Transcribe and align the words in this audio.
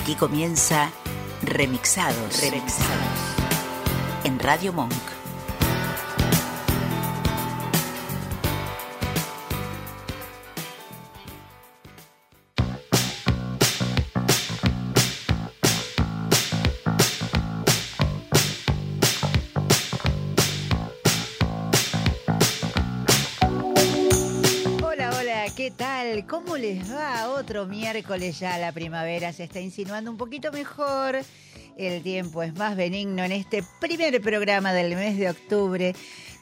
Aquí 0.00 0.14
comienza 0.14 0.90
Remixados. 1.42 2.40
Remixados. 2.40 3.18
En 4.24 4.38
Radio 4.38 4.72
Monk. 4.72 5.09
¿Cómo 26.28 26.56
les 26.56 26.90
va? 26.92 27.30
Otro 27.30 27.66
miércoles 27.66 28.38
ya 28.38 28.58
la 28.58 28.72
primavera 28.72 29.32
se 29.32 29.44
está 29.44 29.60
insinuando 29.60 30.10
un 30.10 30.16
poquito 30.16 30.52
mejor. 30.52 31.18
El 31.76 32.02
tiempo 32.02 32.42
es 32.42 32.54
más 32.54 32.76
benigno 32.76 33.24
en 33.24 33.32
este 33.32 33.64
primer 33.80 34.20
programa 34.20 34.72
del 34.72 34.96
mes 34.96 35.18
de 35.18 35.30
octubre 35.30 35.94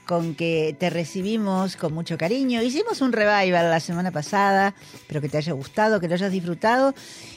con 0.06 0.34
que 0.34 0.75
te 0.78 0.89
recibimos 0.89 1.77
con 1.77 1.92
mucho 1.92 2.17
cariño. 2.17 2.62
Hicimos 2.62 3.02
un 3.02 3.12
revival 3.12 3.70
la 3.70 3.80
semana 3.80 4.11
pasada, 4.11 4.75
espero 4.94 5.20
que 5.20 5.28
te 5.28 5.36
haya 5.36 5.52
gustado, 5.52 6.00
que 6.00 6.08
lo 6.08 6.14
hayas 6.14 6.33
disfrutado. 6.33 6.95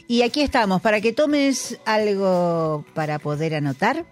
Y 0.08 0.22
aquí 0.22 0.42
estamos 0.42 0.82
para 0.82 1.02
que 1.02 1.12
tomes 1.12 1.80
algo 1.86 2.86
para 2.94 3.20
poder 3.20 3.56
anotar 3.56 4.06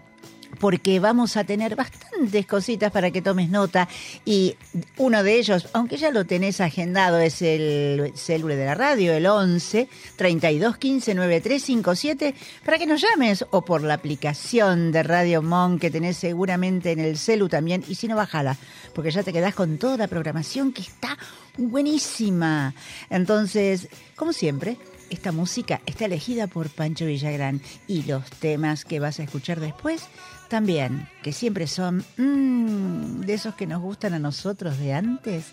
porque 0.60 1.00
vamos 1.00 1.38
a 1.38 1.44
tener 1.44 1.76
bastantes 1.76 2.46
cositas 2.46 2.92
para 2.92 3.12
que 3.12 3.22
tomes 3.22 3.50
nota 3.50 3.88
y 4.26 4.56
uno 4.98 5.24
de 5.24 5.38
ellos, 5.38 5.70
aunque 5.74 5.98
ya 5.98 6.12
lo 6.12 6.26
tenés 6.26 6.62
agendado, 6.62 7.20
es 7.20 7.42
el 7.42 8.12
célulo 8.16 8.56
de 8.56 8.66
la 8.66 8.76
radio, 8.76 9.14
el 9.14 9.26
11 9.26 9.88
32 10.16 10.78
15 10.78 11.16
9357, 11.16 12.36
para 12.66 12.78
que 12.78 12.86
nos 12.86 13.02
llames 13.02 13.46
o 13.52 13.64
por 13.64 13.84
la 13.84 13.94
aplicación 13.94 14.92
de 14.92 15.04
Radio 15.04 15.42
Mon 15.42 15.80
que 15.80 15.92
tenés 15.92 16.18
seguramente 16.18 16.92
en 16.92 17.00
el 17.00 17.18
celu 17.18 17.48
también 17.48 17.84
y 17.88 17.96
si 17.96 18.08
no, 18.08 18.16
bájala, 18.16 18.58
porque 18.94 19.12
ya 19.12 19.24
te 19.24 19.34
quedás 19.34 19.56
con 19.56 19.78
toda 19.78 19.98
la 19.98 20.08
programación 20.08 20.74
que 20.74 20.82
está 20.82 21.18
buenísima. 21.58 22.74
Entonces, 23.10 23.88
como 24.16 24.34
siempre, 24.34 24.78
esta 25.10 25.32
música 25.32 25.82
está 25.86 26.06
elegida 26.06 26.48
por 26.48 26.70
Pancho 26.70 27.06
Villagrán 27.06 27.62
y 27.88 28.04
los 28.04 28.30
temas 28.30 28.86
que 28.86 29.00
vas 29.00 29.20
a 29.20 29.24
escuchar 29.24 29.60
después 29.60 30.08
también, 30.50 31.08
que 31.24 31.32
siempre 31.32 31.68
son 31.68 32.04
mm, 32.18 33.22
de 33.22 33.34
esos 33.34 33.56
que 33.56 33.68
nos 33.68 33.82
gustan 33.82 34.14
a 34.14 34.20
nosotros 34.20 34.78
de 34.80 34.94
antes. 34.94 35.46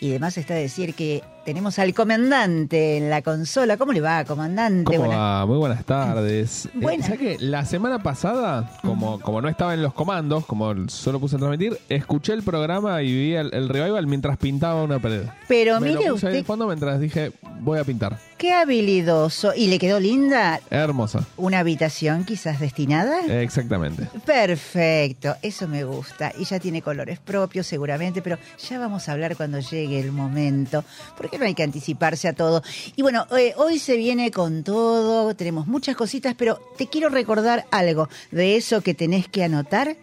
Y 0.00 0.10
además 0.10 0.36
está 0.36 0.54
decir 0.54 0.94
que 0.94 1.22
tenemos 1.46 1.78
al 1.78 1.94
comandante 1.94 2.96
en 2.96 3.08
la 3.08 3.22
consola. 3.22 3.76
¿Cómo 3.76 3.92
le 3.92 4.00
va, 4.00 4.24
comandante? 4.24 4.82
¿Cómo 4.84 4.98
Buenas- 5.06 5.16
va? 5.18 5.46
Muy 5.46 5.56
buenas 5.58 5.84
tardes. 5.84 6.66
Eh, 6.76 6.78
Buenas. 6.80 7.06
¿sabes 7.06 7.20
qué? 7.20 7.36
La 7.40 7.64
semana 7.64 8.02
pasada, 8.02 8.70
como, 8.82 9.20
como 9.20 9.40
no 9.40 9.48
estaba 9.48 9.72
en 9.74 9.82
los 9.82 9.94
comandos, 9.94 10.44
como 10.44 10.88
solo 10.88 11.20
puse 11.20 11.36
a 11.36 11.38
transmitir, 11.38 11.78
escuché 11.88 12.32
el 12.32 12.42
programa 12.42 13.02
y 13.02 13.12
vi 13.14 13.34
el, 13.34 13.52
el 13.54 13.68
revival 13.68 14.06
mientras 14.06 14.36
pintaba 14.36 14.82
una 14.82 14.98
pared. 14.98 15.22
Pero 15.48 15.80
Me 15.80 15.92
lo 15.92 15.98
mire 16.00 16.10
puse 16.10 16.26
ahí 16.26 16.32
usted, 16.32 16.32
de 16.40 16.44
fondo 16.44 16.66
mientras 16.66 17.00
dije, 17.00 17.32
voy 17.60 17.78
a 17.78 17.84
pintar. 17.84 18.18
qué 18.38 18.52
habilidoso. 18.52 19.52
¿Y 19.54 19.68
le 19.68 19.78
quedó 19.78 20.00
linda 20.00 20.60
Hermosa. 20.70 21.24
una 21.36 21.60
habitación 21.60 22.24
quizás 22.24 22.58
destinada? 22.60 23.20
Eh, 23.28 23.42
Exactamente. 23.42 24.08
Perfecto, 24.24 25.36
eso 25.42 25.68
me 25.68 25.84
gusta. 25.84 26.32
Y 26.38 26.44
ya 26.44 26.58
tiene 26.58 26.82
colores 26.82 27.18
propios 27.20 27.66
seguramente, 27.66 28.20
pero 28.22 28.38
ya 28.68 28.78
vamos 28.78 29.08
a 29.08 29.12
hablar 29.12 29.36
cuando 29.36 29.60
llegue 29.60 30.00
el 30.00 30.12
momento, 30.12 30.84
porque 31.16 31.35
hay 31.44 31.54
que 31.54 31.62
anticiparse 31.62 32.28
a 32.28 32.32
todo. 32.32 32.62
Y 32.96 33.02
bueno, 33.02 33.26
eh, 33.36 33.52
hoy 33.56 33.78
se 33.78 33.96
viene 33.96 34.30
con 34.30 34.64
todo, 34.64 35.34
tenemos 35.36 35.66
muchas 35.66 35.96
cositas, 35.96 36.34
pero 36.34 36.60
te 36.76 36.86
quiero 36.88 37.08
recordar 37.08 37.66
algo 37.70 38.08
de 38.30 38.56
eso 38.56 38.80
que 38.80 38.94
tenés 38.94 39.28
que 39.28 39.44
anotar, 39.44 39.96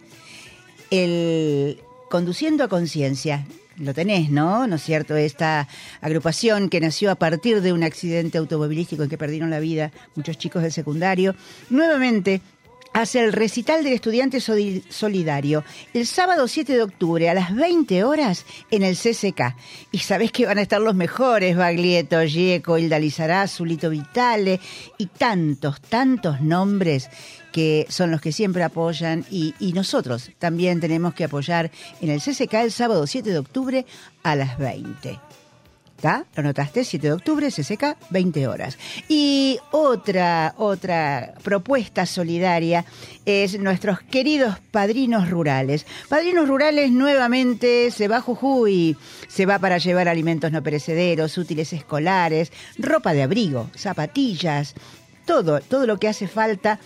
el 0.90 1.80
conduciendo 2.10 2.64
a 2.64 2.68
conciencia. 2.68 3.46
Lo 3.76 3.92
tenés, 3.92 4.30
¿no? 4.30 4.68
¿No 4.68 4.76
es 4.76 4.82
cierto? 4.82 5.16
Esta 5.16 5.66
agrupación 6.00 6.68
que 6.68 6.78
nació 6.78 7.10
a 7.10 7.16
partir 7.16 7.60
de 7.60 7.72
un 7.72 7.82
accidente 7.82 8.38
automovilístico 8.38 9.02
en 9.02 9.08
que 9.08 9.18
perdieron 9.18 9.50
la 9.50 9.58
vida 9.58 9.90
muchos 10.14 10.38
chicos 10.38 10.62
del 10.62 10.70
secundario. 10.70 11.34
Nuevamente, 11.70 12.40
hace 12.94 13.18
el 13.22 13.32
recital 13.32 13.84
del 13.84 13.92
estudiante 13.92 14.40
solidario 14.40 15.64
el 15.92 16.06
sábado 16.06 16.48
7 16.48 16.72
de 16.72 16.82
octubre 16.82 17.28
a 17.28 17.34
las 17.34 17.54
20 17.54 18.04
horas 18.04 18.46
en 18.70 18.82
el 18.84 18.96
CCK. 18.96 19.56
Y 19.90 19.98
sabés 19.98 20.32
que 20.32 20.46
van 20.46 20.58
a 20.58 20.62
estar 20.62 20.80
los 20.80 20.94
mejores, 20.94 21.56
Baglietto, 21.56 22.22
Gieco, 22.22 22.78
Hilda 22.78 22.98
Lizarazu, 22.98 23.64
Lito 23.64 23.90
Vitale 23.90 24.60
y 24.96 25.06
tantos, 25.06 25.80
tantos 25.82 26.40
nombres 26.40 27.10
que 27.52 27.86
son 27.88 28.10
los 28.10 28.20
que 28.20 28.32
siempre 28.32 28.62
apoyan 28.62 29.26
y, 29.30 29.54
y 29.58 29.72
nosotros 29.72 30.30
también 30.38 30.80
tenemos 30.80 31.14
que 31.14 31.24
apoyar 31.24 31.70
en 32.00 32.10
el 32.10 32.20
CCK 32.20 32.54
el 32.54 32.72
sábado 32.72 33.06
7 33.06 33.28
de 33.28 33.38
octubre 33.38 33.86
a 34.22 34.36
las 34.36 34.56
20. 34.56 35.18
¿Lo 36.04 36.42
notaste? 36.42 36.84
7 36.84 37.06
de 37.06 37.12
octubre, 37.14 37.50
CCK, 37.50 37.96
20 38.10 38.46
horas. 38.46 38.78
Y 39.08 39.58
otra, 39.70 40.54
otra 40.58 41.34
propuesta 41.42 42.04
solidaria 42.04 42.84
es 43.24 43.58
nuestros 43.58 44.00
queridos 44.00 44.58
padrinos 44.70 45.30
rurales. 45.30 45.86
Padrinos 46.08 46.46
rurales 46.46 46.90
nuevamente 46.90 47.90
se 47.90 48.08
va 48.08 48.18
a 48.18 48.20
Jujuy, 48.20 48.96
se 49.28 49.46
va 49.46 49.58
para 49.58 49.78
llevar 49.78 50.08
alimentos 50.08 50.52
no 50.52 50.62
perecederos, 50.62 51.38
útiles 51.38 51.72
escolares, 51.72 52.52
ropa 52.78 53.14
de 53.14 53.22
abrigo, 53.22 53.70
zapatillas, 53.74 54.74
todo, 55.24 55.60
todo 55.60 55.86
lo 55.86 55.98
que 55.98 56.08
hace 56.08 56.28
falta 56.28 56.80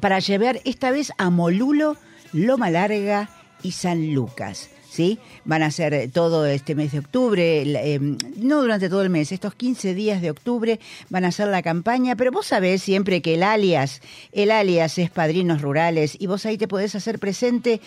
para 0.00 0.20
llevar 0.20 0.60
esta 0.64 0.92
vez 0.92 1.12
a 1.18 1.30
Molulo, 1.30 1.96
Loma 2.32 2.70
Larga 2.70 3.28
y 3.62 3.72
San 3.72 4.14
Lucas. 4.14 4.70
¿Sí? 4.92 5.18
Van 5.46 5.62
a 5.62 5.70
ser 5.70 5.94
eh, 5.94 6.08
todo 6.08 6.44
este 6.44 6.74
mes 6.74 6.92
de 6.92 6.98
octubre, 6.98 7.62
eh, 7.62 7.98
no 8.36 8.60
durante 8.60 8.90
todo 8.90 9.00
el 9.00 9.08
mes, 9.08 9.32
estos 9.32 9.54
15 9.54 9.94
días 9.94 10.20
de 10.20 10.30
octubre 10.30 10.80
van 11.08 11.24
a 11.24 11.28
hacer 11.28 11.48
la 11.48 11.62
campaña, 11.62 12.14
pero 12.14 12.30
vos 12.30 12.44
sabés 12.44 12.82
siempre 12.82 13.22
que 13.22 13.36
el 13.36 13.42
alias, 13.42 14.02
el 14.32 14.50
alias 14.50 14.98
es 14.98 15.08
Padrinos 15.08 15.62
Rurales 15.62 16.14
y 16.20 16.26
vos 16.26 16.44
ahí 16.44 16.58
te 16.58 16.68
podés 16.68 16.94
hacer 16.94 17.18
presente 17.18 17.80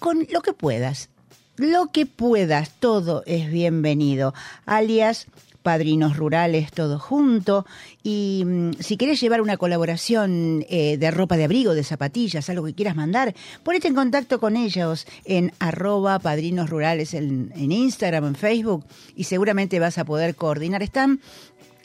con 0.00 0.26
lo 0.32 0.40
que 0.40 0.52
puedas. 0.52 1.08
Lo 1.56 1.92
que 1.92 2.04
puedas, 2.04 2.72
todo 2.80 3.22
es 3.24 3.48
bienvenido. 3.48 4.34
Alias 4.66 5.28
Padrinos 5.66 6.16
Rurales, 6.16 6.70
todo 6.70 7.00
junto. 7.00 7.66
Y 8.04 8.44
mm, 8.46 8.74
si 8.78 8.96
querés 8.96 9.20
llevar 9.20 9.40
una 9.40 9.56
colaboración 9.56 10.64
eh, 10.70 10.96
de 10.96 11.10
ropa 11.10 11.36
de 11.36 11.42
abrigo, 11.42 11.74
de 11.74 11.82
zapatillas, 11.82 12.48
algo 12.48 12.66
que 12.66 12.74
quieras 12.74 12.94
mandar, 12.94 13.34
ponete 13.64 13.88
en 13.88 13.96
contacto 13.96 14.38
con 14.38 14.54
ellos 14.54 15.08
en 15.24 15.52
arroba 15.58 16.20
Padrinos 16.20 16.70
Rurales 16.70 17.14
en, 17.14 17.50
Instagram, 17.56 18.26
en 18.26 18.34
Facebook, 18.36 18.84
y 19.16 19.24
seguramente 19.24 19.80
vas 19.80 19.98
a 19.98 20.04
poder 20.04 20.36
coordinar. 20.36 20.84
Están 20.84 21.18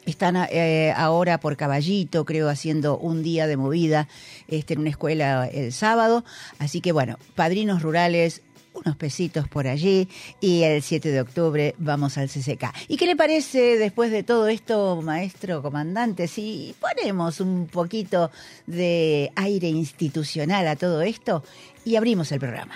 están 0.05 0.35
eh, 0.51 0.93
ahora 0.95 1.39
por 1.39 1.57
Caballito, 1.57 2.23
creo, 2.23 2.49
haciendo 2.49 2.99
un 2.99 3.23
día 3.23 3.47
de 3.47 3.57
movida 3.57 4.07
este, 4.47 4.75
en 4.75 4.81
una 4.81 4.91
escuela 4.91 5.47
el 5.47 5.73
sábado. 5.73 6.23
Así 6.59 6.81
que 6.81 6.91
bueno, 6.91 7.17
padrinos 7.33 7.81
rurales, 7.81 8.43
unos 8.85 8.95
pesitos 8.97 9.47
por 9.47 9.67
allí 9.67 10.07
y 10.39 10.63
el 10.63 10.81
7 10.81 11.11
de 11.11 11.21
octubre 11.21 11.75
vamos 11.77 12.17
al 12.17 12.29
CCK. 12.29 12.65
¿Y 12.87 12.97
qué 12.97 13.05
le 13.05 13.15
parece 13.15 13.77
después 13.77 14.11
de 14.11 14.23
todo 14.23 14.47
esto, 14.47 15.01
maestro 15.01 15.61
comandante, 15.61 16.27
si 16.27 16.75
ponemos 16.79 17.39
un 17.39 17.67
poquito 17.67 18.31
de 18.67 19.31
aire 19.35 19.69
institucional 19.69 20.67
a 20.67 20.75
todo 20.75 21.01
esto 21.01 21.43
y 21.85 21.95
abrimos 21.95 22.31
el 22.31 22.39
programa? 22.39 22.75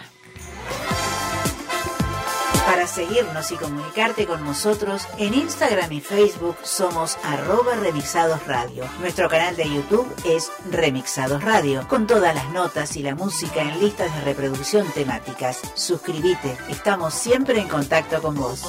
Seguirnos 2.87 3.51
y 3.51 3.55
comunicarte 3.55 4.25
con 4.25 4.45
nosotros, 4.45 5.07
en 5.17 5.33
Instagram 5.33 5.91
y 5.91 6.01
Facebook 6.01 6.55
somos 6.63 7.17
arroba 7.23 7.75
remixados 7.75 8.45
radio. 8.47 8.85
Nuestro 9.01 9.27
canal 9.27 9.55
de 9.55 9.67
YouTube 9.67 10.07
es 10.23 10.51
Remixados 10.71 11.43
Radio, 11.43 11.85
con 11.89 12.07
todas 12.07 12.33
las 12.33 12.49
notas 12.51 12.95
y 12.95 13.03
la 13.03 13.15
música 13.15 13.61
en 13.61 13.79
listas 13.81 14.13
de 14.15 14.21
reproducción 14.21 14.87
temáticas. 14.93 15.59
Suscríbete, 15.73 16.55
estamos 16.69 17.13
siempre 17.13 17.59
en 17.59 17.67
contacto 17.67 18.21
con 18.21 18.35
vos. 18.35 18.61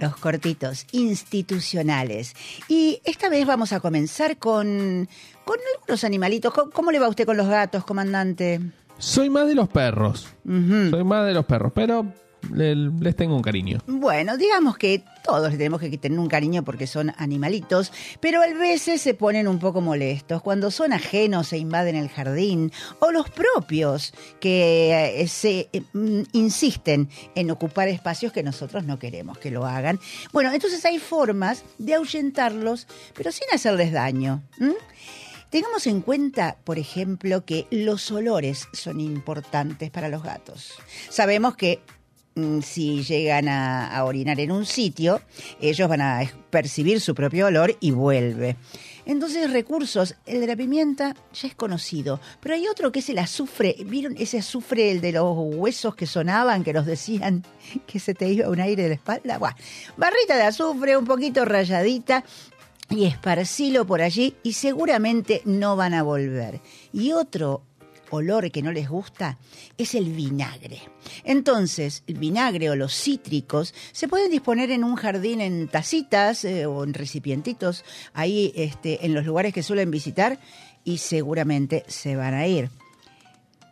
Los 0.00 0.16
cortitos 0.16 0.86
institucionales. 0.92 2.34
Y 2.68 3.00
esta 3.04 3.28
vez 3.28 3.46
vamos 3.46 3.72
a 3.72 3.80
comenzar 3.80 4.36
con, 4.36 5.08
con 5.48 5.58
algunos 5.76 6.04
animalitos. 6.04 6.52
¿Cómo, 6.52 6.70
cómo 6.70 6.90
le 6.92 6.98
va 6.98 7.06
a 7.06 7.08
usted 7.08 7.24
con 7.26 7.36
los 7.38 7.48
gatos, 7.48 7.84
comandante? 7.84 8.60
Soy 8.98 9.30
más 9.30 9.46
de 9.46 9.54
los 9.54 9.68
perros. 9.68 10.28
Soy 10.44 11.04
más 11.04 11.26
de 11.26 11.32
los 11.32 11.46
perros, 11.46 11.72
pero 11.74 12.04
le- 12.52 12.74
les 12.74 13.16
tengo 13.16 13.34
un 13.36 13.42
cariño. 13.42 13.78
Bueno, 13.86 14.36
digamos 14.36 14.76
que 14.76 15.02
todos 15.24 15.50
le 15.52 15.56
tenemos 15.58 15.80
que 15.80 15.96
tener 15.98 16.18
un 16.18 16.28
cariño 16.28 16.64
porque 16.64 16.86
son 16.86 17.12
animalitos, 17.16 17.92
pero 18.20 18.40
a 18.42 18.46
veces 18.46 19.00
se 19.00 19.14
ponen 19.14 19.46
un 19.46 19.58
poco 19.58 19.80
molestos 19.80 20.42
cuando 20.42 20.70
son 20.70 20.92
ajenos 20.92 21.52
e 21.52 21.58
invaden 21.58 21.96
el 21.96 22.08
jardín, 22.08 22.72
o 23.00 23.10
los 23.12 23.28
propios 23.30 24.12
que 24.40 25.20
eh, 25.20 25.28
se 25.28 25.68
eh, 25.72 25.82
mm, 25.92 26.22
insisten 26.32 27.08
en 27.34 27.50
ocupar 27.50 27.88
espacios 27.88 28.32
que 28.32 28.42
nosotros 28.42 28.84
no 28.84 28.98
queremos 28.98 29.38
que 29.38 29.50
lo 29.50 29.64
hagan. 29.66 30.00
Bueno, 30.32 30.52
entonces 30.52 30.84
hay 30.84 30.98
formas 30.98 31.64
de 31.78 31.94
ahuyentarlos, 31.94 32.86
pero 33.14 33.30
sin 33.32 33.46
hacerles 33.52 33.92
daño. 33.92 34.42
¿m? 34.60 34.74
Tengamos 35.50 35.86
en 35.86 36.02
cuenta, 36.02 36.58
por 36.62 36.78
ejemplo, 36.78 37.44
que 37.46 37.66
los 37.70 38.10
olores 38.10 38.68
son 38.74 39.00
importantes 39.00 39.90
para 39.90 40.10
los 40.10 40.22
gatos. 40.22 40.74
Sabemos 41.08 41.56
que 41.56 41.80
mm, 42.34 42.60
si 42.60 43.02
llegan 43.02 43.48
a, 43.48 44.04
orinar 44.04 44.38
en 44.40 44.52
un 44.52 44.66
sitio, 44.66 45.22
ellos 45.58 45.88
van 45.88 46.02
a 46.02 46.20
percibir 46.50 47.00
su 47.00 47.14
propio 47.14 47.46
olor 47.46 47.74
y 47.80 47.92
vuelve. 47.92 48.56
Entonces, 49.06 49.50
recursos, 49.50 50.16
el 50.26 50.40
de 50.40 50.48
la 50.48 50.54
pimienta 50.54 51.16
ya 51.32 51.48
es 51.48 51.54
conocido, 51.54 52.20
pero 52.40 52.54
hay 52.54 52.68
otro 52.68 52.92
que 52.92 52.98
es 52.98 53.08
el 53.08 53.18
azufre. 53.18 53.74
¿Vieron 53.86 54.16
ese 54.18 54.40
azufre, 54.40 54.90
el 54.90 55.00
de 55.00 55.12
los 55.12 55.34
huesos 55.34 55.94
que 55.94 56.06
sonaban, 56.06 56.62
que 56.62 56.74
nos 56.74 56.84
decían 56.84 57.42
que 57.86 58.00
se 58.00 58.12
te 58.12 58.28
iba 58.28 58.50
un 58.50 58.60
aire 58.60 58.82
de 58.82 58.88
la 58.90 58.94
espalda? 58.96 59.38
Buah, 59.38 59.54
barrita 59.96 60.36
de 60.36 60.42
azufre, 60.42 60.94
un 60.94 61.06
poquito 61.06 61.46
rayadita, 61.46 62.22
y 62.90 63.04
esparcilo 63.04 63.86
por 63.86 64.02
allí 64.02 64.34
y 64.42 64.54
seguramente 64.54 65.42
no 65.44 65.76
van 65.76 65.94
a 65.94 66.02
volver. 66.02 66.60
Y 66.92 67.12
otro 67.12 67.62
olor 68.10 68.50
que 68.50 68.62
no 68.62 68.72
les 68.72 68.88
gusta 68.88 69.38
es 69.76 69.94
el 69.94 70.12
vinagre. 70.12 70.80
Entonces, 71.24 72.02
el 72.06 72.18
vinagre 72.18 72.70
o 72.70 72.76
los 72.76 72.94
cítricos 72.94 73.74
se 73.92 74.08
pueden 74.08 74.30
disponer 74.30 74.70
en 74.70 74.84
un 74.84 74.96
jardín 74.96 75.40
en 75.40 75.68
tacitas 75.68 76.44
eh, 76.44 76.66
o 76.66 76.84
en 76.84 76.94
recipientitos, 76.94 77.84
ahí 78.14 78.52
este, 78.56 79.04
en 79.04 79.14
los 79.14 79.26
lugares 79.26 79.52
que 79.52 79.62
suelen 79.62 79.90
visitar 79.90 80.38
y 80.84 80.98
seguramente 80.98 81.84
se 81.88 82.16
van 82.16 82.34
a 82.34 82.46
ir. 82.46 82.70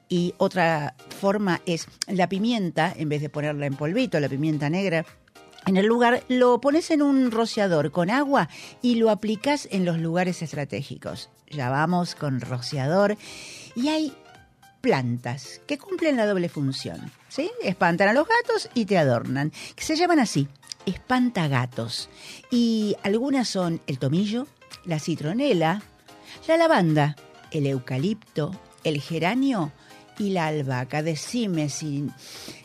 Y 0.09 0.35
otra 0.39 0.95
forma 1.21 1.61
es 1.67 1.89
la 2.07 2.29
pimienta, 2.29 2.95
en 2.97 3.09
vez 3.09 3.21
de 3.21 3.29
ponerla 3.29 3.67
en 3.67 3.75
polvito, 3.75 4.21
la 4.21 4.29
pimienta 4.29 4.71
negra, 4.71 5.05
en 5.67 5.77
el 5.77 5.87
lugar 5.87 6.23
lo 6.29 6.61
pones 6.61 6.91
en 6.91 7.03
un 7.03 7.31
rociador 7.31 7.91
con 7.91 8.09
agua 8.09 8.49
y 8.83 8.95
lo 8.95 9.11
aplicas 9.11 9.69
en 9.71 9.85
los 9.85 9.99
lugares 9.99 10.41
estratégicos. 10.43 11.29
Ya 11.51 11.71
vamos 11.71 12.15
con 12.15 12.41
rociador 12.41 13.17
y 13.75 13.89
hay 13.89 14.13
plantas 14.81 15.61
que 15.67 15.79
cumplen 15.79 16.17
la 16.17 16.27
doble 16.27 16.49
función. 16.49 17.11
¿sí? 17.29 17.51
Espantan 17.63 18.09
a 18.09 18.13
los 18.13 18.27
gatos 18.29 18.71
y 18.75 18.87
te 18.87 18.97
adornan. 18.97 19.53
Que 19.75 19.85
se 19.85 19.97
llaman 19.97 20.21
así, 20.21 20.49
espantagatos. 20.87 22.09
Y 22.51 22.97
algunas 23.03 23.49
son 23.49 23.81
el 23.89 23.99
tomillo, 23.99 24.47
la 24.85 25.01
citronela, 25.01 25.83
la 26.47 26.57
lavanda, 26.57 27.17
el 27.51 27.67
eucalipto, 27.67 28.53
el 28.85 29.01
geranio 29.01 29.73
y 30.19 30.31
la 30.31 30.47
albahaca. 30.47 31.03
Decime 31.03 31.69
si 31.69 32.09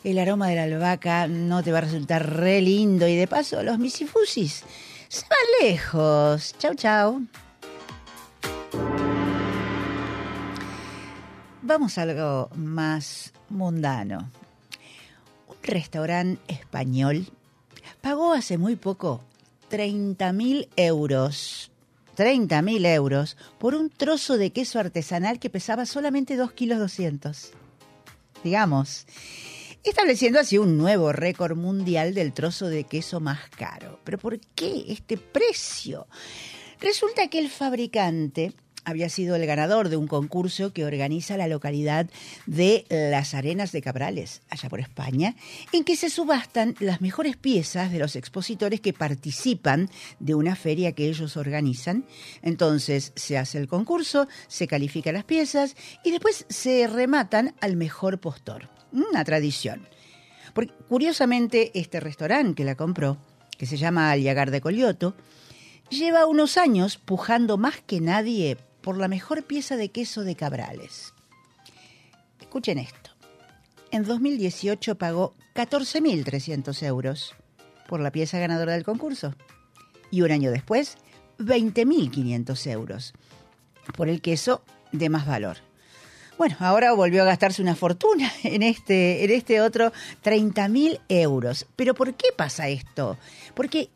el 0.04 0.18
aroma 0.18 0.48
de 0.48 0.56
la 0.56 0.64
albahaca 0.64 1.26
no 1.26 1.62
te 1.62 1.72
va 1.72 1.78
a 1.78 1.82
resultar 1.82 2.36
re 2.36 2.60
lindo. 2.60 3.06
Y 3.06 3.16
de 3.16 3.26
paso, 3.26 3.62
los 3.62 3.78
misifusis 3.78 4.64
se 5.08 5.26
van 5.28 5.68
lejos. 5.68 6.54
Chau, 6.58 6.74
chau. 6.74 7.22
Vamos 11.62 11.96
a 11.96 12.02
algo 12.02 12.50
más 12.56 13.32
mundano. 13.48 14.30
Un 15.48 15.56
restaurante 15.62 16.42
español 16.52 17.26
pagó 18.00 18.32
hace 18.32 18.58
muy 18.58 18.76
poco 18.76 19.22
30.000 19.70 20.68
euros. 20.76 21.61
30.000 22.16 22.86
euros 22.94 23.36
por 23.58 23.74
un 23.74 23.90
trozo 23.90 24.38
de 24.38 24.50
queso 24.50 24.78
artesanal 24.78 25.38
que 25.38 25.50
pesaba 25.50 25.86
solamente 25.86 26.36
2 26.36 26.52
kilos 26.52 26.78
200. 26.78 27.52
Digamos, 28.44 29.06
estableciendo 29.84 30.40
así 30.40 30.58
un 30.58 30.78
nuevo 30.78 31.12
récord 31.12 31.56
mundial 31.56 32.14
del 32.14 32.32
trozo 32.32 32.68
de 32.68 32.84
queso 32.84 33.20
más 33.20 33.48
caro. 33.50 34.00
Pero 34.04 34.18
¿por 34.18 34.40
qué 34.54 34.84
este 34.88 35.16
precio? 35.16 36.06
Resulta 36.80 37.28
que 37.28 37.38
el 37.38 37.48
fabricante 37.48 38.52
había 38.84 39.08
sido 39.08 39.36
el 39.36 39.46
ganador 39.46 39.88
de 39.88 39.96
un 39.96 40.06
concurso 40.06 40.72
que 40.72 40.84
organiza 40.84 41.36
la 41.36 41.48
localidad 41.48 42.08
de 42.46 42.84
Las 42.88 43.34
Arenas 43.34 43.72
de 43.72 43.82
Cabrales, 43.82 44.42
allá 44.50 44.68
por 44.68 44.80
España, 44.80 45.36
en 45.72 45.84
que 45.84 45.96
se 45.96 46.10
subastan 46.10 46.74
las 46.80 47.00
mejores 47.00 47.36
piezas 47.36 47.92
de 47.92 47.98
los 47.98 48.16
expositores 48.16 48.80
que 48.80 48.92
participan 48.92 49.88
de 50.18 50.34
una 50.34 50.56
feria 50.56 50.92
que 50.92 51.08
ellos 51.08 51.36
organizan. 51.36 52.04
Entonces 52.42 53.12
se 53.16 53.38
hace 53.38 53.58
el 53.58 53.68
concurso, 53.68 54.28
se 54.48 54.66
califican 54.66 55.14
las 55.14 55.24
piezas 55.24 55.76
y 56.04 56.10
después 56.10 56.46
se 56.48 56.86
rematan 56.86 57.54
al 57.60 57.76
mejor 57.76 58.18
postor. 58.18 58.68
Una 58.92 59.24
tradición. 59.24 59.86
Porque 60.54 60.72
curiosamente 60.88 61.70
este 61.74 62.00
restaurante 62.00 62.56
que 62.56 62.64
la 62.64 62.74
compró, 62.74 63.16
que 63.56 63.66
se 63.66 63.76
llama 63.76 64.10
Aliagar 64.10 64.50
de 64.50 64.60
Colioto, 64.60 65.14
lleva 65.88 66.26
unos 66.26 66.56
años 66.56 66.98
pujando 66.98 67.56
más 67.56 67.80
que 67.80 68.00
nadie 68.00 68.58
por 68.82 68.98
la 68.98 69.08
mejor 69.08 69.44
pieza 69.44 69.76
de 69.76 69.90
queso 69.90 70.24
de 70.24 70.36
Cabrales. 70.36 71.14
Escuchen 72.40 72.78
esto. 72.78 73.10
En 73.90 74.04
2018 74.04 74.96
pagó 74.96 75.34
14.300 75.54 76.82
euros 76.82 77.34
por 77.88 78.00
la 78.00 78.10
pieza 78.10 78.38
ganadora 78.38 78.72
del 78.72 78.84
concurso. 78.84 79.34
Y 80.10 80.22
un 80.22 80.32
año 80.32 80.50
después, 80.50 80.96
20.500 81.38 82.70
euros 82.70 83.14
por 83.96 84.08
el 84.08 84.20
queso 84.20 84.62
de 84.92 85.08
más 85.08 85.26
valor. 85.26 85.58
Bueno, 86.38 86.56
ahora 86.60 86.92
volvió 86.92 87.22
a 87.22 87.26
gastarse 87.26 87.62
una 87.62 87.76
fortuna 87.76 88.32
en 88.42 88.62
este, 88.62 89.24
en 89.24 89.30
este 89.30 89.60
otro 89.60 89.92
30.000 90.24 91.00
euros. 91.08 91.66
Pero 91.76 91.94
¿por 91.94 92.14
qué 92.14 92.28
pasa 92.36 92.68
esto? 92.68 93.18
Porque 93.54 93.90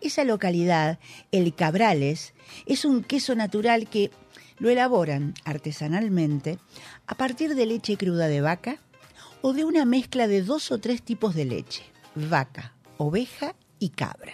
esa 0.00 0.24
localidad, 0.24 0.98
el 1.32 1.54
Cabrales, 1.54 2.34
es 2.66 2.84
un 2.84 3.02
queso 3.02 3.34
natural 3.34 3.88
que 3.88 4.10
lo 4.58 4.70
elaboran 4.70 5.34
artesanalmente 5.44 6.58
a 7.06 7.14
partir 7.14 7.54
de 7.54 7.66
leche 7.66 7.96
cruda 7.96 8.28
de 8.28 8.40
vaca 8.40 8.78
o 9.42 9.52
de 9.52 9.64
una 9.64 9.84
mezcla 9.84 10.26
de 10.26 10.42
dos 10.42 10.72
o 10.72 10.78
tres 10.78 11.02
tipos 11.02 11.34
de 11.34 11.44
leche, 11.44 11.82
vaca, 12.14 12.74
oveja 12.96 13.54
y 13.78 13.90
cabra. 13.90 14.32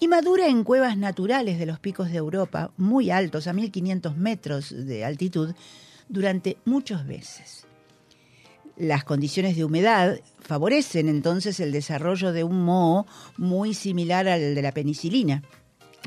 Y 0.00 0.08
madura 0.08 0.48
en 0.48 0.64
cuevas 0.64 0.96
naturales 0.96 1.58
de 1.58 1.66
los 1.66 1.78
picos 1.78 2.10
de 2.10 2.18
Europa, 2.18 2.72
muy 2.76 3.10
altos, 3.10 3.46
a 3.46 3.52
1500 3.52 4.16
metros 4.16 4.74
de 4.86 5.04
altitud, 5.04 5.54
durante 6.08 6.58
muchos 6.64 7.04
meses. 7.04 7.66
Las 8.76 9.04
condiciones 9.04 9.56
de 9.56 9.64
humedad 9.64 10.18
favorecen 10.40 11.08
entonces 11.08 11.60
el 11.60 11.70
desarrollo 11.70 12.32
de 12.32 12.44
un 12.44 12.64
moho 12.64 13.06
muy 13.36 13.72
similar 13.72 14.26
al 14.28 14.54
de 14.54 14.62
la 14.62 14.72
penicilina, 14.72 15.42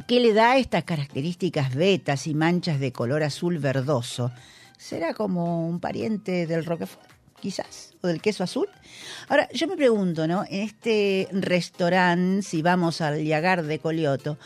que 0.05 0.19
le 0.19 0.33
da 0.33 0.57
estas 0.57 0.83
características 0.83 1.73
vetas 1.73 2.27
y 2.27 2.33
manchas 2.33 2.79
de 2.79 2.91
color 2.91 3.23
azul 3.23 3.57
verdoso. 3.57 4.31
¿Será 4.77 5.13
como 5.13 5.67
un 5.67 5.79
pariente 5.79 6.45
del 6.45 6.65
Roquefort, 6.65 7.09
quizás? 7.39 7.95
¿O 8.01 8.07
del 8.07 8.21
queso 8.21 8.43
azul? 8.43 8.67
Ahora, 9.27 9.49
yo 9.51 9.67
me 9.67 9.75
pregunto, 9.75 10.27
¿no? 10.27 10.43
En 10.47 10.61
este 10.61 11.27
restaurante, 11.31 12.43
si 12.43 12.61
vamos 12.61 13.01
al 13.01 13.23
Yagar 13.23 13.63
de 13.63 13.79
Colioto, 13.79 14.37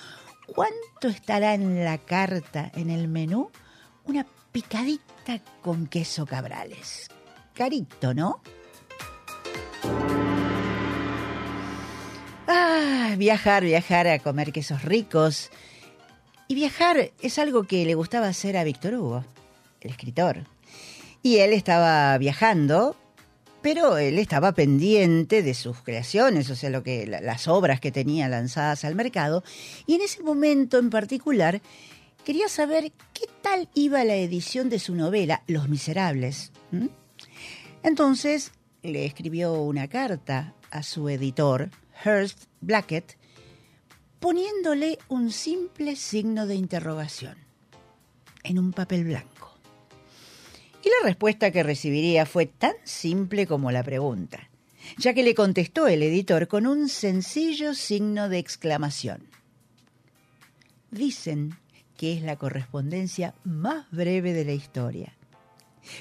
¿cuánto 0.47 1.09
estará 1.09 1.53
en 1.53 1.83
la 1.83 1.97
carta, 1.97 2.71
en 2.75 2.89
el 2.89 3.07
menú? 3.07 3.51
Una 4.05 4.25
picadita 4.51 5.41
con 5.61 5.87
queso 5.87 6.25
cabrales. 6.25 7.09
Carito, 7.53 8.13
¿no? 8.13 8.41
Ah, 12.53 13.15
viajar, 13.17 13.63
viajar 13.63 14.07
a 14.09 14.19
comer 14.19 14.51
quesos 14.51 14.83
ricos. 14.83 15.51
Y 16.49 16.55
viajar 16.55 17.11
es 17.21 17.39
algo 17.39 17.63
que 17.63 17.85
le 17.85 17.95
gustaba 17.95 18.27
hacer 18.27 18.57
a 18.57 18.65
Víctor 18.65 18.95
Hugo, 18.95 19.23
el 19.79 19.91
escritor. 19.91 20.43
Y 21.23 21.37
él 21.37 21.53
estaba 21.53 22.17
viajando, 22.17 22.97
pero 23.61 23.97
él 23.97 24.19
estaba 24.19 24.51
pendiente 24.51 25.43
de 25.43 25.53
sus 25.53 25.81
creaciones, 25.81 26.49
o 26.49 26.55
sea, 26.57 26.69
lo 26.69 26.83
que 26.83 27.07
la- 27.07 27.21
las 27.21 27.47
obras 27.47 27.79
que 27.79 27.93
tenía 27.93 28.27
lanzadas 28.27 28.83
al 28.83 28.95
mercado, 28.95 29.45
y 29.87 29.95
en 29.95 30.01
ese 30.01 30.21
momento 30.21 30.77
en 30.77 30.89
particular 30.89 31.61
quería 32.25 32.49
saber 32.49 32.91
qué 33.13 33.27
tal 33.41 33.69
iba 33.75 34.03
la 34.03 34.15
edición 34.15 34.67
de 34.69 34.79
su 34.79 34.93
novela 34.93 35.41
Los 35.47 35.69
Miserables. 35.69 36.51
Entonces 37.81 38.51
le 38.83 39.05
escribió 39.05 39.53
una 39.53 39.87
carta 39.87 40.53
a 40.69 40.83
su 40.83 41.07
editor, 41.07 41.69
Hearst 42.03 42.45
Blackett, 42.61 43.17
poniéndole 44.19 44.99
un 45.07 45.31
simple 45.31 45.95
signo 45.95 46.47
de 46.47 46.55
interrogación 46.55 47.37
en 48.43 48.59
un 48.59 48.73
papel 48.73 49.03
blanco. 49.03 49.57
Y 50.83 50.89
la 50.89 51.07
respuesta 51.07 51.51
que 51.51 51.63
recibiría 51.63 52.25
fue 52.25 52.47
tan 52.47 52.73
simple 52.83 53.45
como 53.45 53.71
la 53.71 53.83
pregunta, 53.83 54.49
ya 54.97 55.13
que 55.13 55.23
le 55.23 55.35
contestó 55.35 55.87
el 55.87 56.01
editor 56.01 56.47
con 56.47 56.65
un 56.65 56.89
sencillo 56.89 57.75
signo 57.75 58.29
de 58.29 58.39
exclamación. 58.39 59.27
Dicen 60.89 61.55
que 61.97 62.13
es 62.13 62.23
la 62.23 62.35
correspondencia 62.35 63.35
más 63.43 63.85
breve 63.91 64.33
de 64.33 64.45
la 64.45 64.53
historia. 64.53 65.15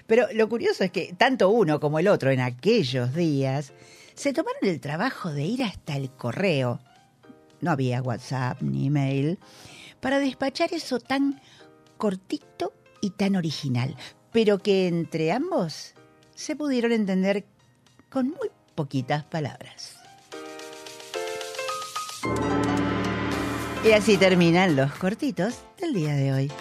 Pero 0.07 0.27
lo 0.33 0.49
curioso 0.49 0.85
es 0.85 0.91
que 0.91 1.15
tanto 1.17 1.51
uno 1.51 1.79
como 1.79 1.99
el 1.99 2.09
otro 2.09 2.31
en 2.31 2.41
aquellos 2.41 3.15
días 3.15 3.73
se 4.21 4.35
tomaron 4.35 4.61
el 4.65 4.81
trabajo 4.81 5.33
de 5.33 5.45
ir 5.45 5.63
hasta 5.63 5.97
el 5.97 6.11
correo, 6.11 6.79
no 7.63 7.71
había 7.71 8.03
WhatsApp 8.03 8.61
ni 8.61 8.89
email, 8.89 9.39
para 9.99 10.19
despachar 10.19 10.75
eso 10.75 11.01
tan 11.01 11.41
cortito 11.97 12.75
y 13.01 13.13
tan 13.13 13.35
original, 13.35 13.97
pero 14.31 14.59
que 14.59 14.89
entre 14.89 15.33
ambos 15.33 15.95
se 16.35 16.55
pudieron 16.55 16.93
entender 16.93 17.47
con 18.11 18.29
muy 18.29 18.51
poquitas 18.75 19.25
palabras. 19.25 19.97
Y 23.83 23.93
así 23.93 24.19
terminan 24.19 24.77
los 24.77 24.93
cortitos 24.97 25.61
del 25.81 25.95
día 25.95 26.13
de 26.13 26.33
hoy. 26.35 26.53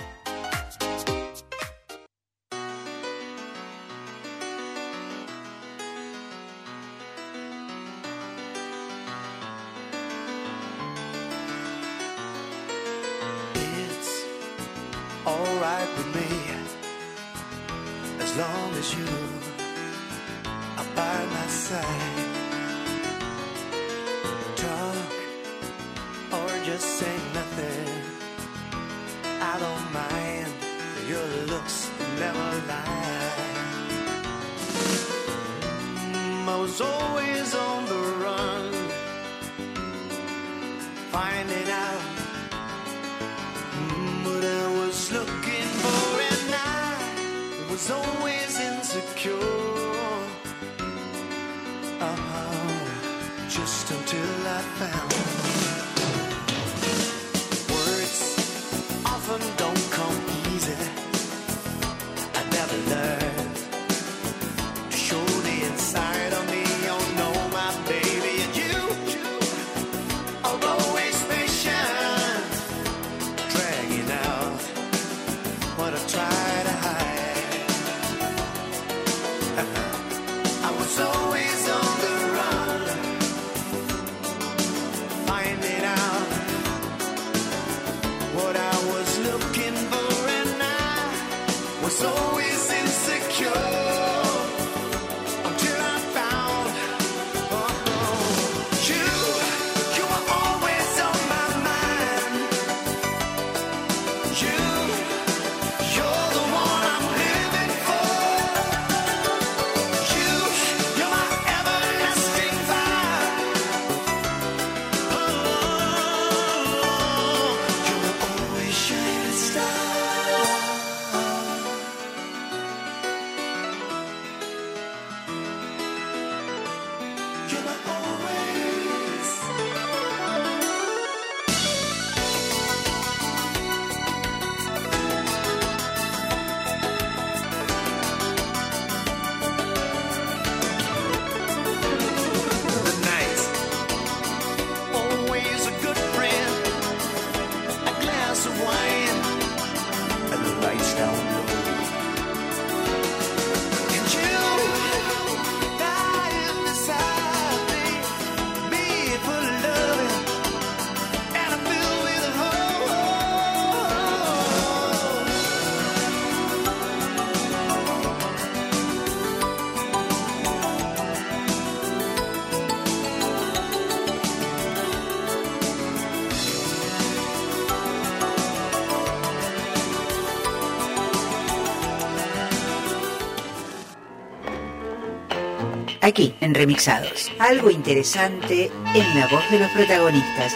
Aquí, 186.10 186.34
en 186.42 186.56
Remixados. 186.56 187.32
Algo 187.38 187.70
interesante 187.70 188.72
en 188.96 189.20
la 189.20 189.28
voz 189.28 189.48
de 189.52 189.60
los 189.60 189.70
protagonistas. 189.70 190.56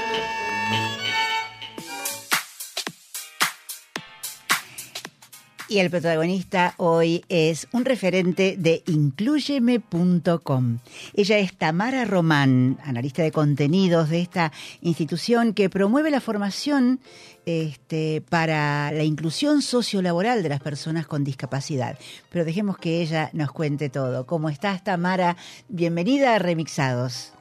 Y 5.70 5.78
el 5.80 5.92
protagonista 5.92 6.74
hoy 6.78 7.24
es 7.30 7.68
un 7.72 7.86
referente 7.86 8.56
de 8.58 8.82
incluyeme.com. 8.88 10.80
Ella 11.14 11.38
es 11.38 11.56
Tamara 11.56 12.06
Román, 12.06 12.80
analista 12.84 13.22
de 13.22 13.32
contenidos 13.32 14.10
de 14.10 14.22
esta 14.22 14.52
institución 14.82 15.54
que 15.54 15.70
promueve 15.70 16.10
la 16.10 16.20
formación 16.20 17.00
este, 17.46 18.24
para 18.30 18.92
la 18.92 19.04
inclusión 19.04 19.62
sociolaboral 19.62 20.44
de 20.44 20.50
las 20.50 20.62
personas 20.62 21.08
con 21.08 21.24
discapacidad. 21.24 21.98
Pero 22.30 22.46
dejemos 22.46 22.78
que 22.78 23.02
ella 23.02 23.30
nos 23.34 23.52
cuente 23.52 23.90
todo. 23.90 24.26
¿Cómo 24.26 24.50
estás, 24.50 24.84
Tamara? 24.84 25.38
Bienvenida 25.68 26.36
a 26.36 26.40
Remixados. 26.40 27.34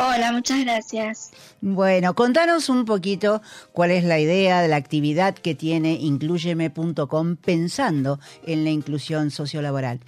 Hola, 0.00 0.30
muchas 0.30 0.60
gracias. 0.64 1.32
Bueno, 1.60 2.14
contanos 2.14 2.68
un 2.68 2.84
poquito 2.84 3.42
cuál 3.72 3.90
es 3.90 4.04
la 4.04 4.20
idea 4.20 4.62
de 4.62 4.68
la 4.68 4.76
actividad 4.76 5.34
que 5.34 5.56
tiene 5.56 5.94
incluyeme.com 5.94 7.34
pensando 7.36 8.20
en 8.46 8.62
la 8.62 8.70
inclusión 8.70 9.32
sociolaboral. 9.32 9.98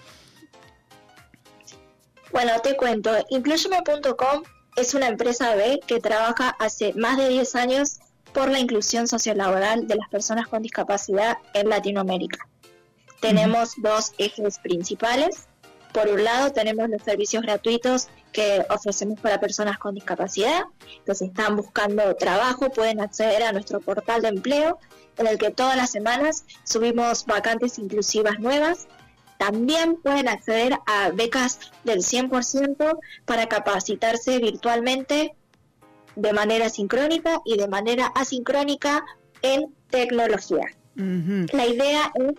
Bueno, 2.33 2.52
te 2.62 2.76
cuento, 2.76 3.11
incluyeme.com 3.31 4.45
es 4.80 4.94
una 4.94 5.08
empresa 5.08 5.54
B 5.54 5.80
que 5.87 6.00
trabaja 6.00 6.56
hace 6.58 6.94
más 6.94 7.18
de 7.18 7.28
10 7.28 7.54
años 7.56 7.99
por 8.32 8.49
la 8.49 8.58
inclusión 8.58 9.06
sociolaboral 9.06 9.87
de 9.87 9.96
las 9.96 10.08
personas 10.08 10.49
con 10.49 10.62
discapacidad 10.62 11.37
en 11.52 11.68
Latinoamérica. 11.68 12.49
Tenemos 13.20 13.75
dos 13.76 14.12
ejes 14.16 14.58
principales. 14.58 15.49
Por 15.92 16.08
un 16.08 16.25
lado, 16.25 16.52
tenemos 16.52 16.88
los 16.88 17.02
servicios 17.02 17.42
gratuitos 17.42 18.08
que 18.32 18.64
ofrecemos 18.70 19.20
para 19.20 19.40
personas 19.40 19.78
con 19.78 19.94
discapacidad. 19.94 20.62
Entonces, 20.99 21.28
están 21.28 21.56
buscando 21.56 22.14
trabajo, 22.16 22.70
pueden 22.70 23.00
acceder 23.00 23.42
a 23.42 23.52
nuestro 23.52 23.80
portal 23.80 24.22
de 24.22 24.28
empleo, 24.28 24.78
en 25.18 25.26
el 25.26 25.37
que 25.37 25.50
todas 25.50 25.76
las 25.76 25.90
semanas 25.90 26.44
subimos 26.64 27.26
vacantes 27.26 27.78
inclusivas 27.78 28.38
nuevas. 28.38 28.87
También 29.40 29.97
pueden 30.02 30.28
acceder 30.28 30.75
a 30.87 31.11
becas 31.12 31.59
del 31.82 32.00
100% 32.00 32.99
para 33.25 33.49
capacitarse 33.49 34.38
virtualmente 34.38 35.32
de 36.14 36.32
manera 36.35 36.68
sincrónica 36.68 37.40
y 37.47 37.56
de 37.56 37.66
manera 37.66 38.09
asincrónica 38.14 39.02
en 39.40 39.75
tecnología. 39.88 40.66
La 40.94 41.66
idea 41.66 42.12
es 42.16 42.35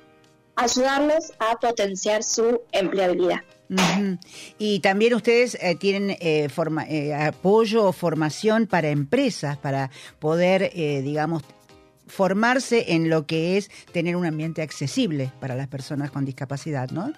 ayudarlos 0.55 1.33
a 1.39 1.55
potenciar 1.59 2.21
su 2.21 2.61
empleabilidad. 2.71 3.39
Y 4.59 4.79
también 4.81 5.15
ustedes 5.15 5.57
eh, 5.59 5.75
tienen 5.75 6.15
eh, 6.19 6.49
forma- 6.49 6.85
eh, 6.87 7.15
apoyo 7.15 7.85
o 7.85 7.93
formación 7.93 8.67
para 8.67 8.89
empresas, 8.89 9.57
para 9.57 9.89
poder, 10.19 10.69
eh, 10.75 11.01
digamos, 11.01 11.41
formarse 12.11 12.93
en 12.93 13.09
lo 13.09 13.25
que 13.25 13.57
es 13.57 13.71
tener 13.93 14.15
un 14.15 14.25
ambiente 14.25 14.61
accesible 14.61 15.31
para 15.39 15.55
las 15.55 15.67
personas 15.67 16.11
con 16.11 16.25
discapacidad, 16.25 16.89
¿no? 16.91 17.13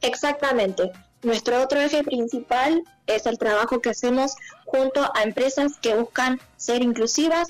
Exactamente. 0.00 0.92
Nuestro 1.22 1.60
otro 1.60 1.80
eje 1.80 2.04
principal 2.04 2.84
es 3.08 3.26
el 3.26 3.36
trabajo 3.36 3.80
que 3.80 3.90
hacemos 3.90 4.36
junto 4.64 5.10
a 5.16 5.24
empresas 5.24 5.72
que 5.82 5.96
buscan 5.96 6.40
ser 6.56 6.82
inclusivas 6.82 7.48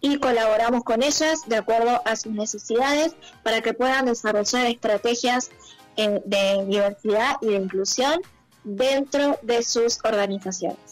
y 0.00 0.18
colaboramos 0.18 0.84
con 0.84 1.02
ellas 1.02 1.40
de 1.46 1.56
acuerdo 1.56 2.00
a 2.06 2.16
sus 2.16 2.32
necesidades 2.32 3.14
para 3.42 3.60
que 3.60 3.74
puedan 3.74 4.06
desarrollar 4.06 4.66
estrategias 4.66 5.50
de 5.96 6.64
diversidad 6.66 7.36
y 7.42 7.48
de 7.48 7.56
inclusión 7.56 8.22
dentro 8.64 9.38
de 9.42 9.62
sus 9.62 9.98
organizaciones. 10.02 10.89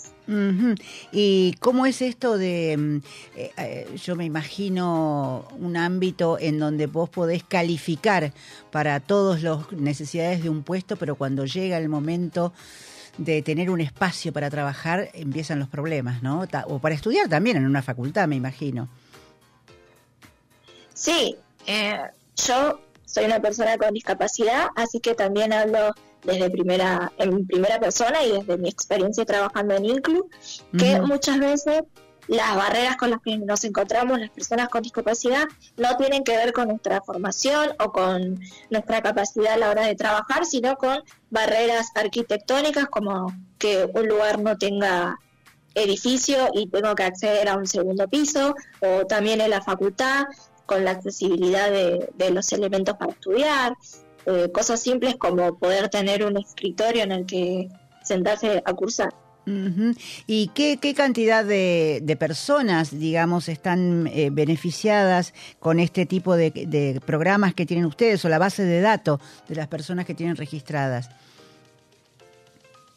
¿Y 1.11 1.55
cómo 1.59 1.87
es 1.87 2.03
esto 2.03 2.37
de, 2.37 2.77
mm, 2.77 2.97
eh, 3.37 3.51
eh, 3.57 3.97
yo 3.97 4.15
me 4.15 4.27
imagino 4.27 5.49
un 5.59 5.77
ámbito 5.77 6.39
en 6.39 6.59
donde 6.59 6.87
vos 6.87 7.09
podés 7.09 7.43
calificar 7.45 8.33
para 8.71 9.01
todas 9.01 9.43
las 9.43 9.73
necesidades 9.73 10.43
de 10.43 10.51
un 10.51 10.63
puesto, 10.63 10.97
pero 10.97 11.17
cuando 11.17 11.47
llega 11.47 11.79
el 11.79 11.89
momento 11.89 12.53
de 13.17 13.41
tener 13.43 13.71
un 13.71 13.81
espacio 13.81 14.33
para 14.33 14.51
trabajar, 14.51 15.09
empiezan 15.15 15.59
los 15.59 15.69
problemas, 15.69 16.23
¿no? 16.23 16.47
O 16.67 16.79
para 16.79 16.95
estudiar 16.95 17.29
también 17.29 17.57
en 17.57 17.67
una 17.67 17.83
facultad, 17.83 18.29
me 18.29 18.37
imagino. 18.37 18.89
Sí, 20.93 21.37
eh, 21.67 22.01
yo 22.37 22.81
soy 23.07 23.25
una 23.25 23.41
persona 23.41 23.79
con 23.79 23.95
discapacidad, 23.95 24.69
así 24.77 25.01
que 25.01 25.15
también 25.15 25.53
hablo 25.53 25.95
desde 26.29 26.51
primera, 26.51 27.11
en 27.19 27.47
primera 27.47 27.81
persona 27.81 28.23
y 28.23 28.33
desde 28.33 28.59
mi 28.59 28.69
experiencia 28.69 29.25
trabajando 29.25 29.75
en 29.75 29.87
Inclu, 29.87 30.29
que 30.79 31.01
muchas 31.01 31.39
veces 31.39 31.83
las 32.29 32.55
barreras 32.57 32.97
con 32.97 33.11
las 33.11 33.21
que 33.23 33.39
nos 33.39 33.65
encontramos 33.65 34.21
las 34.21 34.29
personas 34.31 34.69
con 34.69 34.83
discapacidad 34.83 35.45
no 35.79 35.97
tienen 35.97 36.25
que 36.25 36.37
ver 36.37 36.53
con 36.53 36.69
nuestra 36.69 37.01
formación 37.01 37.71
o 37.79 37.91
con 37.91 38.39
nuestra 38.69 39.01
capacidad 39.01 39.55
a 39.55 39.57
la 39.57 39.71
hora 39.71 39.87
de 39.87 39.95
trabajar, 39.95 40.45
sino 40.45 40.77
con 40.77 41.03
barreras 41.31 41.89
arquitectónicas 41.95 42.87
como 42.89 43.33
que 43.59 43.89
un 43.95 44.07
lugar 44.07 44.39
no 44.41 44.59
tenga 44.59 45.19
edificio 45.75 46.51
y 46.53 46.69
tengo 46.69 46.95
que 46.95 47.05
acceder 47.05 47.49
a 47.49 47.57
un 47.57 47.67
segundo 47.67 48.07
piso, 48.09 48.55
o 48.81 49.07
también 49.07 49.41
en 49.41 49.51
la 49.51 49.63
facultad 49.63 50.27
con 50.67 50.85
la 50.85 50.91
accesibilidad 50.91 51.71
de, 51.71 52.11
de 52.15 52.31
los 52.31 52.53
elementos 52.53 52.97
para 52.99 53.13
estudiar, 53.13 53.75
eh, 54.29 54.51
cosas 54.53 54.81
simples 54.81 55.17
como 55.17 55.59
poder 55.59 55.89
tener 55.89 56.25
un 56.25 56.37
escritorio 56.37 57.03
en 57.03 57.13
el 57.13 57.27
que 57.27 57.69
sentarse 58.05 58.63
a 58.65 58.73
cursar. 58.75 59.11
¿Y 60.27 60.49
qué, 60.49 60.77
qué 60.77 60.93
cantidad 60.93 61.43
de, 61.43 62.01
de 62.03 62.17
personas, 62.17 62.91
digamos, 62.91 63.49
están 63.49 64.07
eh, 64.09 64.29
beneficiadas 64.31 65.33
con 65.59 65.81
este 65.81 66.05
tipo 66.05 66.37
de, 66.37 66.51
de 66.51 67.01
programas 67.07 67.55
que 67.55 67.65
tienen 67.65 67.87
ustedes 67.87 68.23
o 68.27 68.29
la 68.29 68.39
base 68.39 68.63
de 68.65 68.83
datos 68.83 69.21
de 69.49 69.55
las 69.55 69.67
personas 69.67 70.05
que 70.05 70.15
tienen 70.15 70.37
registradas? 70.37 71.09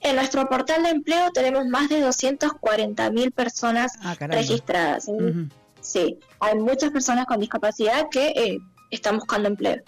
En 0.02 0.16
nuestro 0.18 0.46
portal 0.50 0.84
de 0.84 0.90
empleo 0.90 1.32
tenemos 1.32 1.68
más 1.68 1.88
de 1.88 2.04
240.000 2.06 3.32
personas 3.32 3.94
Ah, 4.02 4.16
registradas. 4.20 5.08
Ujú. 5.08 5.48
Sí, 5.80 6.18
hay 6.40 6.60
muchas 6.60 6.92
personas 6.92 7.26
con 7.28 7.40
discapacidad 7.40 8.08
que 8.12 8.28
eh, 8.30 8.58
están 8.92 9.18
buscando 9.18 9.48
empleo. 9.48 9.82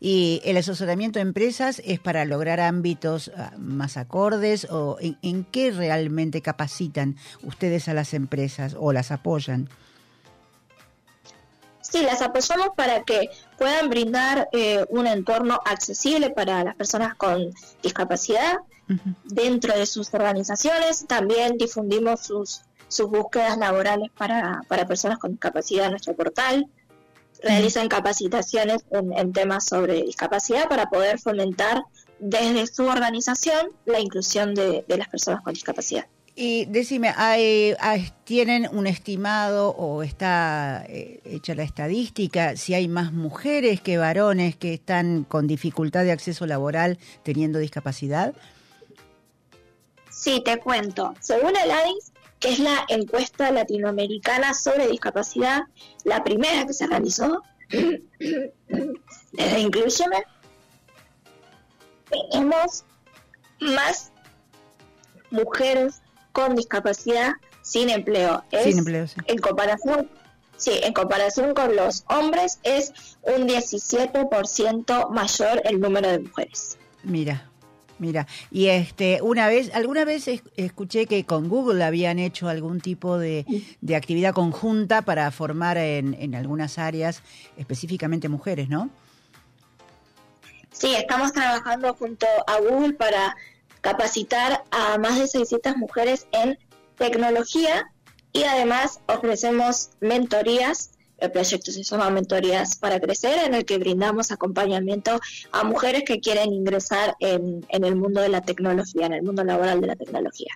Y 0.00 0.40
el 0.44 0.56
asesoramiento 0.56 1.18
de 1.18 1.22
empresas 1.22 1.82
es 1.84 1.98
para 1.98 2.24
lograr 2.24 2.60
ámbitos 2.60 3.30
ah, 3.36 3.52
más 3.58 3.96
acordes 3.96 4.66
o 4.70 4.98
en, 5.00 5.18
en 5.22 5.44
qué 5.44 5.70
realmente 5.70 6.42
capacitan 6.42 7.16
ustedes 7.42 7.88
a 7.88 7.94
las 7.94 8.14
empresas 8.14 8.76
o 8.78 8.92
las 8.92 9.10
apoyan. 9.10 9.68
Sí, 11.92 12.02
las 12.02 12.22
apoyamos 12.22 12.68
para 12.74 13.02
que 13.02 13.28
puedan 13.58 13.90
brindar 13.90 14.48
eh, 14.52 14.86
un 14.88 15.06
entorno 15.06 15.60
accesible 15.66 16.30
para 16.30 16.64
las 16.64 16.74
personas 16.74 17.14
con 17.16 17.52
discapacidad 17.82 18.60
dentro 19.24 19.76
de 19.76 19.84
sus 19.84 20.12
organizaciones. 20.14 21.06
También 21.06 21.58
difundimos 21.58 22.20
sus, 22.20 22.62
sus 22.88 23.10
búsquedas 23.10 23.58
laborales 23.58 24.10
para, 24.16 24.62
para 24.68 24.86
personas 24.86 25.18
con 25.18 25.32
discapacidad 25.32 25.86
en 25.86 25.90
nuestro 25.90 26.14
portal. 26.14 26.66
Realizan 27.42 27.88
capacitaciones 27.88 28.84
en, 28.90 29.12
en 29.12 29.32
temas 29.32 29.66
sobre 29.66 30.02
discapacidad 30.02 30.68
para 30.68 30.88
poder 30.88 31.18
fomentar 31.18 31.82
desde 32.18 32.66
su 32.66 32.84
organización 32.84 33.68
la 33.84 33.98
inclusión 33.98 34.54
de, 34.54 34.84
de 34.86 34.96
las 34.96 35.08
personas 35.08 35.42
con 35.42 35.52
discapacidad. 35.52 36.06
Y 36.34 36.64
decime, 36.64 37.12
¿hay, 37.14 37.74
¿tienen 38.24 38.66
un 38.72 38.86
estimado 38.86 39.70
o 39.70 40.02
está 40.02 40.82
eh, 40.88 41.20
hecha 41.24 41.54
la 41.54 41.62
estadística 41.62 42.56
si 42.56 42.72
hay 42.72 42.88
más 42.88 43.12
mujeres 43.12 43.82
que 43.82 43.98
varones 43.98 44.56
que 44.56 44.72
están 44.72 45.24
con 45.24 45.46
dificultad 45.46 46.04
de 46.04 46.12
acceso 46.12 46.46
laboral 46.46 46.98
teniendo 47.22 47.58
discapacidad? 47.58 48.32
Sí, 50.10 50.42
te 50.42 50.58
cuento. 50.58 51.12
Según 51.20 51.50
el 51.50 51.70
ADIS, 51.70 52.11
que 52.42 52.50
es 52.50 52.58
la 52.58 52.84
encuesta 52.88 53.50
latinoamericana 53.52 54.52
sobre 54.52 54.88
discapacidad, 54.88 55.62
la 56.04 56.24
primera 56.24 56.66
que 56.66 56.72
se 56.72 56.88
realizó 56.88 57.42
desde 57.70 59.60
Incluyeme, 59.60 60.24
tenemos 62.10 62.84
más 63.60 64.12
mujeres 65.30 66.02
con 66.32 66.56
discapacidad 66.56 67.34
sin 67.62 67.90
empleo. 67.90 68.42
Es, 68.50 68.64
Sin 68.64 68.78
empleo, 68.78 69.06
sí. 69.06 69.14
En 69.26 69.38
comparación, 69.38 70.10
sí, 70.56 70.72
en 70.82 70.92
comparación 70.92 71.54
con 71.54 71.76
los 71.76 72.04
hombres 72.08 72.58
es 72.64 72.92
un 73.22 73.48
17% 73.48 75.10
mayor 75.10 75.62
el 75.64 75.80
número 75.80 76.10
de 76.10 76.18
mujeres. 76.18 76.76
Mira, 77.04 77.51
mira. 78.02 78.26
Y 78.50 78.66
este, 78.66 79.20
una 79.22 79.46
vez, 79.46 79.70
alguna 79.74 80.04
vez 80.04 80.28
es- 80.28 80.42
escuché 80.56 81.06
que 81.06 81.24
con 81.24 81.48
Google 81.48 81.82
habían 81.84 82.18
hecho 82.18 82.48
algún 82.48 82.80
tipo 82.82 83.16
de, 83.18 83.46
de 83.80 83.96
actividad 83.96 84.34
conjunta 84.34 85.00
para 85.02 85.30
formar 85.30 85.78
en, 85.78 86.14
en 86.20 86.34
algunas 86.34 86.78
áreas, 86.78 87.22
específicamente 87.56 88.28
mujeres, 88.28 88.68
¿no? 88.68 88.90
Sí, 90.72 90.94
estamos 90.94 91.32
trabajando 91.32 91.94
junto 91.94 92.26
a 92.46 92.58
Google 92.60 92.94
para 92.94 93.36
capacitar 93.80 94.64
a 94.70 94.98
más 94.98 95.18
de 95.18 95.26
600 95.26 95.76
mujeres 95.76 96.26
en 96.32 96.58
tecnología 96.96 97.84
y 98.32 98.44
además 98.44 99.00
ofrecemos 99.06 99.90
mentorías. 100.00 100.91
El 101.22 101.30
proyecto 101.30 101.70
se 101.70 101.84
llama 101.84 102.10
Mentorías 102.10 102.74
para 102.74 102.98
Crecer, 102.98 103.46
en 103.46 103.54
el 103.54 103.64
que 103.64 103.78
brindamos 103.78 104.32
acompañamiento 104.32 105.20
a 105.52 105.62
mujeres 105.62 106.02
que 106.04 106.18
quieren 106.18 106.52
ingresar 106.52 107.14
en, 107.20 107.64
el 107.70 107.94
mundo 107.94 108.20
de 108.20 108.28
la 108.28 108.40
tecnología, 108.40 109.06
en 109.06 109.12
el 109.12 109.22
mundo 109.22 109.44
laboral 109.44 109.80
de 109.80 109.86
la 109.86 109.94
tecnología. 109.94 110.50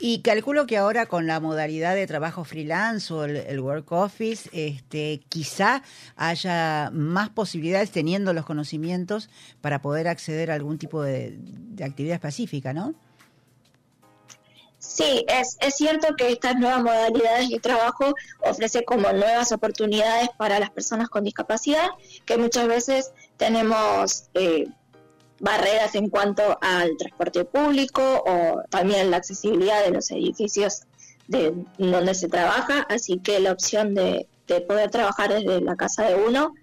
Y 0.00 0.22
calculo 0.22 0.66
que 0.66 0.76
ahora 0.76 1.06
con 1.06 1.28
la 1.28 1.38
modalidad 1.38 1.94
de 1.94 2.08
trabajo 2.08 2.42
freelance 2.42 3.14
o 3.14 3.26
el, 3.26 3.60
work 3.60 3.92
office, 3.92 4.50
este, 4.52 5.20
quizá 5.28 5.84
haya 6.16 6.90
más 6.92 7.30
posibilidades 7.30 7.92
teniendo 7.92 8.32
los 8.32 8.44
conocimientos 8.44 9.30
para 9.60 9.82
poder 9.82 10.08
acceder 10.08 10.50
a 10.50 10.54
algún 10.54 10.78
tipo 10.78 11.00
de 11.04 11.38
actividad 11.80 12.14
específica, 12.14 12.72
¿no? 12.72 12.96
Sí, 14.82 15.24
es, 15.28 15.56
es 15.60 15.76
cierto 15.76 16.16
que 16.16 16.32
estas 16.32 16.56
nuevas 16.56 16.82
modalidades 16.82 17.48
de 17.50 17.60
trabajo 17.60 18.14
ofrecen 18.40 18.82
como 18.84 19.12
nuevas 19.12 19.52
oportunidades 19.52 20.28
para 20.36 20.58
las 20.58 20.70
personas 20.70 21.08
con 21.08 21.22
discapacidad, 21.22 21.88
que 22.26 22.36
muchas 22.36 22.66
veces 22.66 23.12
tenemos 23.36 24.24
eh, 24.34 24.66
barreras 25.38 25.94
en 25.94 26.10
cuanto 26.10 26.58
al 26.60 26.96
transporte 26.98 27.44
público 27.44 28.24
o 28.26 28.62
también 28.70 29.12
la 29.12 29.18
accesibilidad 29.18 29.84
de 29.84 29.92
los 29.92 30.10
edificios 30.10 30.82
de 31.28 31.54
donde 31.78 32.14
se 32.14 32.28
trabaja, 32.28 32.84
así 32.90 33.20
que 33.20 33.38
la 33.38 33.52
opción 33.52 33.94
de, 33.94 34.26
de 34.48 34.60
poder 34.62 34.90
trabajar 34.90 35.32
desde 35.32 35.60
la 35.60 35.76
casa 35.76 36.08
de 36.08 36.16
uno 36.16 36.54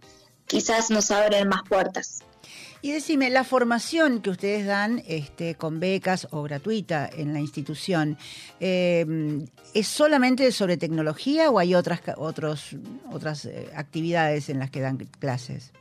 quizás 0.45 0.91
nos 0.91 1.09
abre 1.09 1.45
más 1.45 1.61
puertas. 1.69 2.19
Y 2.81 2.93
decime, 2.93 3.29
la 3.29 3.43
formación 3.43 4.21
que 4.21 4.29
ustedes 4.29 4.65
dan 4.65 5.03
este, 5.05 5.55
con 5.55 5.81
becas 5.81 6.27
o 6.31 6.43
gratuita 6.43 7.09
en 7.11 7.33
la 7.33 7.39
institución, 7.39 8.17
eh, 8.61 9.05
¿es 9.73 9.87
solamente 9.87 10.51
sobre 10.53 10.77
tecnología 10.77 11.49
o 11.49 11.59
hay 11.59 11.75
otras, 11.75 11.99
otros, 12.15 12.77
otras 13.11 13.45
eh, 13.45 13.69
actividades 13.75 14.47
en 14.47 14.59
las 14.59 14.71
que 14.71 14.79
dan 14.79 14.97
clases? 15.19 15.73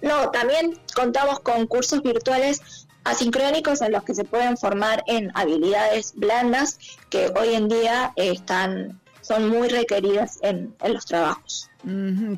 No, 0.00 0.30
también 0.30 0.78
contamos 0.94 1.40
con 1.40 1.66
cursos 1.66 2.02
virtuales 2.02 2.86
asincrónicos 3.04 3.82
en 3.82 3.92
los 3.92 4.04
que 4.04 4.14
se 4.14 4.24
pueden 4.24 4.56
formar 4.56 5.04
en 5.06 5.30
habilidades 5.34 6.14
blandas 6.16 6.78
que 7.10 7.30
hoy 7.38 7.54
en 7.54 7.68
día 7.68 8.12
están 8.16 8.98
son 9.20 9.48
muy 9.48 9.68
requeridas 9.68 10.38
en, 10.42 10.74
en 10.82 10.94
los 10.94 11.04
trabajos. 11.04 11.70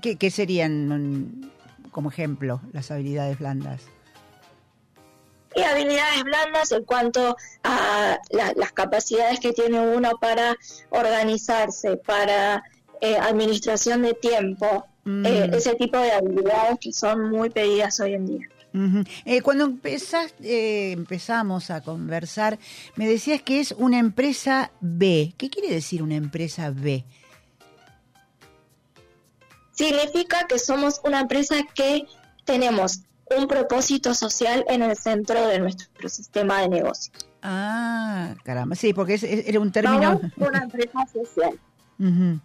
¿Qué, 0.02 0.16
qué 0.16 0.30
serían, 0.30 1.51
como 1.92 2.10
ejemplo, 2.10 2.60
las 2.72 2.90
habilidades 2.90 3.38
blandas? 3.38 3.82
Y 5.54 5.60
habilidades 5.62 6.24
blandas 6.24 6.72
en 6.72 6.82
cuanto 6.84 7.36
a 7.62 8.18
la- 8.30 8.52
las 8.56 8.72
capacidades 8.72 9.38
que 9.38 9.52
tiene 9.52 9.78
uno 9.80 10.12
para 10.20 10.56
organizarse, 10.90 11.96
para 11.98 12.64
eh, 13.04 13.16
administración 13.18 14.02
de 14.02 14.14
tiempo, 14.14 14.86
Mm. 15.04 15.26
eh, 15.26 15.50
ese 15.54 15.74
tipo 15.74 15.98
de 15.98 16.12
habilidades 16.12 16.78
que 16.80 16.92
son 16.92 17.30
muy 17.30 17.50
pedidas 17.50 17.98
hoy 17.98 18.14
en 18.14 18.26
día. 18.26 18.48
Eh, 19.24 19.42
cuando 19.42 19.64
empezás, 19.64 20.32
eh, 20.40 20.92
empezamos 20.92 21.70
a 21.70 21.80
conversar, 21.82 22.58
me 22.94 23.06
decías 23.08 23.42
que 23.42 23.58
es 23.60 23.72
una 23.72 23.98
empresa 23.98 24.70
B. 24.80 25.34
¿Qué 25.36 25.50
quiere 25.50 25.68
decir 25.74 26.02
una 26.02 26.14
empresa 26.14 26.70
B? 26.70 27.04
Significa 29.72 30.46
que 30.48 30.58
somos 30.58 31.00
una 31.04 31.20
empresa 31.20 31.56
que 31.74 32.06
tenemos 32.44 33.00
un 33.36 33.48
propósito 33.48 34.14
social 34.14 34.64
en 34.68 34.82
el 34.82 34.96
centro 34.96 35.46
de 35.48 35.58
nuestro 35.58 36.08
sistema 36.08 36.60
de 36.60 36.68
negocios. 36.68 37.12
Ah, 37.42 38.34
caramba, 38.44 38.76
sí, 38.76 38.92
porque 38.92 39.14
es- 39.14 39.22
es- 39.24 39.48
era 39.48 39.58
un 39.58 39.72
término. 39.72 40.20
Somos 40.20 40.48
una 40.50 40.62
empresa 40.62 40.98
social. 41.12 41.58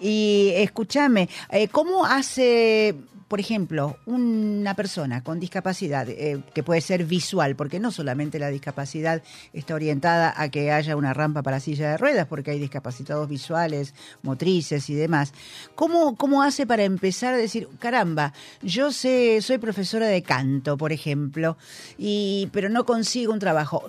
Y 0.00 0.52
escúchame, 0.54 1.28
eh, 1.50 1.66
¿cómo 1.66 2.04
hace, 2.06 2.94
por 3.28 3.40
ejemplo, 3.40 3.96
una 4.06 4.74
persona 4.74 5.22
con 5.22 5.40
discapacidad, 5.40 6.08
eh, 6.08 6.42
que 6.52 6.62
puede 6.62 6.80
ser 6.80 7.04
visual, 7.04 7.56
porque 7.56 7.80
no 7.80 7.90
solamente 7.90 8.38
la 8.38 8.48
discapacidad 8.48 9.22
está 9.52 9.74
orientada 9.74 10.34
a 10.36 10.48
que 10.50 10.72
haya 10.72 10.96
una 10.96 11.14
rampa 11.14 11.42
para 11.42 11.60
silla 11.60 11.90
de 11.90 11.96
ruedas, 11.96 12.26
porque 12.26 12.52
hay 12.52 12.58
discapacitados 12.58 13.28
visuales, 13.28 13.94
motrices 14.22 14.88
y 14.90 14.94
demás. 14.94 15.32
¿Cómo, 15.74 16.16
cómo 16.16 16.42
hace 16.42 16.66
para 16.66 16.84
empezar 16.84 17.34
a 17.34 17.38
decir, 17.38 17.68
caramba, 17.78 18.32
yo 18.62 18.92
sé, 18.92 19.40
soy 19.42 19.58
profesora 19.58 20.06
de 20.06 20.22
canto, 20.22 20.76
por 20.76 20.92
ejemplo, 20.92 21.56
y, 21.98 22.48
pero 22.52 22.68
no 22.68 22.84
consigo 22.84 23.32
un 23.32 23.38
trabajo? 23.38 23.84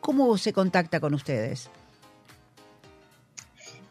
¿Cómo 0.00 0.36
se 0.36 0.52
contacta 0.52 1.00
con 1.00 1.14
ustedes? 1.14 1.70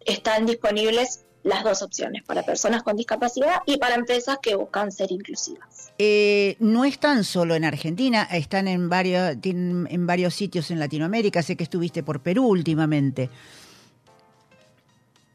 están 0.07 0.47
disponibles 0.47 1.24
las 1.45 1.63
dos 1.63 1.83
opciones, 1.83 2.25
para 2.25 2.43
personas 2.43 2.83
con 2.83 2.97
discapacidad 2.97 3.61
y 3.67 3.77
para 3.77 3.95
empresas 3.95 4.39
que 4.43 4.57
buscan 4.57 4.91
ser 4.91 5.13
inclusivas. 5.13 5.93
Eh, 5.99 6.57
no 6.59 6.85
están 6.85 7.23
solo 7.23 7.55
en 7.55 7.65
Argentina, 7.65 8.25
están 8.25 8.67
en 8.67 8.89
varios, 8.89 9.37
en 9.45 10.07
varios 10.07 10.35
sitios 10.35 10.71
en 10.71 10.81
Latinoamérica. 10.81 11.43
Sé 11.43 11.55
que 11.55 11.65
estuviste 11.65 12.03
por 12.03 12.21
Perú 12.21 12.47
últimamente. 12.47 13.31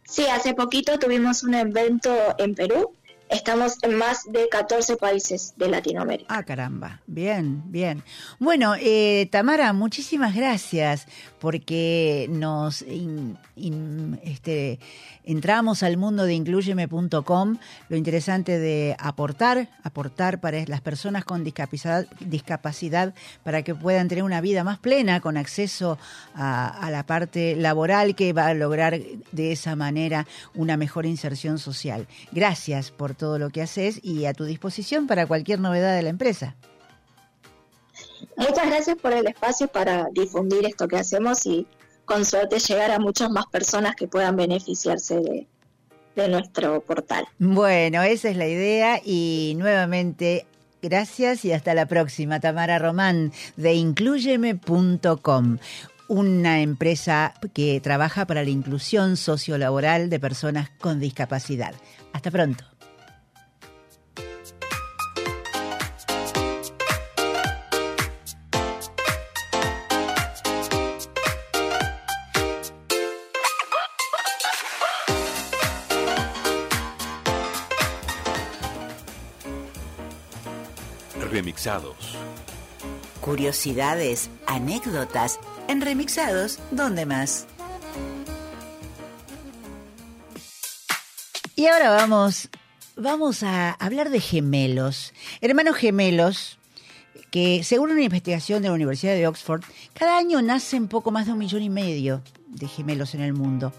Sí, 0.03 0.25
hace 0.25 0.55
poquito 0.55 0.97
tuvimos 0.97 1.43
un 1.43 1.53
evento 1.53 2.11
en 2.39 2.55
Perú. 2.55 2.95
Estamos 3.29 3.77
en 3.83 3.95
más 3.95 4.23
de 4.31 4.49
14 4.49 4.97
países 4.97 5.53
de 5.55 5.69
Latinoamérica. 5.69 6.35
Ah, 6.35 6.43
caramba. 6.43 6.99
Bien, 7.05 7.61
bien. 7.67 8.03
Bueno, 8.39 8.73
eh, 8.79 9.29
Tamara, 9.31 9.71
muchísimas 9.71 10.35
gracias 10.35 11.05
porque 11.39 12.27
nos 12.29 12.83
este, 14.23 14.79
entramos 15.23 15.83
al 15.83 15.97
mundo 15.97 16.25
de 16.25 16.33
incluyeme.com. 16.33 17.57
Lo 17.89 17.97
interesante 17.97 18.59
de 18.59 18.95
aportar, 18.99 19.69
aportar 19.83 20.39
para 20.39 20.63
las 20.65 20.81
personas 20.81 21.25
con 21.25 21.43
discapacidad, 21.43 22.07
discapacidad 22.19 23.13
para 23.43 23.63
que 23.63 23.75
puedan 23.75 24.07
tener 24.07 24.23
una 24.23 24.41
vida 24.41 24.63
más 24.63 24.79
plena 24.79 25.19
con 25.21 25.37
acceso 25.37 25.97
a 26.35 26.89
la 26.91 27.05
parte 27.05 27.55
laboral 27.55 28.15
que 28.15 28.33
va 28.33 28.47
a 28.47 28.53
lograr 28.53 28.99
de 29.31 29.51
esa 29.51 29.75
manera 29.75 30.27
una 30.53 30.77
mejor 30.77 31.05
inserción 31.05 31.59
social. 31.59 32.07
Gracias 32.31 32.91
por 32.91 33.15
todo 33.15 33.39
lo 33.39 33.49
que 33.49 33.61
haces 33.61 33.99
y 34.03 34.25
a 34.25 34.33
tu 34.33 34.45
disposición 34.45 35.07
para 35.07 35.25
cualquier 35.25 35.59
novedad 35.59 35.95
de 35.95 36.03
la 36.03 36.09
empresa. 36.09 36.55
Muchas 38.35 38.67
gracias 38.67 38.97
por 38.97 39.13
el 39.13 39.27
espacio 39.27 39.67
para 39.67 40.07
difundir 40.11 40.65
esto 40.65 40.87
que 40.87 40.97
hacemos 40.97 41.45
y 41.45 41.67
con 42.05 42.25
suerte 42.25 42.59
llegar 42.59 42.91
a 42.91 42.99
muchas 42.99 43.29
más 43.29 43.45
personas 43.47 43.95
que 43.95 44.07
puedan 44.07 44.35
beneficiarse 44.35 45.19
de, 45.19 45.47
nuestro 46.27 46.81
portal. 46.81 47.25
Bueno, 47.37 48.03
esa 48.03 48.27
es 48.27 48.35
la 48.35 48.45
idea 48.45 48.99
y 49.01 49.53
nuevamente 49.57 50.45
gracias 50.81 51.45
y 51.45 51.53
hasta 51.53 51.73
la 51.73 51.85
próxima. 51.85 52.41
Tamara 52.41 52.77
Román 52.77 53.31
de 53.55 53.75
incluyeme.com. 53.75 55.59
Una 56.09 56.59
empresa 56.59 57.35
que 57.53 57.79
trabaja 57.79 58.25
para 58.25 58.43
la 58.43 58.49
inclusión 58.49 59.15
sociolaboral 59.15 60.09
de 60.09 60.19
personas 60.19 60.69
con 60.71 60.99
discapacidad. 60.99 61.73
Hasta 62.11 62.31
pronto. 62.31 62.68
Remixados. 81.59 82.17
Curiosidades, 83.19 84.29
anécdotas, 84.47 85.41
en 85.67 85.81
remixados, 85.81 86.57
¿dónde 86.71 87.05
más? 87.05 87.47
Y 91.57 91.67
ahora 91.67 91.89
vamos, 91.89 92.47
vamos 92.95 93.43
a 93.43 93.71
hablar 93.71 94.09
de 94.09 94.21
gemelos. 94.21 95.13
Hermanos 95.41 95.75
gemelos, 95.75 96.59
que 97.29 97.61
según 97.65 97.91
una 97.91 98.03
investigación 98.03 98.61
de 98.61 98.69
la 98.69 98.75
Universidad 98.75 99.15
de 99.15 99.27
Oxford, 99.27 99.61
cada 99.93 100.17
año 100.17 100.41
nacen 100.41 100.87
poco 100.87 101.11
más 101.11 101.25
de 101.25 101.33
un 101.33 101.39
millón 101.39 101.61
y 101.61 101.69
medio 101.69 102.21
de 102.47 102.69
gemelos 102.69 103.15
en 103.15 103.21
el 103.21 103.33
mundo. 103.33 103.73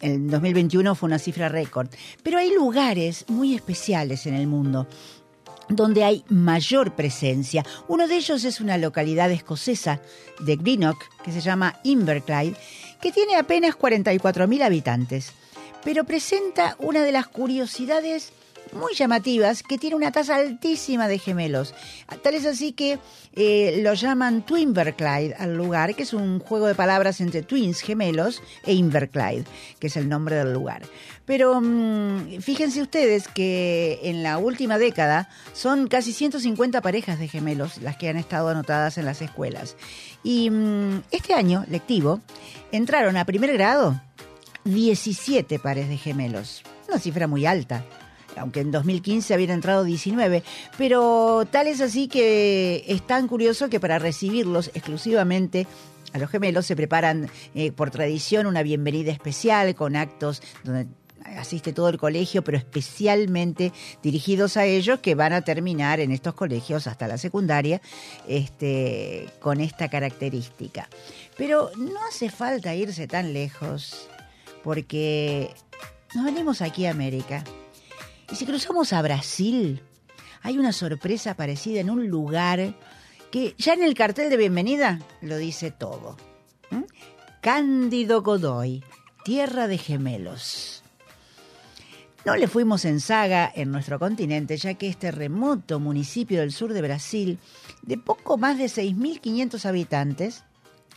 En 0.00 0.28
2021 0.28 0.94
fue 0.96 1.06
una 1.06 1.20
cifra 1.20 1.48
récord. 1.48 1.88
Pero 2.24 2.38
hay 2.38 2.52
lugares 2.52 3.24
muy 3.28 3.54
especiales 3.54 4.26
en 4.26 4.34
el 4.34 4.48
mundo 4.48 4.88
donde 5.68 6.04
hay 6.04 6.24
mayor 6.28 6.94
presencia. 6.94 7.64
Uno 7.88 8.06
de 8.08 8.16
ellos 8.16 8.44
es 8.44 8.60
una 8.60 8.78
localidad 8.78 9.30
escocesa 9.30 10.00
de 10.40 10.56
Greenock, 10.56 11.02
que 11.22 11.32
se 11.32 11.40
llama 11.40 11.78
Inverclyde, 11.82 12.56
que 13.00 13.12
tiene 13.12 13.36
apenas 13.36 13.76
44.000 13.76 14.62
habitantes, 14.62 15.32
pero 15.84 16.04
presenta 16.04 16.76
una 16.78 17.02
de 17.02 17.12
las 17.12 17.28
curiosidades 17.28 18.32
muy 18.72 18.94
llamativas 18.94 19.62
que 19.62 19.78
tiene 19.78 19.96
una 19.96 20.12
tasa 20.12 20.36
altísima 20.36 21.08
de 21.08 21.18
gemelos. 21.18 21.74
Tal 22.22 22.34
es 22.34 22.46
así 22.46 22.72
que 22.72 22.98
eh, 23.34 23.80
lo 23.82 23.94
llaman 23.94 24.44
Twinverclyde 24.44 25.34
al 25.38 25.56
lugar, 25.56 25.94
que 25.94 26.02
es 26.02 26.12
un 26.12 26.40
juego 26.40 26.66
de 26.66 26.74
palabras 26.74 27.20
entre 27.20 27.42
twins, 27.42 27.80
gemelos, 27.80 28.42
e 28.64 28.74
Inverclyde, 28.74 29.44
que 29.78 29.86
es 29.86 29.96
el 29.96 30.08
nombre 30.08 30.36
del 30.36 30.52
lugar. 30.52 30.82
Pero 31.26 31.60
mm, 31.60 32.40
fíjense 32.40 32.80
ustedes 32.80 33.28
que 33.28 33.98
en 34.04 34.22
la 34.22 34.38
última 34.38 34.78
década 34.78 35.28
son 35.52 35.88
casi 35.88 36.12
150 36.12 36.80
parejas 36.80 37.18
de 37.18 37.28
gemelos 37.28 37.78
las 37.82 37.96
que 37.96 38.08
han 38.08 38.16
estado 38.16 38.48
anotadas 38.48 38.96
en 38.96 39.04
las 39.04 39.20
escuelas. 39.20 39.76
Y 40.22 40.48
mm, 40.50 41.02
este 41.10 41.34
año 41.34 41.64
lectivo 41.68 42.20
entraron 42.72 43.16
a 43.16 43.24
primer 43.24 43.52
grado 43.52 44.00
17 44.64 45.58
pares 45.58 45.88
de 45.88 45.96
gemelos. 45.96 46.62
Una 46.88 46.98
cifra 47.00 47.26
muy 47.26 47.44
alta, 47.44 47.84
aunque 48.36 48.60
en 48.60 48.70
2015 48.70 49.34
habían 49.34 49.50
entrado 49.50 49.82
19. 49.82 50.44
Pero 50.78 51.46
tal 51.50 51.66
es 51.66 51.80
así 51.80 52.06
que 52.06 52.84
es 52.86 53.04
tan 53.04 53.26
curioso 53.26 53.68
que 53.68 53.80
para 53.80 53.98
recibirlos 53.98 54.70
exclusivamente 54.74 55.66
a 56.12 56.18
los 56.18 56.30
gemelos 56.30 56.66
se 56.66 56.76
preparan 56.76 57.28
eh, 57.54 57.72
por 57.72 57.90
tradición 57.90 58.46
una 58.46 58.62
bienvenida 58.62 59.10
especial 59.10 59.74
con 59.74 59.96
actos 59.96 60.40
donde 60.62 60.86
asiste 61.36 61.72
todo 61.72 61.88
el 61.88 61.98
colegio, 61.98 62.42
pero 62.42 62.58
especialmente 62.58 63.72
dirigidos 64.02 64.56
a 64.56 64.64
ellos 64.64 65.00
que 65.00 65.14
van 65.14 65.32
a 65.32 65.42
terminar 65.42 66.00
en 66.00 66.12
estos 66.12 66.34
colegios 66.34 66.86
hasta 66.86 67.08
la 67.08 67.18
secundaria 67.18 67.80
este, 68.28 69.28
con 69.40 69.60
esta 69.60 69.88
característica. 69.88 70.88
Pero 71.36 71.70
no 71.76 72.00
hace 72.08 72.30
falta 72.30 72.74
irse 72.74 73.06
tan 73.06 73.32
lejos, 73.32 74.08
porque 74.62 75.50
nos 76.14 76.24
venimos 76.24 76.62
aquí 76.62 76.86
a 76.86 76.90
América. 76.90 77.44
Y 78.30 78.36
si 78.36 78.46
cruzamos 78.46 78.92
a 78.92 79.02
Brasil, 79.02 79.82
hay 80.42 80.58
una 80.58 80.72
sorpresa 80.72 81.34
parecida 81.34 81.80
en 81.80 81.90
un 81.90 82.08
lugar 82.08 82.74
que 83.30 83.54
ya 83.58 83.74
en 83.74 83.82
el 83.82 83.94
cartel 83.94 84.30
de 84.30 84.36
bienvenida 84.36 85.00
lo 85.20 85.36
dice 85.36 85.70
todo. 85.70 86.16
Cándido 87.40 88.22
Godoy, 88.22 88.82
tierra 89.24 89.68
de 89.68 89.78
gemelos. 89.78 90.75
No 92.26 92.34
le 92.34 92.48
fuimos 92.48 92.84
en 92.84 92.98
saga 92.98 93.52
en 93.54 93.70
nuestro 93.70 94.00
continente, 94.00 94.56
ya 94.56 94.74
que 94.74 94.88
este 94.88 95.12
remoto 95.12 95.78
municipio 95.78 96.40
del 96.40 96.50
sur 96.50 96.72
de 96.72 96.82
Brasil, 96.82 97.38
de 97.82 97.98
poco 97.98 98.36
más 98.36 98.58
de 98.58 98.64
6.500 98.64 99.64
habitantes, 99.64 100.42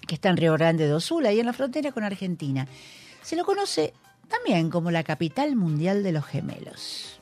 que 0.07 0.15
está 0.15 0.29
en 0.29 0.37
Río 0.37 0.53
Grande 0.53 0.87
do 0.87 0.99
Sul, 0.99 1.27
ahí 1.27 1.39
en 1.39 1.45
la 1.45 1.53
frontera 1.53 1.91
con 1.91 2.03
Argentina, 2.03 2.67
se 3.21 3.35
lo 3.35 3.45
conoce 3.45 3.93
también 4.27 4.71
como 4.71 4.89
la 4.89 5.03
capital 5.03 5.55
mundial 5.55 6.01
de 6.01 6.13
los 6.13 6.25
gemelos. 6.25 7.19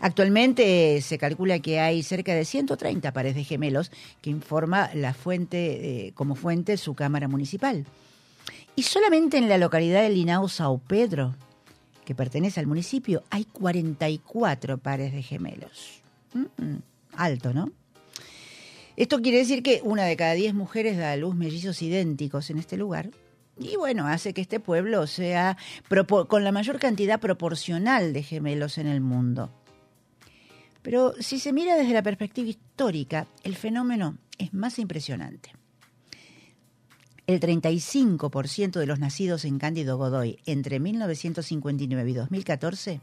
Actualmente 0.00 1.00
se 1.00 1.16
calcula 1.16 1.60
que 1.60 1.78
hay 1.78 2.02
cerca 2.02 2.34
de 2.34 2.44
130 2.44 3.12
pares 3.12 3.36
de 3.36 3.44
gemelos 3.44 3.92
que 4.20 4.30
informa 4.30 4.90
la 4.94 5.14
fuente 5.14 6.06
eh, 6.08 6.12
como 6.14 6.34
fuente 6.34 6.76
su 6.76 6.96
cámara 6.96 7.28
municipal. 7.28 7.86
Y 8.74 8.82
solamente 8.82 9.38
en 9.38 9.48
la 9.48 9.58
localidad 9.58 10.02
de 10.02 10.10
Linao 10.10 10.48
Sao 10.48 10.78
Pedro, 10.78 11.36
que 12.08 12.14
pertenece 12.14 12.58
al 12.58 12.66
municipio, 12.66 13.22
hay 13.28 13.44
44 13.44 14.78
pares 14.78 15.12
de 15.12 15.22
gemelos. 15.22 16.00
Alto, 17.12 17.52
¿no? 17.52 17.70
Esto 18.96 19.20
quiere 19.20 19.36
decir 19.36 19.62
que 19.62 19.82
una 19.84 20.04
de 20.04 20.16
cada 20.16 20.32
10 20.32 20.54
mujeres 20.54 20.96
da 20.96 21.12
a 21.12 21.16
luz 21.18 21.34
mellizos 21.34 21.82
idénticos 21.82 22.48
en 22.48 22.56
este 22.56 22.78
lugar. 22.78 23.10
Y 23.58 23.76
bueno, 23.76 24.06
hace 24.06 24.32
que 24.32 24.40
este 24.40 24.58
pueblo 24.58 25.06
sea 25.06 25.58
con 26.28 26.44
la 26.44 26.50
mayor 26.50 26.78
cantidad 26.78 27.20
proporcional 27.20 28.14
de 28.14 28.22
gemelos 28.22 28.78
en 28.78 28.86
el 28.86 29.02
mundo. 29.02 29.50
Pero 30.80 31.12
si 31.20 31.38
se 31.38 31.52
mira 31.52 31.76
desde 31.76 31.92
la 31.92 32.02
perspectiva 32.02 32.48
histórica, 32.48 33.26
el 33.44 33.54
fenómeno 33.54 34.16
es 34.38 34.54
más 34.54 34.78
impresionante. 34.78 35.52
El 37.28 37.40
35% 37.40 38.80
de 38.80 38.86
los 38.86 39.00
nacidos 39.00 39.44
en 39.44 39.58
Cándido 39.58 39.98
Godoy 39.98 40.38
entre 40.46 40.80
1959 40.80 42.10
y 42.10 42.14
2014, 42.14 43.00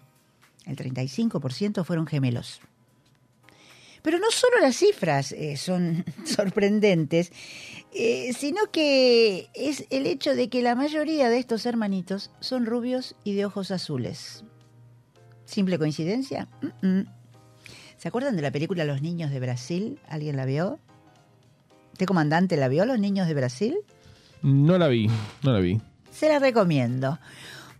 el 0.65 0.75
35% 0.75 1.85
fueron 1.85 2.07
gemelos. 2.07 2.59
Pero 4.01 4.17
no 4.17 4.31
solo 4.31 4.59
las 4.59 4.77
cifras 4.77 5.31
eh, 5.31 5.57
son 5.57 6.05
sorprendentes, 6.25 7.31
eh, 7.93 8.33
sino 8.33 8.71
que 8.71 9.51
es 9.53 9.85
el 9.91 10.07
hecho 10.07 10.33
de 10.33 10.49
que 10.49 10.63
la 10.63 10.73
mayoría 10.73 11.29
de 11.29 11.37
estos 11.37 11.67
hermanitos 11.67 12.31
son 12.39 12.65
rubios 12.65 13.15
y 13.23 13.35
de 13.35 13.45
ojos 13.45 13.69
azules. 13.69 14.43
¿Simple 15.45 15.77
coincidencia? 15.77 16.47
¿Se 17.97 18.07
acuerdan 18.07 18.35
de 18.35 18.41
la 18.41 18.51
película 18.51 18.85
Los 18.85 19.03
Niños 19.03 19.29
de 19.29 19.39
Brasil? 19.39 19.99
¿Alguien 20.09 20.35
la 20.35 20.45
vio? 20.45 20.79
¿Este 21.93 22.07
comandante 22.07 22.57
la 22.57 22.69
vio, 22.69 22.85
Los 22.85 22.97
Niños 22.97 23.27
de 23.27 23.35
Brasil? 23.35 23.77
No 24.45 24.77
la 24.77 24.89
vi, 24.89 25.09
no 25.41 25.53
la 25.53 25.59
vi. 25.59 25.81
Se 26.11 26.29
la 26.29 26.37
recomiendo. 26.37 27.17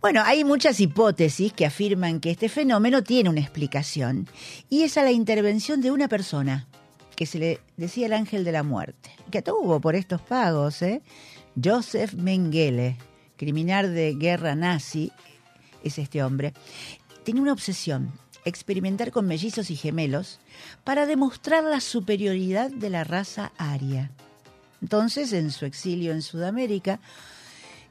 Bueno, 0.00 0.22
hay 0.24 0.42
muchas 0.42 0.80
hipótesis 0.80 1.52
que 1.52 1.64
afirman 1.64 2.18
que 2.18 2.32
este 2.32 2.48
fenómeno 2.48 3.04
tiene 3.04 3.30
una 3.30 3.38
explicación, 3.38 4.26
y 4.68 4.82
es 4.82 4.98
a 4.98 5.04
la 5.04 5.12
intervención 5.12 5.80
de 5.80 5.92
una 5.92 6.08
persona, 6.08 6.66
que 7.14 7.24
se 7.24 7.38
le 7.38 7.60
decía 7.76 8.06
el 8.06 8.12
ángel 8.14 8.42
de 8.42 8.50
la 8.50 8.64
muerte, 8.64 9.10
que 9.30 9.42
tuvo 9.42 9.80
por 9.80 9.94
estos 9.94 10.20
pagos, 10.20 10.82
¿eh? 10.82 11.02
Joseph 11.62 12.14
Mengele, 12.14 12.96
criminal 13.36 13.94
de 13.94 14.16
guerra 14.16 14.56
nazi, 14.56 15.12
es 15.84 16.00
este 16.00 16.24
hombre. 16.24 16.52
Tenía 17.22 17.42
una 17.42 17.52
obsesión, 17.52 18.10
experimentar 18.44 19.12
con 19.12 19.28
mellizos 19.28 19.70
y 19.70 19.76
gemelos 19.76 20.40
para 20.82 21.06
demostrar 21.06 21.62
la 21.62 21.80
superioridad 21.80 22.72
de 22.72 22.90
la 22.90 23.04
raza 23.04 23.52
aria. 23.56 24.10
Entonces, 24.86 25.32
en 25.32 25.50
su 25.50 25.64
exilio 25.64 26.12
en 26.12 26.22
Sudamérica, 26.22 27.00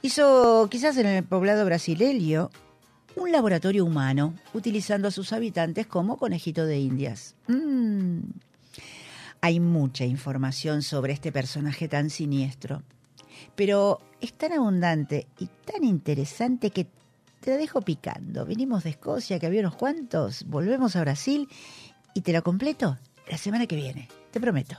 hizo, 0.02 0.70
quizás 0.72 0.96
en 0.96 1.06
el 1.08 1.26
poblado 1.26 1.66
brasileño, 1.66 2.50
un 3.18 3.34
laboratorio 3.34 3.84
humano, 3.84 4.34
utilizando 4.54 5.10
a 5.10 5.12
sus 5.12 5.34
habitantes 5.34 5.88
como 5.88 6.16
conejito 6.16 6.66
de 6.66 6.80
indias. 6.80 7.36
Mm. 7.50 8.20
Hay 9.42 9.60
mucha 9.60 10.06
información 10.06 10.84
sobre 10.84 11.12
este 11.12 11.34
personaje 11.34 11.90
tan 11.90 12.10
siniestro, 12.10 12.82
pero 13.58 14.00
es 14.22 14.32
tan 14.32 14.54
abundante 14.54 15.28
y 15.38 15.48
tan 15.66 15.84
interesante 15.84 16.70
que 16.70 16.88
te 17.42 17.52
la 17.52 17.58
dejo 17.58 17.82
picando. 17.82 18.46
Venimos 18.46 18.86
de 18.86 18.92
Escocia, 18.92 19.38
que 19.38 19.48
había 19.48 19.60
unos 19.60 19.76
cuantos, 19.76 20.46
volvemos 20.46 20.96
a 20.96 21.02
Brasil 21.02 21.50
y 22.14 22.22
te 22.22 22.32
lo 22.32 22.42
completo 22.42 22.98
la 23.30 23.38
semana 23.38 23.68
que 23.68 23.76
viene, 23.76 24.08
te 24.32 24.40
prometo. 24.40 24.78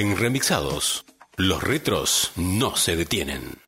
En 0.00 0.16
Remixados, 0.16 1.04
los 1.36 1.60
retros 1.60 2.30
no 2.36 2.76
se 2.76 2.94
detienen. 2.94 3.58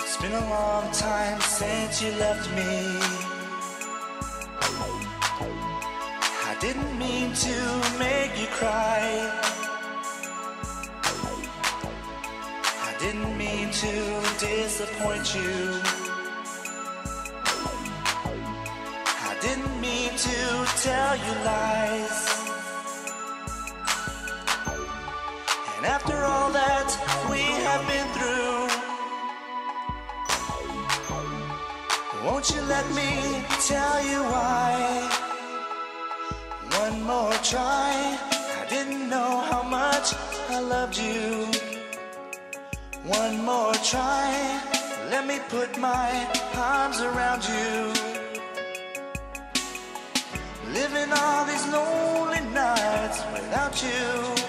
It's 0.00 0.16
been 0.22 0.32
a 0.32 0.48
long 0.48 0.90
time 0.92 1.38
since 1.42 2.00
you 2.00 2.10
left 2.18 2.50
me. 2.54 2.98
I 6.42 6.56
didn't 6.58 6.98
mean 6.98 7.34
to 7.34 7.98
make 7.98 8.32
you 8.40 8.46
cry. 8.46 9.45
Disappoint 14.48 15.34
you. 15.34 15.80
I 19.30 19.32
didn't 19.40 19.80
mean 19.80 20.10
to 20.26 20.38
tell 20.86 21.14
you 21.24 21.32
lies. 21.50 22.18
And 25.76 25.86
after 25.96 26.16
all 26.30 26.50
that 26.52 26.88
we 27.30 27.42
have 27.68 27.82
been 27.92 28.08
through, 28.16 28.58
won't 32.24 32.46
you 32.54 32.62
let 32.74 32.86
me 33.00 33.10
tell 33.70 33.98
you 34.10 34.20
why? 34.34 34.72
One 36.82 37.02
more 37.02 37.36
try. 37.52 38.18
I 38.60 38.64
didn't 38.68 39.08
know 39.08 39.32
how 39.50 39.62
much 39.62 40.14
I 40.50 40.60
loved 40.60 40.96
you. 40.96 41.55
One 43.06 43.44
more 43.44 43.72
try. 43.84 44.60
Let 45.10 45.28
me 45.28 45.38
put 45.48 45.78
my 45.78 46.10
arms 46.56 47.00
around 47.00 47.44
you. 47.44 47.92
Living 50.72 51.12
all 51.12 51.44
these 51.44 51.66
lonely 51.68 52.40
nights 52.52 53.22
without 53.32 53.80
you. 53.80 54.46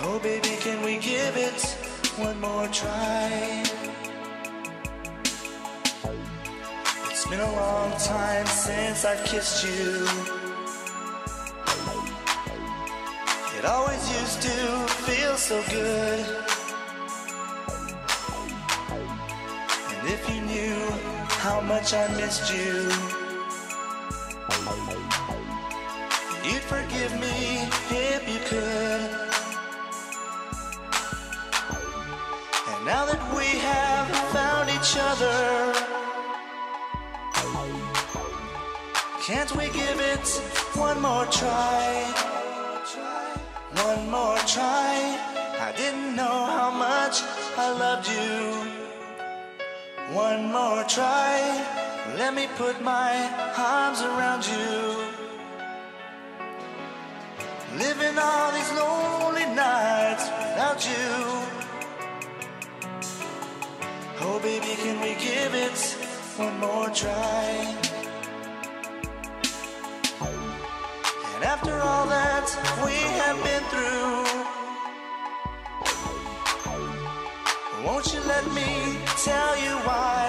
Oh, 0.00 0.18
baby, 0.22 0.56
can 0.60 0.82
we 0.82 0.96
give 0.96 1.36
it 1.36 1.62
one 2.16 2.40
more 2.40 2.68
try? 2.68 3.62
It's 7.10 7.26
been 7.26 7.40
a 7.40 7.52
long 7.52 7.90
time 7.98 8.46
since 8.46 9.04
I 9.04 9.22
kissed 9.26 9.62
you. 9.66 10.41
It 13.62 13.68
always 13.68 14.10
used 14.20 14.42
to 14.42 14.88
feel 15.06 15.36
so 15.36 15.62
good. 15.70 16.26
And 19.88 20.08
if 20.08 20.28
you 20.28 20.40
knew 20.40 20.74
how 21.28 21.60
much 21.60 21.94
I 21.94 22.08
missed 22.16 22.52
you, 22.52 22.90
you'd 26.42 26.62
forgive 26.62 27.12
me 27.20 27.68
if 27.90 28.28
you 28.28 28.40
could. 28.50 29.10
And 32.66 32.84
now 32.84 33.06
that 33.06 33.22
we 33.36 33.46
have 33.60 34.08
found 34.32 34.70
each 34.70 34.96
other, 34.98 35.72
can't 39.22 39.54
we 39.54 39.66
give 39.70 40.00
it 40.00 40.26
one 40.74 41.00
more 41.00 41.26
try? 41.26 42.31
One 43.84 44.10
more 44.10 44.38
try. 44.46 44.94
I 45.58 45.72
didn't 45.76 46.14
know 46.14 46.38
how 46.56 46.70
much 46.70 47.20
I 47.56 47.68
loved 47.84 48.06
you. 48.08 48.36
One 50.14 50.52
more 50.52 50.84
try. 50.84 51.34
Let 52.16 52.32
me 52.34 52.46
put 52.56 52.80
my 52.80 53.12
arms 53.56 54.00
around 54.02 54.46
you. 54.46 55.02
Living 57.76 58.16
all 58.18 58.52
these 58.52 58.72
lonely 58.72 59.46
nights 59.46 60.24
without 60.38 60.80
you. 60.86 61.52
Oh, 64.20 64.38
baby, 64.42 64.76
can 64.82 65.00
we 65.00 65.14
give 65.28 65.54
it 65.54 65.78
one 66.36 66.56
more 66.60 66.88
try? 66.90 67.82
And 71.34 71.44
after 71.44 71.74
all 71.80 72.06
that 72.06 72.46
let 78.44 78.54
me 78.54 78.98
tell 79.24 79.56
you 79.64 79.74
why? 79.86 80.26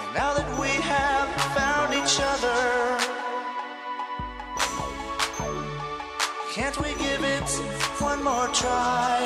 And 0.00 0.14
now 0.14 0.32
that 0.34 0.58
we 0.60 0.68
have 0.68 1.28
found 1.56 1.94
each 1.94 2.16
other, 2.32 2.62
can't 6.54 6.78
we 6.80 6.90
give 6.94 7.22
it 7.24 7.50
one 8.00 8.22
more 8.22 8.48
try? 8.48 9.18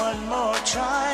One 0.00 0.20
more 0.26 0.56
try. 0.64 1.12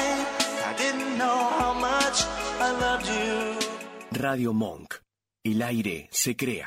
I 0.67 0.75
didn't 0.77 1.19
know 1.19 1.39
how 1.59 1.75
much 1.75 2.25
I 2.61 2.71
loved 2.81 3.07
you. 3.09 4.21
Radio 4.21 4.53
Monk. 4.53 5.01
El 5.45 5.63
aire 5.63 6.09
se 6.11 6.35
crea. 6.35 6.67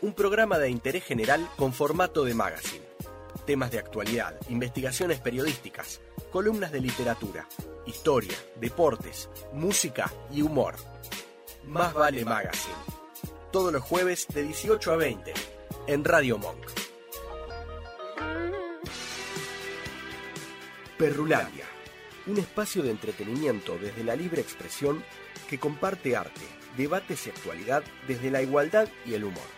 Un 0.00 0.12
programa 0.12 0.58
de 0.58 0.70
interés 0.70 1.02
general 1.02 1.48
con 1.56 1.72
formato 1.72 2.22
de 2.22 2.32
magazine. 2.32 2.84
Temas 3.46 3.72
de 3.72 3.80
actualidad, 3.80 4.38
investigaciones 4.48 5.18
periodísticas, 5.18 6.00
columnas 6.30 6.70
de 6.70 6.80
literatura, 6.80 7.48
historia, 7.84 8.36
deportes, 8.60 9.28
música 9.52 10.12
y 10.30 10.42
humor. 10.42 10.76
Más 11.64 11.94
vale 11.94 12.24
Magazine. 12.24 12.76
Todos 13.50 13.72
los 13.72 13.82
jueves 13.82 14.28
de 14.32 14.44
18 14.44 14.92
a 14.92 14.96
20 14.96 15.34
en 15.88 16.04
Radio 16.04 16.38
Monk. 16.38 16.64
Perrulandia. 20.96 21.64
Un 22.28 22.38
espacio 22.38 22.84
de 22.84 22.92
entretenimiento 22.92 23.76
desde 23.78 24.04
la 24.04 24.14
libre 24.14 24.42
expresión 24.42 25.02
que 25.50 25.58
comparte 25.58 26.14
arte, 26.14 26.46
debates 26.76 27.26
y 27.26 27.30
actualidad 27.30 27.82
desde 28.06 28.30
la 28.30 28.42
igualdad 28.42 28.88
y 29.04 29.14
el 29.14 29.24
humor. 29.24 29.57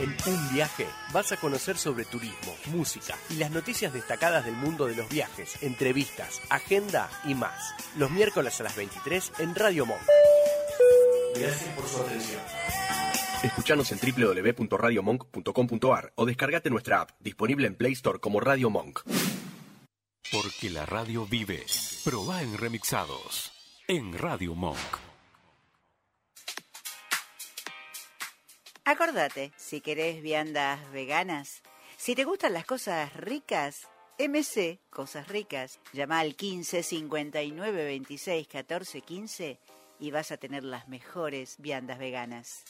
En 0.00 0.16
un 0.32 0.54
viaje 0.54 0.86
vas 1.12 1.30
a 1.30 1.36
conocer 1.36 1.76
sobre 1.76 2.06
turismo, 2.06 2.56
música 2.72 3.14
y 3.28 3.34
las 3.34 3.50
noticias 3.50 3.92
destacadas 3.92 4.46
del 4.46 4.54
mundo 4.54 4.86
de 4.86 4.96
los 4.96 5.06
viajes, 5.10 5.62
entrevistas, 5.62 6.40
agenda 6.48 7.10
y 7.24 7.34
más. 7.34 7.74
Los 7.98 8.10
miércoles 8.10 8.58
a 8.60 8.62
las 8.64 8.74
23 8.76 9.32
en 9.40 9.54
Radio 9.54 9.84
Monk. 9.84 10.00
Gracias 11.36 11.74
por 11.74 11.86
su 11.86 12.00
atención. 12.00 12.40
Escuchanos 13.42 13.92
en 13.92 13.98
www.radiomonk.com.ar 13.98 16.12
o 16.14 16.24
descargate 16.24 16.70
nuestra 16.70 17.02
app, 17.02 17.10
disponible 17.20 17.66
en 17.66 17.74
Play 17.74 17.92
Store 17.92 18.20
como 18.20 18.40
Radio 18.40 18.70
Monk. 18.70 19.00
Porque 20.32 20.70
la 20.70 20.86
radio 20.86 21.26
vive. 21.26 21.66
Proba 22.04 22.42
en 22.42 22.56
remixados. 22.56 23.52
En 23.86 24.16
Radio 24.16 24.54
Monk. 24.54 25.09
Acordate, 28.84 29.52
si 29.56 29.80
querés 29.80 30.22
viandas 30.22 30.90
veganas, 30.92 31.62
si 31.96 32.14
te 32.14 32.24
gustan 32.24 32.54
las 32.54 32.64
cosas 32.64 33.14
ricas, 33.14 33.86
MC 34.18 34.78
Cosas 34.90 35.28
Ricas, 35.28 35.80
llama 35.92 36.18
al 36.18 36.34
15 36.34 36.82
59 36.82 37.84
26 37.84 38.48
14 38.48 39.00
15 39.00 39.58
y 39.98 40.10
vas 40.10 40.30
a 40.30 40.36
tener 40.36 40.64
las 40.64 40.88
mejores 40.88 41.56
viandas 41.58 41.98
veganas. 41.98 42.64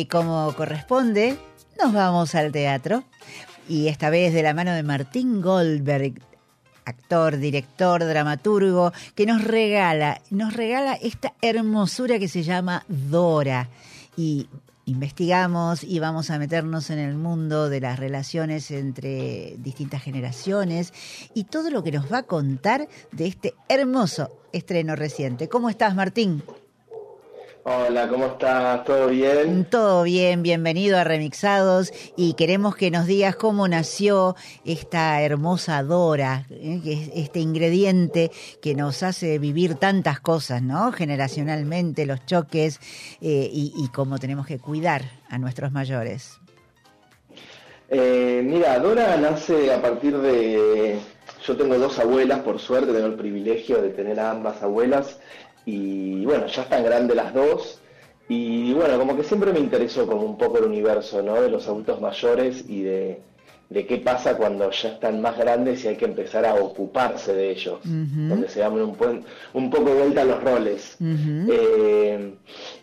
Y 0.00 0.06
como 0.06 0.52
corresponde, 0.56 1.36
nos 1.82 1.92
vamos 1.92 2.34
al 2.34 2.52
teatro. 2.52 3.04
Y 3.68 3.88
esta 3.88 4.10
vez 4.10 4.32
de 4.34 4.42
la 4.42 4.54
mano 4.54 4.72
de 4.72 4.82
Martín 4.82 5.40
Goldberg, 5.40 6.14
actor, 6.84 7.36
director, 7.36 8.04
dramaturgo, 8.04 8.92
que 9.14 9.26
nos 9.26 9.44
regala, 9.44 10.20
nos 10.30 10.54
regala 10.54 10.94
esta 10.94 11.34
hermosura 11.42 12.18
que 12.18 12.28
se 12.28 12.42
llama 12.42 12.84
Dora. 12.88 13.68
Y 14.16 14.48
investigamos 14.86 15.84
y 15.84 16.00
vamos 16.00 16.30
a 16.30 16.38
meternos 16.38 16.90
en 16.90 16.98
el 16.98 17.14
mundo 17.14 17.68
de 17.68 17.80
las 17.80 17.98
relaciones 17.98 18.70
entre 18.70 19.54
distintas 19.58 20.02
generaciones 20.02 20.92
y 21.34 21.44
todo 21.44 21.70
lo 21.70 21.84
que 21.84 21.92
nos 21.92 22.12
va 22.12 22.18
a 22.18 22.22
contar 22.24 22.88
de 23.12 23.26
este 23.26 23.54
hermoso 23.68 24.30
estreno 24.52 24.96
reciente. 24.96 25.48
¿Cómo 25.48 25.70
estás, 25.70 25.94
Martín? 25.94 26.42
Hola, 27.64 28.08
¿cómo 28.08 28.26
estás? 28.26 28.82
¿Todo 28.84 29.06
bien? 29.06 29.64
Todo 29.70 30.02
bien, 30.02 30.42
bienvenido 30.42 30.98
a 30.98 31.04
Remixados 31.04 31.92
y 32.16 32.34
queremos 32.34 32.74
que 32.74 32.90
nos 32.90 33.06
digas 33.06 33.36
cómo 33.36 33.68
nació 33.68 34.34
esta 34.64 35.22
hermosa 35.22 35.84
Dora, 35.84 36.44
¿eh? 36.50 36.80
que 36.82 36.94
es 36.94 37.10
este 37.14 37.38
ingrediente 37.38 38.32
que 38.60 38.74
nos 38.74 39.04
hace 39.04 39.38
vivir 39.38 39.76
tantas 39.76 40.18
cosas, 40.18 40.60
¿no? 40.60 40.90
Generacionalmente, 40.90 42.04
los 42.04 42.26
choques 42.26 42.80
eh, 43.20 43.48
y, 43.52 43.72
y 43.76 43.88
cómo 43.90 44.18
tenemos 44.18 44.44
que 44.48 44.58
cuidar 44.58 45.02
a 45.30 45.38
nuestros 45.38 45.70
mayores. 45.70 46.40
Eh, 47.88 48.42
mira, 48.44 48.78
Dora 48.78 49.16
nace 49.18 49.72
a 49.72 49.80
partir 49.80 50.16
de... 50.18 50.98
Yo 51.46 51.56
tengo 51.56 51.76
dos 51.76 51.98
abuelas, 51.98 52.40
por 52.40 52.58
suerte, 52.58 52.92
tengo 52.92 53.06
el 53.06 53.14
privilegio 53.14 53.82
de 53.82 53.90
tener 53.90 54.18
a 54.18 54.30
ambas 54.30 54.62
abuelas 54.62 55.18
y 55.66 56.24
bueno, 56.24 56.46
ya 56.46 56.62
están 56.62 56.84
grandes 56.84 57.16
las 57.16 57.32
dos 57.34 57.80
y 58.28 58.72
bueno, 58.72 58.98
como 58.98 59.16
que 59.16 59.24
siempre 59.24 59.52
me 59.52 59.58
interesó 59.60 60.06
como 60.06 60.22
un 60.22 60.38
poco 60.38 60.58
el 60.58 60.64
universo, 60.64 61.22
¿no? 61.22 61.40
De 61.40 61.50
los 61.50 61.66
adultos 61.68 62.00
mayores 62.00 62.64
y 62.68 62.82
de, 62.82 63.20
de 63.68 63.86
qué 63.86 63.98
pasa 63.98 64.36
cuando 64.36 64.70
ya 64.70 64.90
están 64.90 65.20
más 65.20 65.36
grandes 65.36 65.84
y 65.84 65.88
hay 65.88 65.96
que 65.96 66.04
empezar 66.06 66.46
a 66.46 66.54
ocuparse 66.54 67.34
de 67.34 67.50
ellos, 67.50 67.80
donde 68.28 68.48
se 68.48 68.60
dan 68.60 68.72
un, 68.74 68.96
un 69.52 69.70
poco 69.70 69.90
de 69.90 69.94
vuelta 69.94 70.24
los 70.24 70.42
roles. 70.42 70.96
Eh, 71.00 72.34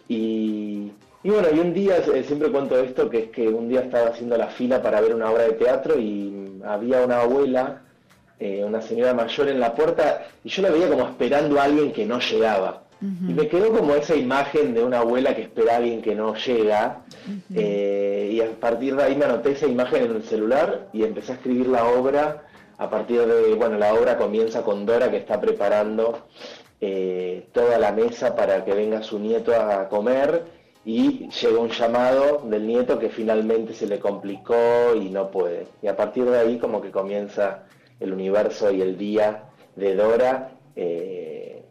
y, 0.08 0.92
y 1.24 1.30
bueno, 1.30 1.48
y 1.54 1.60
un 1.60 1.74
día, 1.74 1.98
eh, 1.98 2.24
siempre 2.24 2.52
cuento 2.52 2.78
esto, 2.80 3.10
que 3.10 3.20
es 3.20 3.30
que 3.30 3.48
un 3.48 3.70
día 3.70 3.82
estaba 3.82 4.10
haciendo 4.10 4.38
la 4.38 4.48
fila 4.48 4.82
para 4.82 5.02
ver 5.02 5.16
una 5.16 5.32
obra 5.32 5.44
de 5.44 5.54
teatro 5.54 6.00
y 6.00 6.62
había 6.66 7.04
una 7.04 7.22
abuela, 7.22 7.82
eh, 8.40 8.64
una 8.64 8.82
señora 8.82 9.14
mayor 9.14 9.50
en 9.50 9.60
la 9.60 9.74
puerta, 9.76 10.28
y 10.44 10.50
yo 10.50 10.62
la 10.62 10.70
veía 10.70 10.90
como 10.90 11.06
esperando 11.08 11.60
a 11.60 11.64
alguien 11.66 11.92
que 11.92 12.06
no 12.06 12.20
llegaba. 12.20 12.84
Y 13.02 13.34
me 13.34 13.48
quedó 13.48 13.72
como 13.72 13.96
esa 13.96 14.14
imagen 14.16 14.74
de 14.74 14.84
una 14.84 15.00
abuela 15.00 15.34
que 15.34 15.44
espera 15.44 15.74
a 15.74 15.78
alguien 15.78 16.02
que 16.02 16.16
no 16.16 16.36
llega. 16.36 17.02
eh, 17.56 18.30
y 18.34 18.42
a 18.42 18.52
partir 18.60 18.96
de 18.98 19.04
ahí 19.04 19.16
me 19.16 19.24
anoté 19.24 19.52
esa 19.52 19.68
imagen 19.68 20.04
en 20.04 20.16
el 20.18 20.24
celular 20.24 20.90
y 20.92 21.04
empecé 21.04 21.32
a 21.32 21.36
escribir 21.36 21.68
la 21.68 21.86
obra. 21.86 22.44
A 22.78 22.90
partir 22.90 23.22
de, 23.26 23.54
bueno, 23.56 23.78
la 23.78 23.94
obra 23.94 24.18
comienza 24.18 24.64
con 24.64 24.86
Dora 24.86 25.10
que 25.12 25.18
está 25.18 25.40
preparando 25.40 26.28
eh, 26.82 27.48
toda 27.54 27.78
la 27.78 27.92
mesa 27.94 28.36
para 28.36 28.64
que 28.66 28.74
venga 28.74 29.02
su 29.04 29.18
nieto 29.20 29.54
a 29.54 29.88
comer 29.90 30.44
y 30.86 31.30
llega 31.30 31.60
un 31.60 31.70
llamado 31.70 32.42
del 32.50 32.66
nieto 32.66 33.00
que 33.00 33.10
finalmente 33.10 33.74
se 33.74 33.86
le 33.88 34.00
complicó 34.00 34.94
y 34.96 35.10
no 35.10 35.30
puede. 35.30 35.68
Y 35.82 35.88
a 35.88 35.96
partir 35.96 36.26
de 36.26 36.38
ahí 36.38 36.58
como 36.58 36.82
que 36.82 36.92
comienza 36.92 37.64
el 38.00 38.14
universo 38.14 38.72
y 38.72 38.82
el 38.82 38.98
día 38.98 39.44
de 39.76 39.96
Dora. 39.96 40.52
eh, 40.76 41.64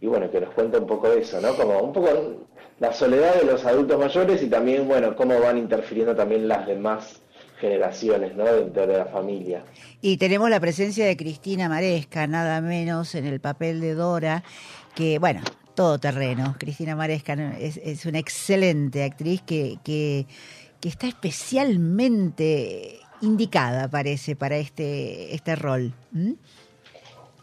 y 0.00 0.06
bueno, 0.06 0.30
que 0.30 0.40
nos 0.40 0.50
cuenta 0.54 0.78
un 0.78 0.86
poco 0.86 1.10
eso, 1.12 1.40
¿no? 1.40 1.54
Como 1.56 1.78
un 1.80 1.92
poco 1.92 2.46
la 2.78 2.92
soledad 2.92 3.34
de 3.36 3.46
los 3.46 3.64
adultos 3.64 3.98
mayores 3.98 4.42
y 4.42 4.48
también, 4.48 4.86
bueno, 4.86 5.16
cómo 5.16 5.40
van 5.40 5.56
interfiriendo 5.56 6.14
también 6.14 6.46
las 6.46 6.66
demás 6.66 7.22
generaciones, 7.58 8.36
¿no? 8.36 8.44
Dentro 8.44 8.86
de 8.86 8.98
la 8.98 9.06
familia. 9.06 9.64
Y 10.02 10.18
tenemos 10.18 10.50
la 10.50 10.60
presencia 10.60 11.06
de 11.06 11.16
Cristina 11.16 11.70
Maresca, 11.70 12.26
nada 12.26 12.60
menos, 12.60 13.14
en 13.14 13.24
el 13.26 13.40
papel 13.40 13.80
de 13.80 13.94
Dora, 13.94 14.44
que, 14.94 15.18
bueno, 15.18 15.40
todo 15.74 15.98
terreno. 15.98 16.54
Cristina 16.58 16.94
Maresca 16.94 17.32
es, 17.58 17.78
es 17.78 18.04
una 18.04 18.18
excelente 18.18 19.02
actriz 19.02 19.40
que, 19.42 19.78
que, 19.82 20.26
que 20.80 20.88
está 20.90 21.06
especialmente 21.08 23.00
indicada, 23.20 23.88
parece, 23.88 24.36
para 24.36 24.56
este, 24.56 25.34
este 25.34 25.56
rol. 25.56 25.92
¿Mm? 26.12 26.32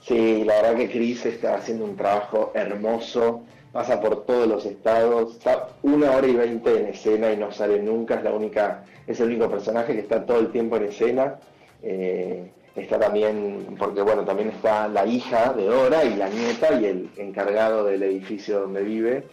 Sí, 0.01 0.43
la 0.43 0.55
verdad 0.61 0.75
que 0.75 0.91
Cris 0.91 1.25
está 1.25 1.55
haciendo 1.55 1.85
un 1.85 1.95
trabajo 1.95 2.51
hermoso, 2.55 3.43
pasa 3.71 4.01
por 4.01 4.25
todos 4.25 4.47
los 4.47 4.65
estados, 4.65 5.33
está 5.33 5.69
una 5.81 6.11
hora 6.11 6.27
y 6.27 6.35
veinte 6.35 6.77
en 6.77 6.87
escena 6.87 7.31
y 7.31 7.37
no 7.37 7.51
sale 7.51 7.81
nunca, 7.81 8.15
es 8.15 8.23
la 8.23 8.33
única, 8.33 8.83
es 9.07 9.19
el 9.21 9.27
único 9.27 9.49
personaje 9.49 9.93
que 9.93 10.01
está 10.01 10.25
todo 10.25 10.39
el 10.39 10.51
tiempo 10.51 10.75
en 10.75 10.83
escena. 10.83 11.35
Eh, 11.81 12.51
está 12.75 12.99
también, 12.99 13.75
porque 13.77 14.01
bueno, 14.01 14.25
también 14.25 14.49
está 14.49 14.87
la 14.87 15.05
hija 15.05 15.53
de 15.53 15.65
Dora 15.65 16.03
y 16.03 16.15
la 16.15 16.29
nieta 16.29 16.79
y 16.79 16.85
el 16.85 17.09
encargado 17.17 17.85
del 17.85 18.03
edificio 18.03 18.61
donde 18.61 18.83
vive, 18.83 19.23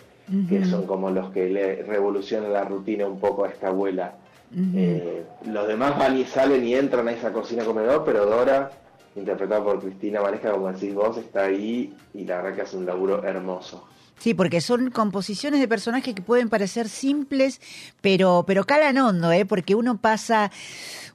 que 0.49 0.65
son 0.65 0.87
como 0.87 1.11
los 1.11 1.33
que 1.33 1.49
le 1.49 1.83
revolucionan 1.83 2.53
la 2.53 2.63
rutina 2.65 3.07
un 3.07 3.19
poco 3.19 3.45
a 3.45 3.49
esta 3.49 3.69
abuela. 3.69 4.15
Eh, 4.57 5.25
los 5.47 5.69
demás 5.69 5.97
van 5.99 6.19
y 6.19 6.25
salen 6.25 6.67
y 6.67 6.75
entran 6.75 7.07
a 7.09 7.13
esa 7.13 7.33
cocina 7.33 7.65
comedor, 7.65 8.05
pero 8.05 8.27
Dora, 8.27 8.71
interpretada 9.15 9.63
por 9.63 9.81
Cristina 9.81 10.21
Maresca, 10.21 10.53
como 10.53 10.73
decís 10.73 10.95
vos, 10.95 11.17
está 11.19 11.45
ahí 11.45 11.95
y 12.15 12.25
la 12.25 12.37
verdad 12.43 12.57
que 12.57 12.63
hace 12.63 12.77
un 12.77 12.87
laburo 12.87 13.23
hermoso. 13.25 13.87
Sí, 14.19 14.35
porque 14.35 14.61
son 14.61 14.91
composiciones 14.91 15.61
de 15.61 15.69
personajes 15.69 16.15
que 16.15 16.21
pueden 16.21 16.51
parecer 16.51 16.89
simples, 16.89 17.61
pero, 18.03 18.45
pero 18.47 18.65
calan 18.65 18.99
hondo, 18.99 19.33
¿eh? 19.33 19.47
porque 19.47 19.75
uno 19.75 19.97
pasa 19.97 20.51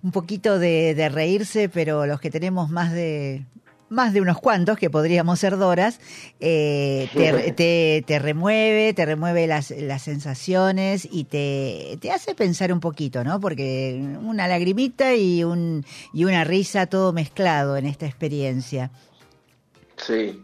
un 0.01 0.11
poquito 0.11 0.57
de, 0.57 0.95
de 0.95 1.09
reírse, 1.09 1.69
pero 1.69 2.07
los 2.07 2.19
que 2.19 2.31
tenemos 2.31 2.69
más 2.71 2.93
de 2.93 3.43
más 3.95 4.13
de 4.13 4.21
unos 4.21 4.37
cuantos, 4.37 4.77
que 4.77 4.89
podríamos 4.91 5.39
ser 5.39 5.57
Doras, 5.57 5.99
eh, 6.39 7.09
te, 7.15 7.51
te, 7.53 8.03
te 8.05 8.19
remueve, 8.19 8.93
te 8.93 9.05
remueve 9.05 9.47
las, 9.47 9.71
las 9.71 10.03
sensaciones 10.03 11.07
y 11.11 11.23
te, 11.23 11.97
te 11.99 12.11
hace 12.11 12.35
pensar 12.35 12.71
un 12.71 12.79
poquito, 12.79 13.23
¿no? 13.23 13.39
Porque 13.39 13.99
una 14.21 14.47
lagrimita 14.47 15.15
y, 15.15 15.43
un, 15.43 15.83
y 16.13 16.25
una 16.25 16.43
risa, 16.43 16.85
todo 16.85 17.13
mezclado 17.13 17.77
en 17.77 17.87
esta 17.87 18.05
experiencia. 18.05 18.91
Sí, 19.97 20.43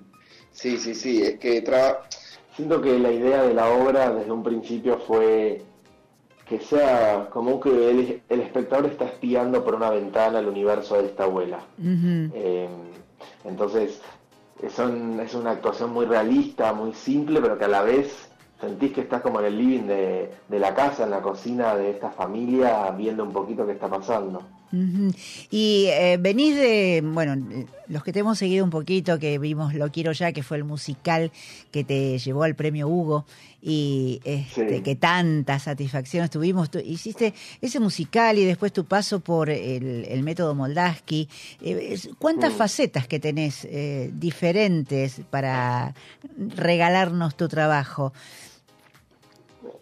sí, 0.51 0.77
sí, 0.77 0.95
sí, 0.95 1.21
es 1.21 1.37
que 1.37 1.63
tra- 1.63 1.97
siento 2.55 2.81
que 2.81 2.97
la 2.97 3.11
idea 3.11 3.43
de 3.43 3.53
la 3.53 3.69
obra 3.69 4.11
desde 4.11 4.31
un 4.31 4.43
principio 4.43 4.97
fue 5.05 5.61
que 6.47 6.59
sea 6.59 7.29
como 7.31 7.59
que 7.61 7.69
el, 7.69 8.21
el 8.27 8.41
espectador 8.41 8.87
está 8.87 9.05
espiando 9.05 9.63
por 9.63 9.75
una 9.75 9.89
ventana 9.89 10.39
el 10.39 10.47
universo 10.47 11.01
de 11.01 11.07
esta 11.07 11.23
abuela. 11.23 11.65
Eh, 11.81 12.67
entonces, 13.43 14.01
son- 14.69 15.19
es 15.19 15.33
una 15.33 15.51
actuación 15.51 15.91
muy 15.91 16.05
realista, 16.05 16.73
muy 16.73 16.93
simple, 16.93 17.41
pero 17.41 17.57
que 17.57 17.65
a 17.65 17.67
la 17.67 17.81
vez 17.81 18.29
sentís 18.59 18.93
que 18.93 19.01
estás 19.01 19.21
como 19.21 19.39
en 19.39 19.45
el 19.47 19.57
living 19.57 19.87
de, 19.87 20.31
de 20.47 20.59
la 20.59 20.73
casa, 20.75 21.03
en 21.03 21.11
la 21.11 21.21
cocina 21.21 21.75
de 21.75 21.91
esta 21.91 22.11
familia, 22.11 22.91
viendo 22.91 23.23
un 23.23 23.33
poquito 23.33 23.65
qué 23.65 23.73
está 23.73 23.87
pasando. 23.89 24.41
Y 25.49 25.87
eh, 25.89 26.17
venís 26.19 26.55
de, 26.55 27.01
bueno, 27.03 27.35
los 27.87 28.03
que 28.03 28.13
te 28.13 28.19
hemos 28.19 28.37
seguido 28.37 28.63
un 28.63 28.69
poquito, 28.71 29.19
que 29.19 29.37
vimos 29.37 29.73
Lo 29.73 29.91
Quiero 29.91 30.11
Ya, 30.13 30.31
que 30.31 30.43
fue 30.43 30.57
el 30.57 30.63
musical 30.63 31.31
que 31.71 31.83
te 31.83 32.17
llevó 32.19 32.43
al 32.43 32.55
premio 32.55 32.87
Hugo 32.87 33.25
y 33.61 34.21
este, 34.23 34.77
Sí. 34.77 34.81
que 34.81 34.95
tantas 34.95 35.63
satisfacciones 35.63 36.29
tuvimos. 36.29 36.71
Tú 36.71 36.79
hiciste 36.79 37.33
ese 37.61 37.79
musical 37.79 38.37
y 38.37 38.45
después 38.45 38.71
tu 38.73 38.85
paso 38.85 39.19
por 39.19 39.49
el, 39.49 40.05
el 40.09 40.23
método 40.23 40.55
Moldaski. 40.55 41.27
Eh, 41.61 41.99
¿Cuántas 42.17 42.53
Mm. 42.53 42.57
facetas 42.57 43.07
que 43.07 43.19
tenés 43.19 43.65
eh, 43.65 44.09
diferentes 44.13 45.21
para 45.29 45.93
regalarnos 46.55 47.35
tu 47.35 47.47
trabajo? 47.49 48.13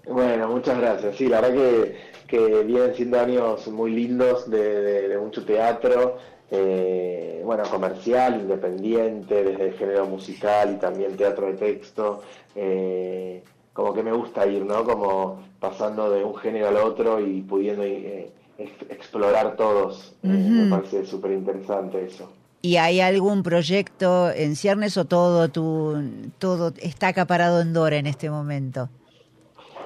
Bueno, 0.08 0.48
muchas 0.50 0.80
gracias. 0.80 1.16
Sí, 1.18 1.28
la 1.28 1.40
verdad 1.42 1.56
que, 1.56 1.96
que 2.30 2.63
vienen 2.63 2.93
siendo 2.95 3.19
años 3.19 3.67
muy 3.69 3.91
lindos 3.91 4.49
de, 4.49 4.82
de- 4.82 5.07
de 5.07 5.17
mucho 5.17 5.43
teatro, 5.45 6.17
eh, 6.51 7.41
bueno, 7.43 7.63
comercial, 7.69 8.39
independiente, 8.41 9.43
desde 9.43 9.67
el 9.69 9.73
género 9.73 10.05
musical 10.05 10.73
y 10.75 10.80
también 10.80 11.15
teatro 11.17 11.47
de 11.47 11.53
texto. 11.53 12.21
eh, 12.55 13.43
como 13.73 13.93
que 13.93 14.03
me 14.03 14.11
gusta 14.11 14.45
ir, 14.45 14.65
¿no? 14.65 14.84
Como 14.84 15.41
pasando 15.59 16.09
de 16.11 16.23
un 16.23 16.36
género 16.36 16.67
al 16.67 16.77
otro 16.77 17.19
y 17.19 17.41
pudiendo 17.41 17.84
eh, 17.84 18.30
ex- 18.57 18.89
explorar 18.89 19.55
todos. 19.55 20.15
Eh, 20.23 20.27
Me 20.27 20.69
parece 20.69 21.05
súper 21.05 21.32
interesante 21.32 22.03
eso. 22.03 22.30
¿Y 22.61 22.75
hay 22.75 22.99
algún 22.99 23.41
proyecto 23.41 24.30
en 24.32 24.57
ciernes 24.57 24.97
o 24.97 25.05
todo, 25.05 25.47
tu, 25.47 25.95
todo 26.39 26.73
está 26.82 27.07
acaparado 27.07 27.61
en 27.61 27.71
Dora 27.71 27.95
en 27.95 28.05
este 28.07 28.30
momento? 28.30 28.89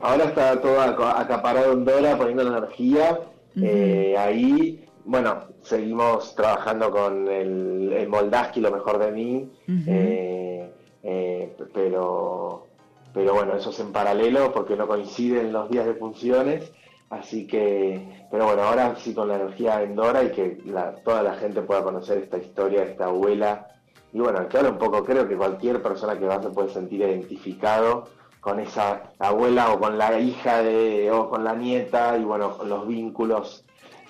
Ahora 0.04 0.26
está 0.26 0.60
todo 0.60 0.82
aca- 0.82 1.20
acaparado 1.20 1.72
en 1.72 1.86
Dora, 1.86 2.18
poniendo 2.18 2.44
la 2.44 2.58
energía. 2.58 3.20
Eh, 3.62 4.16
ahí, 4.18 4.86
bueno, 5.06 5.44
seguimos 5.62 6.36
trabajando 6.36 6.92
con 6.92 7.28
el, 7.30 7.94
el 7.94 8.10
Moldaski, 8.10 8.60
lo 8.60 8.72
mejor 8.72 9.00
de 9.00 9.12
mí. 9.12 9.52
Eh, 9.88 10.74
eh, 11.04 11.56
pero, 11.74 12.68
pero 13.14 13.34
bueno, 13.34 13.56
eso 13.56 13.70
es 13.70 13.80
en 13.80 13.92
paralelo 13.94 14.52
porque 14.54 14.76
no 14.76 14.88
coinciden 14.88 15.54
los 15.54 15.70
días 15.70 15.86
de 15.86 15.94
funciones. 15.96 16.72
Así 17.10 17.46
que, 17.48 18.26
pero 18.32 18.46
bueno, 18.46 18.64
ahora 18.64 18.96
sí 18.98 19.14
con 19.14 19.28
la 19.30 19.36
energía 19.36 19.84
en 19.84 19.96
Dora 19.96 20.24
y 20.24 20.32
que 20.32 20.58
la- 20.66 20.96
toda 20.96 21.22
la 21.24 21.36
gente 21.36 21.62
pueda 21.62 21.84
conocer 21.84 22.18
esta 22.18 22.38
historia, 22.40 22.84
esta 22.84 23.06
abuela. 23.06 23.68
Y 24.12 24.20
bueno, 24.20 24.48
claro, 24.50 24.70
un 24.72 24.78
poco 24.80 25.04
creo 25.06 25.28
que 25.30 25.38
cualquier 25.38 25.82
persona 25.82 26.18
que 26.20 26.26
va 26.26 26.42
se 26.42 26.50
puede 26.50 26.70
sentir 26.70 27.02
identificado 27.02 28.10
con 28.44 28.60
esa 28.60 29.14
abuela 29.20 29.72
o 29.72 29.80
con 29.80 29.98
la 29.98 30.20
hija 30.20 30.62
de, 30.62 31.10
o 31.12 31.30
con 31.30 31.46
la 31.46 31.56
nieta 31.56 32.18
y 32.18 32.26
bueno, 32.26 32.58
con 32.58 32.68
los 32.68 32.86
vínculos 32.86 33.64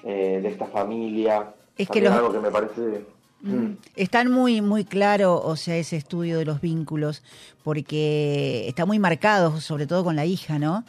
eh, 0.03 0.39
de 0.41 0.49
esta 0.49 0.65
familia. 0.65 1.53
Es 1.77 1.88
que 1.88 2.01
los- 2.01 2.11
algo 2.11 2.31
que 2.34 2.39
me 2.39 2.49
parece... 2.49 3.05
Mm. 3.41 3.73
Están 3.95 4.31
muy, 4.31 4.61
muy 4.61 4.86
claro, 4.86 5.39
o 5.39 5.55
sea, 5.55 5.75
ese 5.75 5.97
estudio 5.97 6.39
de 6.39 6.45
los 6.45 6.61
vínculos, 6.61 7.21
porque 7.63 8.67
está 8.67 8.86
muy 8.86 8.99
marcado, 8.99 9.59
sobre 9.61 9.86
todo 9.86 10.03
con 10.03 10.15
la 10.15 10.25
hija, 10.25 10.57
¿no? 10.59 10.84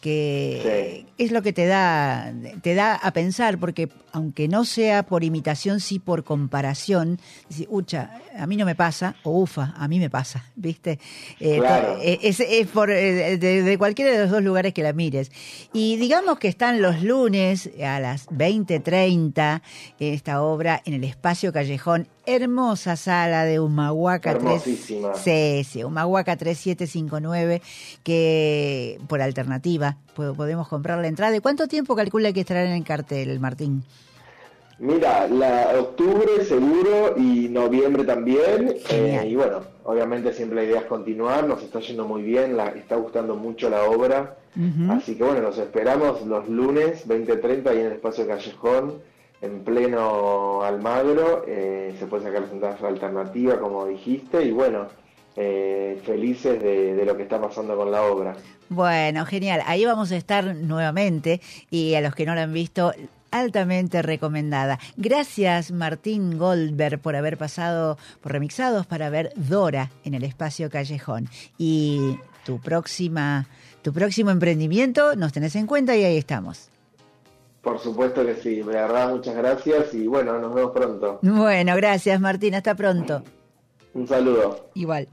Que 0.00 1.06
es 1.18 1.30
lo 1.30 1.42
que 1.42 1.52
te 1.52 1.66
da, 1.66 2.32
te 2.62 2.74
da 2.74 2.94
a 2.94 3.12
pensar, 3.12 3.58
porque 3.58 3.88
aunque 4.12 4.48
no 4.48 4.64
sea 4.64 5.04
por 5.04 5.22
imitación, 5.22 5.78
sí 5.80 5.98
por 5.98 6.24
comparación, 6.24 7.20
decir, 7.48 7.66
ucha, 7.70 8.10
a 8.36 8.46
mí 8.46 8.56
no 8.56 8.64
me 8.66 8.74
pasa, 8.74 9.14
o 9.22 9.38
ufa, 9.40 9.74
a 9.76 9.86
mí 9.88 9.98
me 10.00 10.10
pasa, 10.10 10.44
¿viste? 10.56 10.98
Eh, 11.38 11.58
Claro. 11.58 11.98
eh, 12.02 12.18
Es, 12.22 12.40
es 12.40 12.66
por, 12.68 12.90
eh, 12.90 13.36
de, 13.38 13.62
de 13.62 13.78
cualquiera 13.78 14.10
de 14.12 14.18
los 14.18 14.30
dos 14.30 14.42
lugares 14.42 14.72
que 14.74 14.82
la 14.82 14.92
mires. 14.92 15.30
Y 15.72 15.96
digamos 15.96 16.38
que 16.38 16.48
están 16.48 16.80
los 16.82 17.02
lunes 17.02 17.70
a 17.84 18.00
las 18.00 18.26
20.30 18.30 19.62
esta 20.00 20.42
obra 20.42 20.82
en 20.84 20.94
el 20.94 21.04
Espacio 21.04 21.52
Callejón, 21.52 22.08
hermosa 22.34 22.96
sala 22.96 23.44
de 23.44 23.60
Humahuaca 23.60 24.32
3. 24.32 24.42
Hermosísima. 24.44 25.14
Sí, 25.14 25.64
sí, 25.64 25.84
Humahuaca 25.84 26.36
3759, 26.36 27.62
que 28.02 28.98
por 29.08 29.20
alternativa 29.22 29.96
po- 30.14 30.34
podemos 30.34 30.68
comprar 30.68 30.98
la 30.98 31.08
entrada. 31.08 31.36
¿Y 31.36 31.40
cuánto 31.40 31.66
tiempo 31.68 31.94
calcula 31.96 32.32
que 32.32 32.40
estará 32.40 32.64
en 32.64 32.72
el 32.72 32.84
cartel, 32.84 33.38
Martín? 33.40 33.82
Mira, 34.78 35.28
la 35.28 35.74
octubre 35.78 36.42
seguro 36.42 37.14
y 37.18 37.48
noviembre 37.50 38.04
también. 38.04 38.76
Eh, 38.88 39.26
y 39.28 39.36
bueno, 39.36 39.60
obviamente 39.84 40.32
siempre 40.32 40.56
la 40.56 40.64
idea 40.64 40.80
es 40.80 40.86
continuar, 40.86 41.46
nos 41.46 41.62
está 41.62 41.80
yendo 41.80 42.06
muy 42.06 42.22
bien, 42.22 42.56
la, 42.56 42.68
está 42.68 42.96
gustando 42.96 43.36
mucho 43.36 43.68
la 43.68 43.84
obra. 43.84 44.36
Así 44.88 45.16
que 45.16 45.22
bueno, 45.22 45.42
nos 45.42 45.58
esperamos 45.58 46.22
los 46.26 46.48
lunes 46.48 47.06
20.30 47.06 47.68
ahí 47.68 47.80
en 47.80 47.86
el 47.86 47.92
espacio 47.92 48.26
Callejón, 48.26 48.94
en 49.42 49.64
pleno 49.64 50.62
Almagro. 50.62 51.44
eh, 51.46 51.94
se 51.98 52.06
puede 52.06 52.24
sacar 52.24 52.42
las 52.42 52.52
entradas 52.52 52.82
alternativas, 52.82 53.58
como 53.58 53.86
dijiste, 53.86 54.44
y 54.44 54.52
bueno, 54.52 54.88
eh, 55.36 56.00
felices 56.04 56.62
de, 56.62 56.94
de 56.94 57.04
lo 57.04 57.16
que 57.16 57.22
está 57.22 57.40
pasando 57.40 57.76
con 57.76 57.90
la 57.90 58.02
obra. 58.02 58.36
Bueno, 58.68 59.24
genial. 59.26 59.62
Ahí 59.66 59.84
vamos 59.84 60.12
a 60.12 60.16
estar 60.16 60.54
nuevamente 60.56 61.40
y 61.70 61.94
a 61.94 62.00
los 62.00 62.14
que 62.14 62.26
no 62.26 62.34
la 62.34 62.42
han 62.44 62.52
visto, 62.52 62.92
altamente 63.30 64.02
recomendada. 64.02 64.78
Gracias 64.96 65.70
Martín 65.70 66.36
Goldberg 66.36 66.98
por 67.00 67.16
haber 67.16 67.36
pasado 67.38 67.96
por 68.20 68.32
Remixados 68.32 68.86
para 68.86 69.08
ver 69.10 69.32
Dora 69.36 69.90
en 70.04 70.14
el 70.14 70.24
espacio 70.24 70.68
Callejón. 70.70 71.28
Y 71.58 72.16
tu 72.44 72.60
próxima, 72.60 73.46
tu 73.82 73.92
próximo 73.92 74.30
emprendimiento 74.30 75.14
nos 75.16 75.32
tenés 75.32 75.54
en 75.56 75.66
cuenta 75.66 75.96
y 75.96 76.04
ahí 76.04 76.16
estamos. 76.16 76.69
Por 77.62 77.78
supuesto 77.78 78.24
que 78.24 78.36
sí, 78.36 78.56
de 78.56 78.62
verdad 78.62 79.10
muchas 79.10 79.36
gracias 79.36 79.92
y 79.94 80.06
bueno, 80.06 80.38
nos 80.38 80.54
vemos 80.54 80.72
pronto. 80.72 81.18
Bueno, 81.22 81.76
gracias 81.76 82.20
Martín, 82.20 82.54
hasta 82.54 82.74
pronto. 82.74 83.22
Un 83.92 84.06
saludo. 84.06 84.70
Igual. 84.74 85.08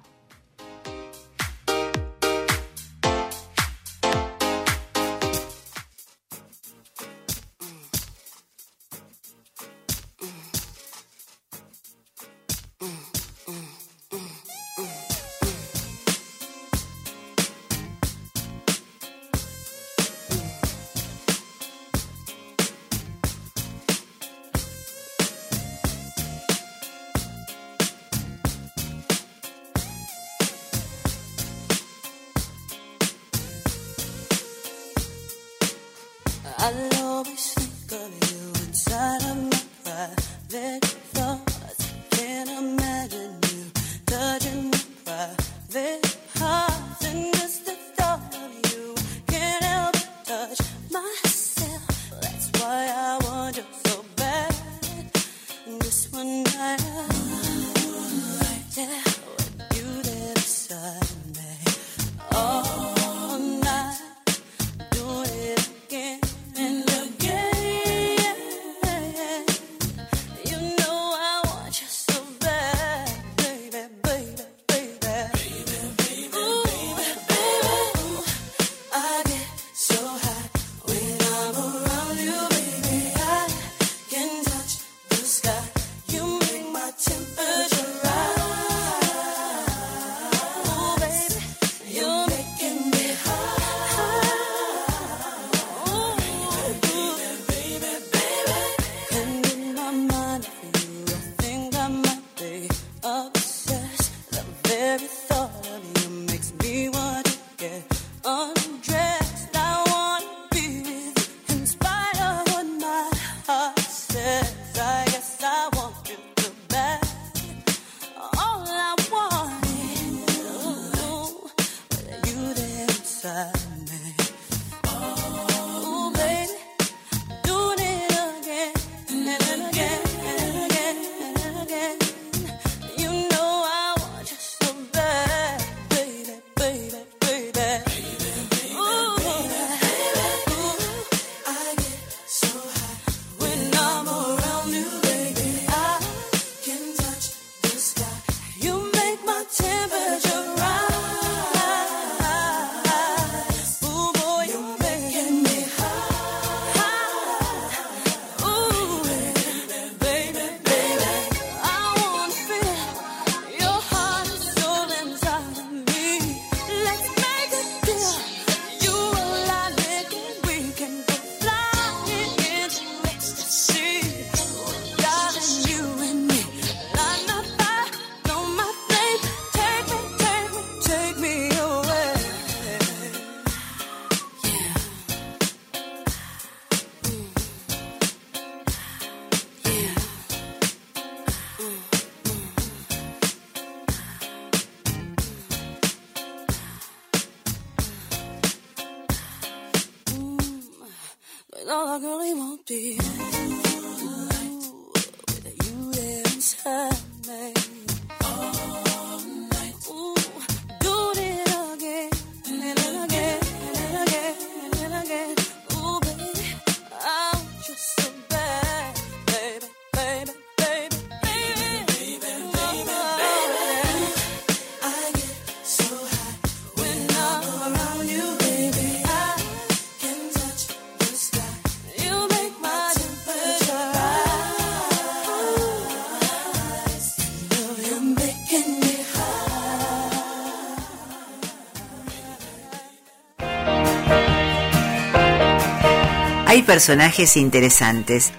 Hay 246.58 246.64
personajes 246.64 247.38
interesantes. 247.38 248.32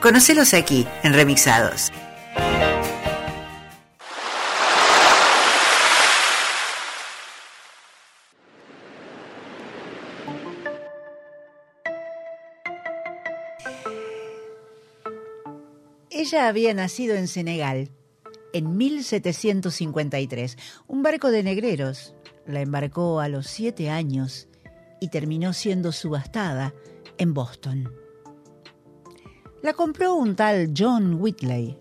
Conocelos 0.00 0.54
aquí, 0.54 0.86
en 1.02 1.12
Remixados. 1.12 1.92
Ella 16.08 16.48
había 16.48 16.72
nacido 16.72 17.16
en 17.16 17.28
Senegal 17.28 17.90
en 18.54 18.78
1753. 18.78 20.56
Un 20.86 21.02
barco 21.02 21.30
de 21.30 21.42
negreros 21.42 22.14
la 22.46 22.62
embarcó 22.62 23.20
a 23.20 23.28
los 23.28 23.46
siete 23.46 23.90
años 23.90 24.48
y 25.02 25.08
terminó 25.08 25.52
siendo 25.52 25.90
subastada 25.90 26.72
en 27.18 27.34
Boston. 27.34 27.92
La 29.60 29.72
compró 29.72 30.14
un 30.14 30.36
tal 30.36 30.72
John 30.78 31.20
Whitley, 31.20 31.76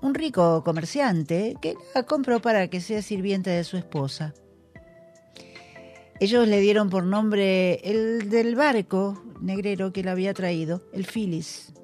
un 0.00 0.14
rico 0.14 0.64
comerciante 0.64 1.56
que 1.60 1.76
la 1.94 2.04
compró 2.04 2.40
para 2.40 2.68
que 2.68 2.80
sea 2.80 3.02
sirviente 3.02 3.50
de 3.50 3.64
su 3.64 3.76
esposa. 3.76 4.32
Ellos 6.20 6.48
le 6.48 6.60
dieron 6.60 6.88
por 6.88 7.04
nombre 7.04 7.74
el 7.84 8.30
del 8.30 8.56
barco 8.56 9.22
negrero 9.42 9.92
que 9.92 10.02
la 10.02 10.12
había 10.12 10.32
traído, 10.32 10.80
el 10.94 11.04
Phyllis, 11.04 11.74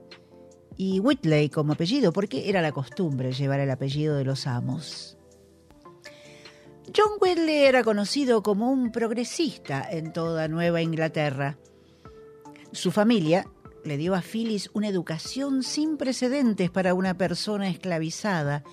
y 0.78 0.98
Whitley 1.00 1.50
como 1.50 1.74
apellido, 1.74 2.10
porque 2.10 2.48
era 2.48 2.62
la 2.62 2.72
costumbre 2.72 3.32
llevar 3.32 3.60
el 3.60 3.70
apellido 3.70 4.16
de 4.16 4.24
los 4.24 4.46
amos. 4.46 5.17
John 6.96 7.18
Whitley 7.20 7.64
era 7.64 7.84
conocido 7.84 8.42
como 8.42 8.70
un 8.70 8.90
progresista 8.90 9.86
en 9.90 10.12
toda 10.12 10.48
Nueva 10.48 10.80
Inglaterra. 10.80 11.58
Su 12.72 12.90
familia 12.92 13.46
le 13.84 13.98
dio 13.98 14.14
a 14.14 14.22
Phyllis 14.22 14.70
una 14.72 14.88
educación 14.88 15.62
sin 15.62 15.98
precedentes 15.98 16.70
para 16.70 16.94
una 16.94 17.14
persona 17.14 17.68
esclavizada 17.68 18.64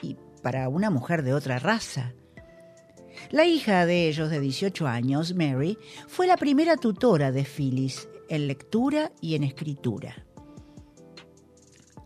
y 0.00 0.16
para 0.42 0.68
una 0.68 0.90
mujer 0.90 1.22
de 1.22 1.34
otra 1.34 1.58
raza. 1.58 2.14
La 3.30 3.44
hija 3.44 3.84
de 3.84 4.08
ellos, 4.08 4.30
de 4.30 4.40
18 4.40 4.86
años, 4.86 5.34
Mary, 5.34 5.76
fue 6.08 6.26
la 6.26 6.38
primera 6.38 6.76
tutora 6.76 7.30
de 7.30 7.44
Phyllis 7.44 8.08
en 8.30 8.46
lectura 8.46 9.12
y 9.20 9.34
en 9.34 9.44
escritura. 9.44 10.24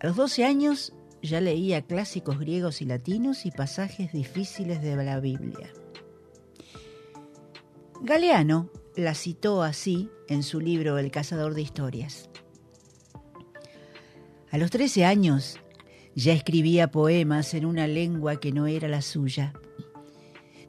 A 0.01 0.07
los 0.07 0.17
12 0.17 0.45
años 0.45 0.93
ya 1.25 1.41
leía 1.41 1.81
clásicos 1.81 2.39
griegos 2.39 2.83
y 2.83 2.85
latinos 2.85 3.47
y 3.47 3.51
pasajes 3.51 4.13
difíciles 4.13 4.83
de 4.83 4.95
la 4.95 5.21
Biblia. 5.21 5.73
Galeano 8.03 8.71
la 8.95 9.15
citó 9.15 9.63
así 9.63 10.11
en 10.29 10.43
su 10.43 10.61
libro 10.61 10.99
El 10.99 11.11
cazador 11.11 11.55
de 11.55 11.63
historias. 11.63 12.29
A 14.51 14.59
los 14.59 14.71
13 14.71 15.07
años 15.07 15.59
ya 16.15 16.35
escribía 16.35 16.91
poemas 16.91 17.55
en 17.55 17.65
una 17.65 17.87
lengua 17.87 18.39
que 18.39 18.53
no 18.53 18.67
era 18.67 18.87
la 18.87 19.01
suya. 19.01 19.55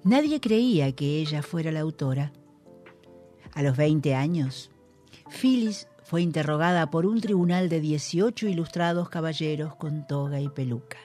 Nadie 0.05 0.39
creía 0.39 0.93
que 0.93 1.19
ella 1.19 1.41
fuera 1.41 1.73
la 1.73 1.81
autora. 1.81 2.31
A 3.51 3.61
los 3.61 3.75
20 3.75 4.15
años, 4.15 4.71
Phyllis 5.29 5.89
fue 6.05 6.21
interrogada 6.21 6.91
por 6.91 7.07
un 7.07 7.19
tribunal 7.19 7.67
de 7.67 7.81
18 7.81 8.47
ilustrados 8.47 9.09
caballeros 9.09 9.75
con 9.75 10.05
toga 10.05 10.39
y 10.39 10.49
peluca. 10.49 10.99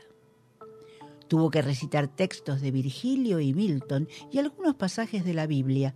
Tuvo 1.27 1.51
que 1.51 1.63
recitar 1.63 2.07
textos 2.07 2.61
de 2.61 2.71
Virgilio 2.71 3.41
y 3.41 3.55
Milton 3.55 4.09
y 4.31 4.39
algunos 4.39 4.75
pasajes 4.75 5.25
de 5.25 5.33
la 5.33 5.47
Biblia, 5.47 5.95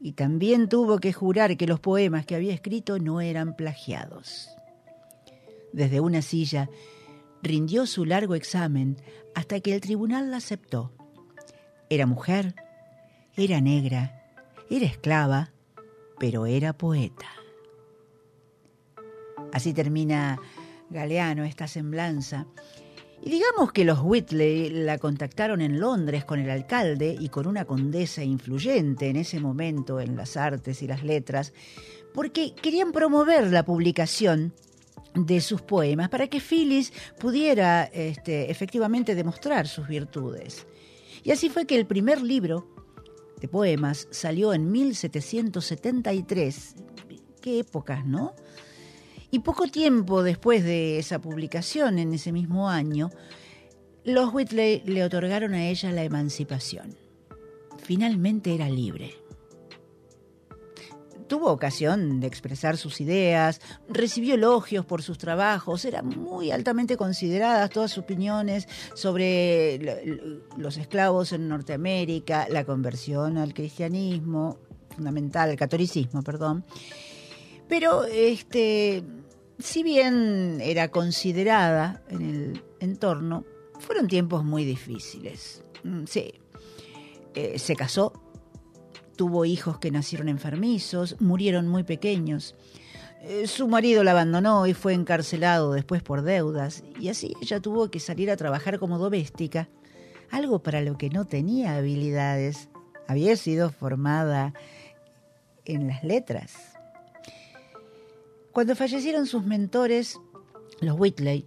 y 0.00 0.12
también 0.12 0.68
tuvo 0.68 0.98
que 0.98 1.12
jurar 1.12 1.56
que 1.56 1.68
los 1.68 1.78
poemas 1.78 2.26
que 2.26 2.34
había 2.34 2.52
escrito 2.52 2.98
no 2.98 3.20
eran 3.20 3.54
plagiados. 3.54 4.48
Desde 5.72 6.00
una 6.00 6.20
silla 6.20 6.68
rindió 7.42 7.86
su 7.86 8.04
largo 8.04 8.34
examen 8.34 8.96
hasta 9.36 9.60
que 9.60 9.72
el 9.72 9.80
tribunal 9.80 10.32
la 10.32 10.38
aceptó. 10.38 10.92
Era 11.88 12.06
mujer, 12.06 12.56
era 13.36 13.60
negra, 13.60 14.34
era 14.68 14.86
esclava, 14.86 15.52
pero 16.18 16.46
era 16.46 16.72
poeta. 16.72 17.28
Así 19.52 19.72
termina 19.72 20.38
Galeano 20.90 21.44
esta 21.44 21.66
semblanza. 21.66 22.46
Y 23.22 23.30
digamos 23.30 23.72
que 23.72 23.84
los 23.84 24.00
Whitley 24.02 24.70
la 24.70 24.98
contactaron 24.98 25.60
en 25.60 25.80
Londres 25.80 26.24
con 26.24 26.38
el 26.38 26.50
alcalde 26.50 27.16
y 27.18 27.28
con 27.28 27.46
una 27.46 27.64
condesa 27.64 28.22
influyente 28.22 29.08
en 29.08 29.16
ese 29.16 29.40
momento 29.40 30.00
en 30.00 30.16
las 30.16 30.36
artes 30.36 30.82
y 30.82 30.86
las 30.86 31.02
letras, 31.02 31.52
porque 32.12 32.54
querían 32.54 32.92
promover 32.92 33.50
la 33.50 33.64
publicación 33.64 34.52
de 35.14 35.40
sus 35.40 35.62
poemas 35.62 36.10
para 36.10 36.28
que 36.28 36.40
Phyllis 36.40 36.92
pudiera 37.18 37.84
este, 37.84 38.50
efectivamente 38.50 39.14
demostrar 39.14 39.66
sus 39.66 39.88
virtudes. 39.88 40.66
Y 41.24 41.30
así 41.30 41.48
fue 41.48 41.66
que 41.66 41.76
el 41.76 41.86
primer 41.86 42.20
libro 42.20 42.68
de 43.40 43.48
poemas 43.48 44.08
salió 44.10 44.52
en 44.52 44.70
1773. 44.70 46.74
Qué 47.40 47.60
épocas, 47.60 48.04
¿no? 48.04 48.34
Y 49.30 49.40
poco 49.40 49.66
tiempo 49.66 50.22
después 50.22 50.64
de 50.64 50.98
esa 50.98 51.20
publicación, 51.20 51.98
en 51.98 52.12
ese 52.12 52.32
mismo 52.32 52.68
año, 52.68 53.10
los 54.04 54.32
Whitley 54.32 54.82
le 54.86 55.02
otorgaron 55.02 55.52
a 55.54 55.68
ella 55.68 55.90
la 55.90 56.04
emancipación. 56.04 56.96
Finalmente 57.82 58.54
era 58.54 58.68
libre. 58.68 59.14
Tuvo 61.26 61.50
ocasión 61.50 62.20
de 62.20 62.28
expresar 62.28 62.76
sus 62.76 63.00
ideas, 63.00 63.60
recibió 63.88 64.34
elogios 64.34 64.86
por 64.86 65.02
sus 65.02 65.18
trabajos, 65.18 65.84
eran 65.84 66.06
muy 66.06 66.52
altamente 66.52 66.96
consideradas 66.96 67.70
todas 67.70 67.90
sus 67.90 68.04
opiniones 68.04 68.68
sobre 68.94 70.38
los 70.56 70.76
esclavos 70.76 71.32
en 71.32 71.48
Norteamérica, 71.48 72.46
la 72.48 72.64
conversión 72.64 73.38
al 73.38 73.54
cristianismo, 73.54 74.58
fundamental, 74.94 75.50
al 75.50 75.56
catolicismo, 75.56 76.22
perdón. 76.22 76.64
Pero 77.68 78.04
este, 78.04 79.02
si 79.58 79.82
bien 79.82 80.60
era 80.60 80.90
considerada 80.90 82.02
en 82.08 82.22
el 82.22 82.64
entorno, 82.80 83.44
fueron 83.78 84.08
tiempos 84.08 84.44
muy 84.44 84.64
difíciles. 84.64 85.64
Mm, 85.82 86.04
sí, 86.06 86.34
eh, 87.34 87.58
se 87.58 87.76
casó, 87.76 88.12
tuvo 89.16 89.44
hijos 89.44 89.78
que 89.78 89.90
nacieron 89.90 90.28
enfermizos, 90.28 91.20
murieron 91.20 91.68
muy 91.68 91.84
pequeños. 91.84 92.54
Eh, 93.22 93.46
su 93.46 93.66
marido 93.66 94.04
la 94.04 94.12
abandonó 94.12 94.66
y 94.66 94.74
fue 94.74 94.94
encarcelado 94.94 95.72
después 95.72 96.02
por 96.02 96.22
deudas, 96.22 96.84
y 97.00 97.08
así 97.08 97.34
ella 97.42 97.60
tuvo 97.60 97.90
que 97.90 97.98
salir 97.98 98.30
a 98.30 98.36
trabajar 98.36 98.78
como 98.78 98.98
doméstica, 98.98 99.68
algo 100.30 100.62
para 100.62 100.80
lo 100.80 100.96
que 100.98 101.10
no 101.10 101.24
tenía 101.24 101.76
habilidades. 101.76 102.68
Había 103.08 103.36
sido 103.36 103.70
formada 103.70 104.52
en 105.64 105.88
las 105.88 106.04
letras. 106.04 106.75
Cuando 108.56 108.74
fallecieron 108.74 109.26
sus 109.26 109.44
mentores, 109.44 110.18
los 110.80 110.98
Whitley, 110.98 111.46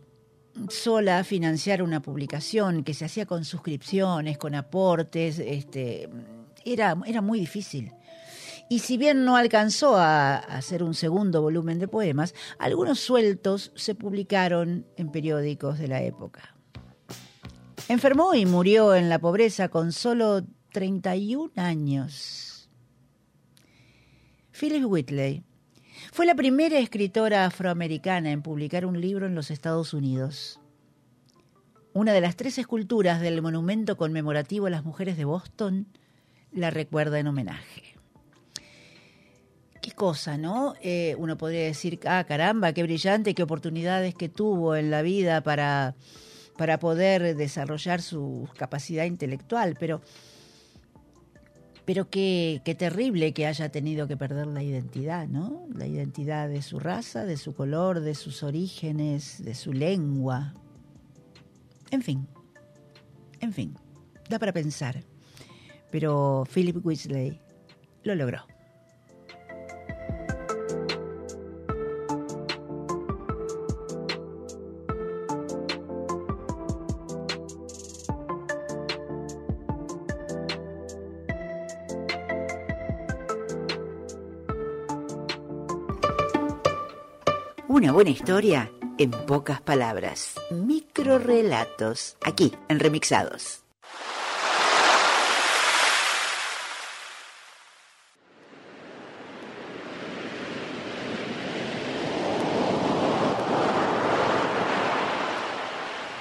sola 0.70 1.24
financiar 1.24 1.82
una 1.82 2.04
publicación 2.04 2.84
que 2.84 2.94
se 2.94 3.04
hacía 3.04 3.26
con 3.26 3.46
suscripciones, 3.46 4.38
con 4.38 4.54
aportes, 4.54 5.40
este, 5.40 6.08
era, 6.64 6.96
era 7.08 7.22
muy 7.24 7.40
difícil. 7.40 7.92
Y 8.70 8.78
si 8.78 8.98
bien 8.98 9.26
no 9.26 9.38
alcanzó 9.38 9.98
a 9.98 10.36
hacer 10.36 10.84
un 10.84 10.94
segundo 10.94 11.42
volumen 11.42 11.80
de 11.80 11.88
poemas, 11.88 12.36
algunos 12.60 13.00
sueltos 13.00 13.72
se 13.74 13.96
publicaron 13.96 14.86
en 14.96 15.12
periódicos 15.12 15.80
de 15.80 15.88
la 15.88 16.04
época. 16.04 16.56
Enfermó 17.88 18.36
y 18.36 18.46
murió 18.46 18.94
en 18.94 19.10
la 19.10 19.18
pobreza 19.18 19.70
con 19.70 19.94
solo 19.94 20.44
31 20.74 21.54
años. 21.56 22.70
Philip 24.52 24.86
Whitley 24.86 25.49
fue 26.12 26.26
la 26.26 26.36
primera 26.36 26.80
escritora 26.80 27.46
afroamericana 27.46 28.32
en 28.32 28.42
publicar 28.42 28.86
un 28.86 29.00
libro 29.00 29.28
en 29.28 29.36
los 29.36 29.52
Estados 29.52 29.94
Unidos. 29.94 30.60
Una 31.94 32.14
de 32.14 32.22
las 32.22 32.36
tres 32.36 32.58
esculturas 32.58 33.22
del 33.22 33.42
monumento 33.42 33.96
conmemorativo 33.96 34.68
a 34.68 34.70
las 34.70 34.84
mujeres 34.84 35.18
de 35.18 35.26
Boston 35.26 35.88
la 36.52 36.72
recuerda 36.72 37.20
en 37.20 37.28
homenaje. 37.28 37.96
Qué 39.82 39.92
cosa, 39.92 40.38
¿no? 40.38 40.74
Eh, 40.82 41.16
uno 41.18 41.38
podría 41.38 41.64
decir, 41.64 42.00
ah, 42.06 42.24
caramba, 42.28 42.74
qué 42.74 42.84
brillante, 42.84 43.34
qué 43.34 43.44
oportunidades 43.44 44.16
que 44.16 44.30
tuvo 44.30 44.76
en 44.76 44.92
la 44.92 45.02
vida 45.02 45.42
para, 45.42 45.96
para 46.58 46.80
poder 46.80 47.36
desarrollar 47.36 48.02
su 48.02 48.50
capacidad 48.58 49.06
intelectual, 49.06 49.78
pero 49.80 50.02
pero 51.90 52.08
qué, 52.08 52.62
qué 52.64 52.76
terrible 52.76 53.34
que 53.34 53.48
haya 53.48 53.70
tenido 53.70 54.08
que 54.08 54.16
perder 54.16 54.46
la 54.46 54.62
identidad, 54.62 55.28
¿no? 55.28 55.66
La 55.74 55.88
identidad 55.88 56.48
de 56.48 56.62
su 56.62 56.78
raza, 56.80 57.26
de 57.26 57.36
su 57.36 57.56
color, 57.56 58.02
de 58.02 58.14
sus 58.14 58.44
orígenes, 58.44 59.44
de 59.44 59.56
su 59.56 59.74
lengua. 59.74 60.54
En 61.90 62.04
fin, 62.04 62.28
en 63.40 63.54
fin, 63.54 63.76
da 64.30 64.38
para 64.38 64.54
pensar. 64.54 65.04
Pero 65.90 66.44
Philip 66.54 66.86
Weasley 66.86 67.42
lo 68.04 68.14
logró. 68.14 68.46
Una 87.70 87.92
buena 87.92 88.10
historia 88.10 88.72
en 88.98 89.12
pocas 89.12 89.62
palabras. 89.62 90.34
Microrelatos. 90.50 92.18
Aquí, 92.26 92.52
en 92.68 92.80
Remixados. 92.80 93.62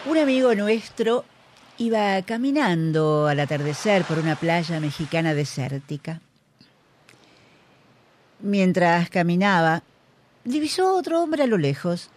Un 0.05 0.19
amigo 0.19 0.55
nuestro 0.55 1.25
iba 1.79 2.21
caminando 2.25 3.27
al 3.27 3.41
atardecer 3.41 4.05
por 4.05 4.19
una 4.19 4.37
playa 4.37 4.81
mexicana 4.81 5.33
desértica. 5.33 6.21
Mientras 8.41 9.09
caminaba, 9.09 9.83
divisó 10.49 10.97
otro 10.97 11.23
hombre 11.23 11.43
a 11.43 11.47
lo 11.47 11.59
lejos. 11.59 12.11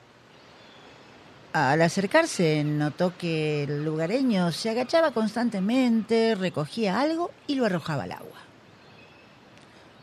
Al 1.54 1.82
acercarse, 1.82 2.64
notó 2.64 3.18
que 3.18 3.64
el 3.64 3.84
lugareño 3.84 4.52
se 4.54 4.70
agachaba 4.70 5.12
constantemente, 5.12 6.36
recogía 6.36 7.02
algo 7.02 7.32
y 7.46 7.56
lo 7.56 7.66
arrojaba 7.66 8.04
al 8.04 8.14
agua. 8.14 8.40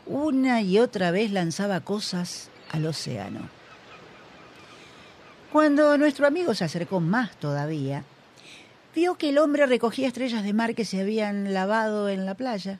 Una 0.05 0.61
y 0.61 0.77
otra 0.77 1.09
vez 1.09 1.31
lanzaba 1.31 1.81
cosas 1.81 2.49
al 2.71 2.85
océano. 2.85 3.49
Cuando 5.51 5.97
nuestro 5.97 6.27
amigo 6.27 6.53
se 6.53 6.65
acercó 6.65 6.99
más 6.99 7.35
todavía, 7.37 8.03
vio 8.93 9.15
que 9.15 9.29
el 9.29 9.39
hombre 9.39 9.65
recogía 9.65 10.07
estrellas 10.07 10.43
de 10.43 10.53
mar 10.53 10.75
que 10.75 10.85
se 10.85 11.01
habían 11.01 11.53
lavado 11.53 12.09
en 12.09 12.27
la 12.27 12.35
playa 12.35 12.79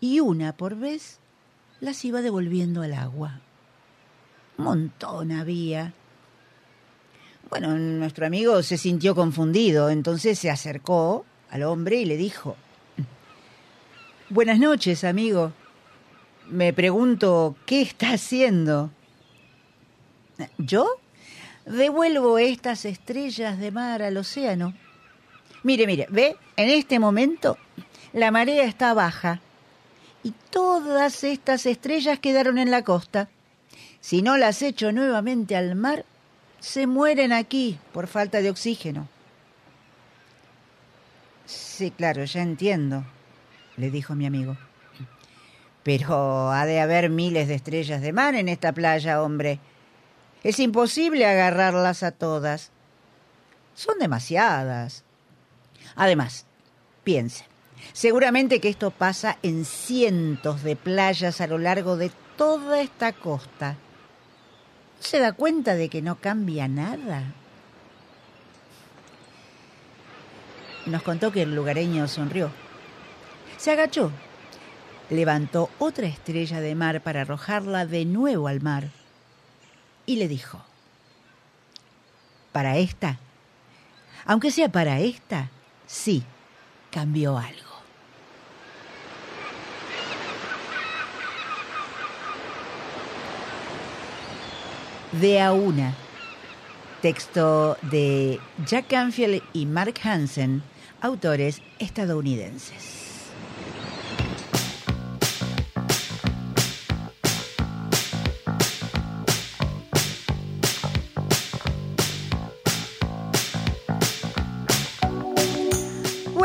y 0.00 0.20
una 0.20 0.56
por 0.56 0.76
vez 0.76 1.18
las 1.80 2.02
iba 2.06 2.22
devolviendo 2.22 2.80
al 2.80 2.94
agua. 2.94 3.40
Montón 4.58 5.32
había. 5.32 5.92
Bueno, 7.48 7.78
nuestro 7.78 8.26
amigo 8.26 8.62
se 8.62 8.76
sintió 8.76 9.14
confundido, 9.14 9.88
entonces 9.88 10.38
se 10.38 10.50
acercó 10.50 11.24
al 11.50 11.62
hombre 11.62 11.96
y 11.96 12.04
le 12.04 12.16
dijo, 12.16 12.56
Buenas 14.28 14.58
noches, 14.58 15.04
amigo. 15.04 15.52
Me 16.50 16.74
pregunto, 16.74 17.56
¿qué 17.64 17.80
está 17.80 18.12
haciendo? 18.12 18.90
¿Yo? 20.58 20.86
Devuelvo 21.64 22.38
estas 22.38 22.84
estrellas 22.84 23.58
de 23.58 23.70
mar 23.70 24.02
al 24.02 24.18
océano. 24.18 24.74
Mire, 25.62 25.86
mire, 25.86 26.06
ve, 26.10 26.36
en 26.56 26.68
este 26.68 26.98
momento 26.98 27.56
la 28.12 28.30
marea 28.30 28.64
está 28.64 28.92
baja 28.92 29.40
y 30.22 30.32
todas 30.50 31.24
estas 31.24 31.64
estrellas 31.66 32.18
quedaron 32.18 32.58
en 32.58 32.70
la 32.70 32.82
costa. 32.82 33.28
Si 34.08 34.22
no 34.22 34.38
las 34.38 34.62
echo 34.62 34.90
nuevamente 34.90 35.54
al 35.54 35.74
mar, 35.74 36.06
se 36.60 36.86
mueren 36.86 37.30
aquí 37.30 37.78
por 37.92 38.06
falta 38.06 38.40
de 38.40 38.48
oxígeno. 38.48 39.06
Sí, 41.44 41.90
claro, 41.90 42.24
ya 42.24 42.40
entiendo, 42.40 43.04
le 43.76 43.90
dijo 43.90 44.14
mi 44.14 44.24
amigo. 44.24 44.56
Pero 45.82 46.50
ha 46.50 46.64
de 46.64 46.80
haber 46.80 47.10
miles 47.10 47.48
de 47.48 47.56
estrellas 47.56 48.00
de 48.00 48.14
mar 48.14 48.34
en 48.34 48.48
esta 48.48 48.72
playa, 48.72 49.22
hombre. 49.22 49.60
Es 50.42 50.58
imposible 50.58 51.26
agarrarlas 51.26 52.02
a 52.02 52.10
todas. 52.10 52.70
Son 53.74 53.98
demasiadas. 53.98 55.04
Además, 55.96 56.46
piense, 57.04 57.44
seguramente 57.92 58.58
que 58.58 58.70
esto 58.70 58.90
pasa 58.90 59.36
en 59.42 59.66
cientos 59.66 60.62
de 60.62 60.76
playas 60.76 61.42
a 61.42 61.46
lo 61.46 61.58
largo 61.58 61.98
de 61.98 62.10
toda 62.38 62.80
esta 62.80 63.12
costa. 63.12 63.76
¿Se 65.00 65.18
da 65.18 65.32
cuenta 65.32 65.74
de 65.74 65.88
que 65.88 66.02
no 66.02 66.16
cambia 66.16 66.68
nada? 66.68 67.22
Nos 70.86 71.02
contó 71.02 71.32
que 71.32 71.42
el 71.42 71.54
lugareño 71.54 72.08
sonrió. 72.08 72.50
Se 73.56 73.72
agachó, 73.72 74.10
levantó 75.10 75.70
otra 75.78 76.06
estrella 76.06 76.60
de 76.60 76.74
mar 76.74 77.02
para 77.02 77.22
arrojarla 77.22 77.86
de 77.86 78.04
nuevo 78.04 78.48
al 78.48 78.60
mar 78.60 78.88
y 80.06 80.16
le 80.16 80.28
dijo, 80.28 80.64
para 82.52 82.78
esta, 82.78 83.18
aunque 84.24 84.50
sea 84.50 84.70
para 84.70 85.00
esta, 85.00 85.50
sí, 85.86 86.24
cambió 86.90 87.38
algo. 87.38 87.67
De 95.12 95.40
a 95.40 95.52
una. 95.52 95.94
Texto 97.00 97.78
de 97.90 98.38
Jack 98.66 98.88
Canfield 98.88 99.42
y 99.54 99.64
Mark 99.64 99.94
Hansen, 100.02 100.62
autores 101.00 101.62
estadounidenses. 101.78 103.07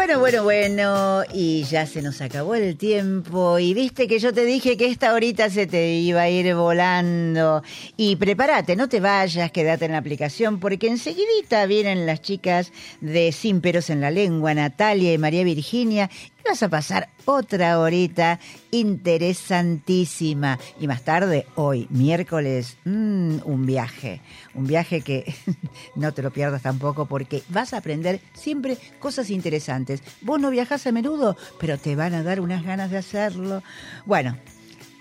Bueno, 0.06 0.20
bueno, 0.20 0.44
bueno, 0.44 1.24
y 1.34 1.64
ya 1.64 1.86
se 1.86 2.02
nos 2.02 2.20
acabó 2.20 2.56
el 2.56 2.76
tiempo 2.76 3.58
y 3.58 3.74
viste 3.74 4.06
que 4.06 4.20
yo 4.20 4.34
te 4.34 4.44
dije 4.44 4.76
que 4.76 4.88
esta 4.88 5.14
horita 5.14 5.50
se 5.50 5.66
te 5.66 5.94
iba 5.94 6.24
a 6.24 6.30
ir 6.30 6.54
volando. 6.56 7.64
Y 7.96 8.18
prepárate, 8.18 8.76
no 8.76 8.90
te 8.90 9.00
vayas, 9.00 9.50
quédate 9.54 9.86
en 9.86 9.94
la 9.94 10.00
aplicación 10.00 10.60
porque 10.60 10.90
enseguidita 10.90 11.66
vienen 11.68 12.06
las 12.06 12.22
chicas 12.22 12.74
de 13.00 13.32
Sin 13.32 13.62
Peros 13.62 13.90
en 13.90 14.02
la 14.02 14.12
Lengua, 14.12 14.54
Natalia 14.54 15.14
y 15.14 15.18
María 15.18 15.46
Virginia, 15.46 16.10
vas 16.46 16.64
a 16.64 16.70
pasar 16.70 17.10
otra 17.26 17.80
horita 17.80 18.40
interesantísima. 18.72 20.60
Y 20.80 20.88
más 20.88 21.04
tarde, 21.04 21.46
hoy, 21.56 21.88
miércoles, 21.90 22.78
mm, 22.86 23.38
un 23.46 23.66
viaje. 23.66 24.22
Un 24.54 24.68
viaje 24.68 25.02
que 25.02 25.34
no 25.96 26.14
te 26.14 26.22
lo 26.22 26.32
pierdas 26.32 26.62
tampoco 26.62 27.06
porque 27.06 27.44
vas 27.50 27.74
a 27.74 27.78
aprender 27.78 28.20
siempre 28.34 28.78
cosas 29.00 29.30
interesantes. 29.30 30.02
Vos 30.22 30.40
no 30.40 30.50
viajas 30.50 30.86
a 30.88 30.92
menudo, 30.92 31.38
pero 31.60 31.78
te 31.78 31.96
van 31.96 32.14
a 32.14 32.24
dar 32.24 32.40
unas 32.40 32.64
ganas 32.64 32.92
de 32.92 32.98
hacerlo. 32.98 33.64
Bueno, 34.06 34.38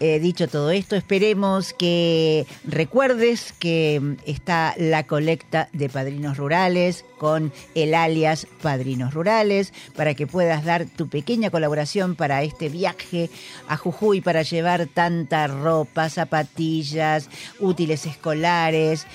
eh, 0.03 0.19
dicho 0.19 0.49
todo 0.49 0.73
esto, 0.73 0.97
esperemos 0.97 1.73
que 1.73 2.45
recuerdes 2.65 3.53
que 3.53 4.01
mm, 4.03 4.15
está 4.27 4.75
la 4.77 5.07
colecta 5.07 5.69
de 5.73 5.89
padrinos 5.89 6.39
rurales 6.39 7.05
con 7.23 7.53
el 7.77 7.95
alias 7.95 8.49
Padrinos 8.61 9.15
Rurales 9.15 9.73
para 9.95 10.15
que 10.15 10.27
puedas 10.27 10.65
dar 10.65 10.87
tu 10.87 11.09
pequeña 11.09 11.51
colaboración 11.51 12.17
para 12.17 12.43
este 12.43 12.69
viaje 12.69 13.31
a 13.69 13.77
Jujuy 13.77 14.21
para 14.21 14.43
llevar 14.43 14.89
tanta 14.89 15.47
ropa, 15.47 16.11
zapatillas, 16.11 17.31
útiles 17.61 18.07
escolares. 18.07 19.07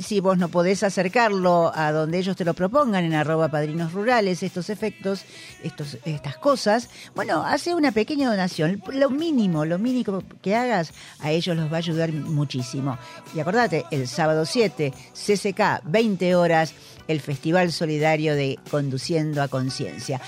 Si 0.00 0.20
vos 0.20 0.38
no 0.38 0.48
podés 0.48 0.82
acercarlo 0.82 1.72
a 1.74 1.92
donde 1.92 2.18
ellos 2.18 2.36
te 2.36 2.44
lo 2.44 2.54
propongan 2.54 3.04
en 3.04 3.14
arroba 3.14 3.48
padrinos 3.48 3.92
rurales, 3.92 4.42
estos 4.42 4.70
efectos, 4.70 5.24
estos, 5.62 5.98
estas 6.04 6.36
cosas, 6.36 6.88
bueno, 7.14 7.44
hace 7.44 7.74
una 7.74 7.92
pequeña 7.92 8.30
donación. 8.30 8.82
Lo 8.92 9.10
mínimo, 9.10 9.64
lo 9.64 9.78
mínimo 9.78 10.22
que 10.42 10.54
hagas, 10.54 10.92
a 11.20 11.30
ellos 11.30 11.56
los 11.56 11.70
va 11.70 11.76
a 11.76 11.78
ayudar 11.78 12.12
muchísimo. 12.12 12.98
Y 13.34 13.40
acordate, 13.40 13.84
el 13.90 14.08
sábado 14.08 14.44
7, 14.44 14.92
CCK, 15.12 15.82
20 15.84 16.34
horas, 16.34 16.74
el 17.08 17.20
Festival 17.20 17.72
Solidario 17.72 18.34
de 18.34 18.58
Conduciendo 18.70 19.42
a 19.42 19.48
Conciencia. 19.48 20.20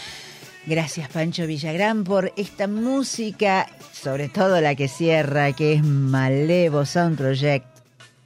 Gracias 0.66 1.09
Pancho 1.09 1.46
Villagrán 1.46 2.05
por 2.05 2.32
esta 2.36 2.68
música, 2.68 3.66
sobre 3.90 4.28
todo 4.28 4.61
la 4.61 4.74
que 4.74 4.86
cierra, 4.86 5.53
que 5.53 5.72
es 5.72 5.82
Malevo 5.82 6.84
Sound 6.84 7.16
Project. 7.16 7.78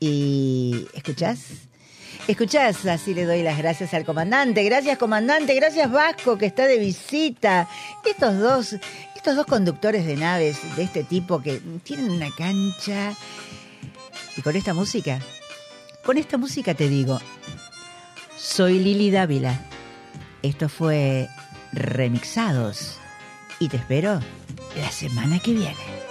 ¿Y 0.04 0.88
escuchás? 0.94 2.84
Así 2.86 3.14
le 3.14 3.24
doy 3.24 3.44
las 3.44 3.56
gracias 3.56 3.94
al 3.94 4.04
comandante. 4.04 4.64
Gracias 4.64 4.98
comandante, 4.98 5.54
gracias 5.54 5.92
Vasco 5.92 6.36
que 6.38 6.46
está 6.46 6.66
de 6.66 6.76
visita. 6.78 7.68
Estos 8.04 8.36
dos, 8.40 8.76
estos 9.14 9.36
dos 9.36 9.46
conductores 9.46 10.04
de 10.04 10.16
naves 10.16 10.58
de 10.74 10.82
este 10.82 11.04
tipo 11.04 11.40
que 11.40 11.62
tienen 11.84 12.10
una 12.10 12.34
cancha. 12.34 13.14
Y 14.36 14.42
con 14.42 14.56
esta 14.56 14.74
música, 14.74 15.20
con 16.04 16.18
esta 16.18 16.36
música 16.36 16.74
te 16.74 16.88
digo, 16.88 17.20
soy 18.36 18.80
Lili 18.80 19.12
Dávila. 19.12 19.56
Esto 20.42 20.68
fue 20.68 21.28
Remixados. 21.72 22.98
Y 23.60 23.68
te 23.68 23.76
espero 23.76 24.18
la 24.76 24.90
semana 24.90 25.38
que 25.38 25.52
viene. 25.52 26.01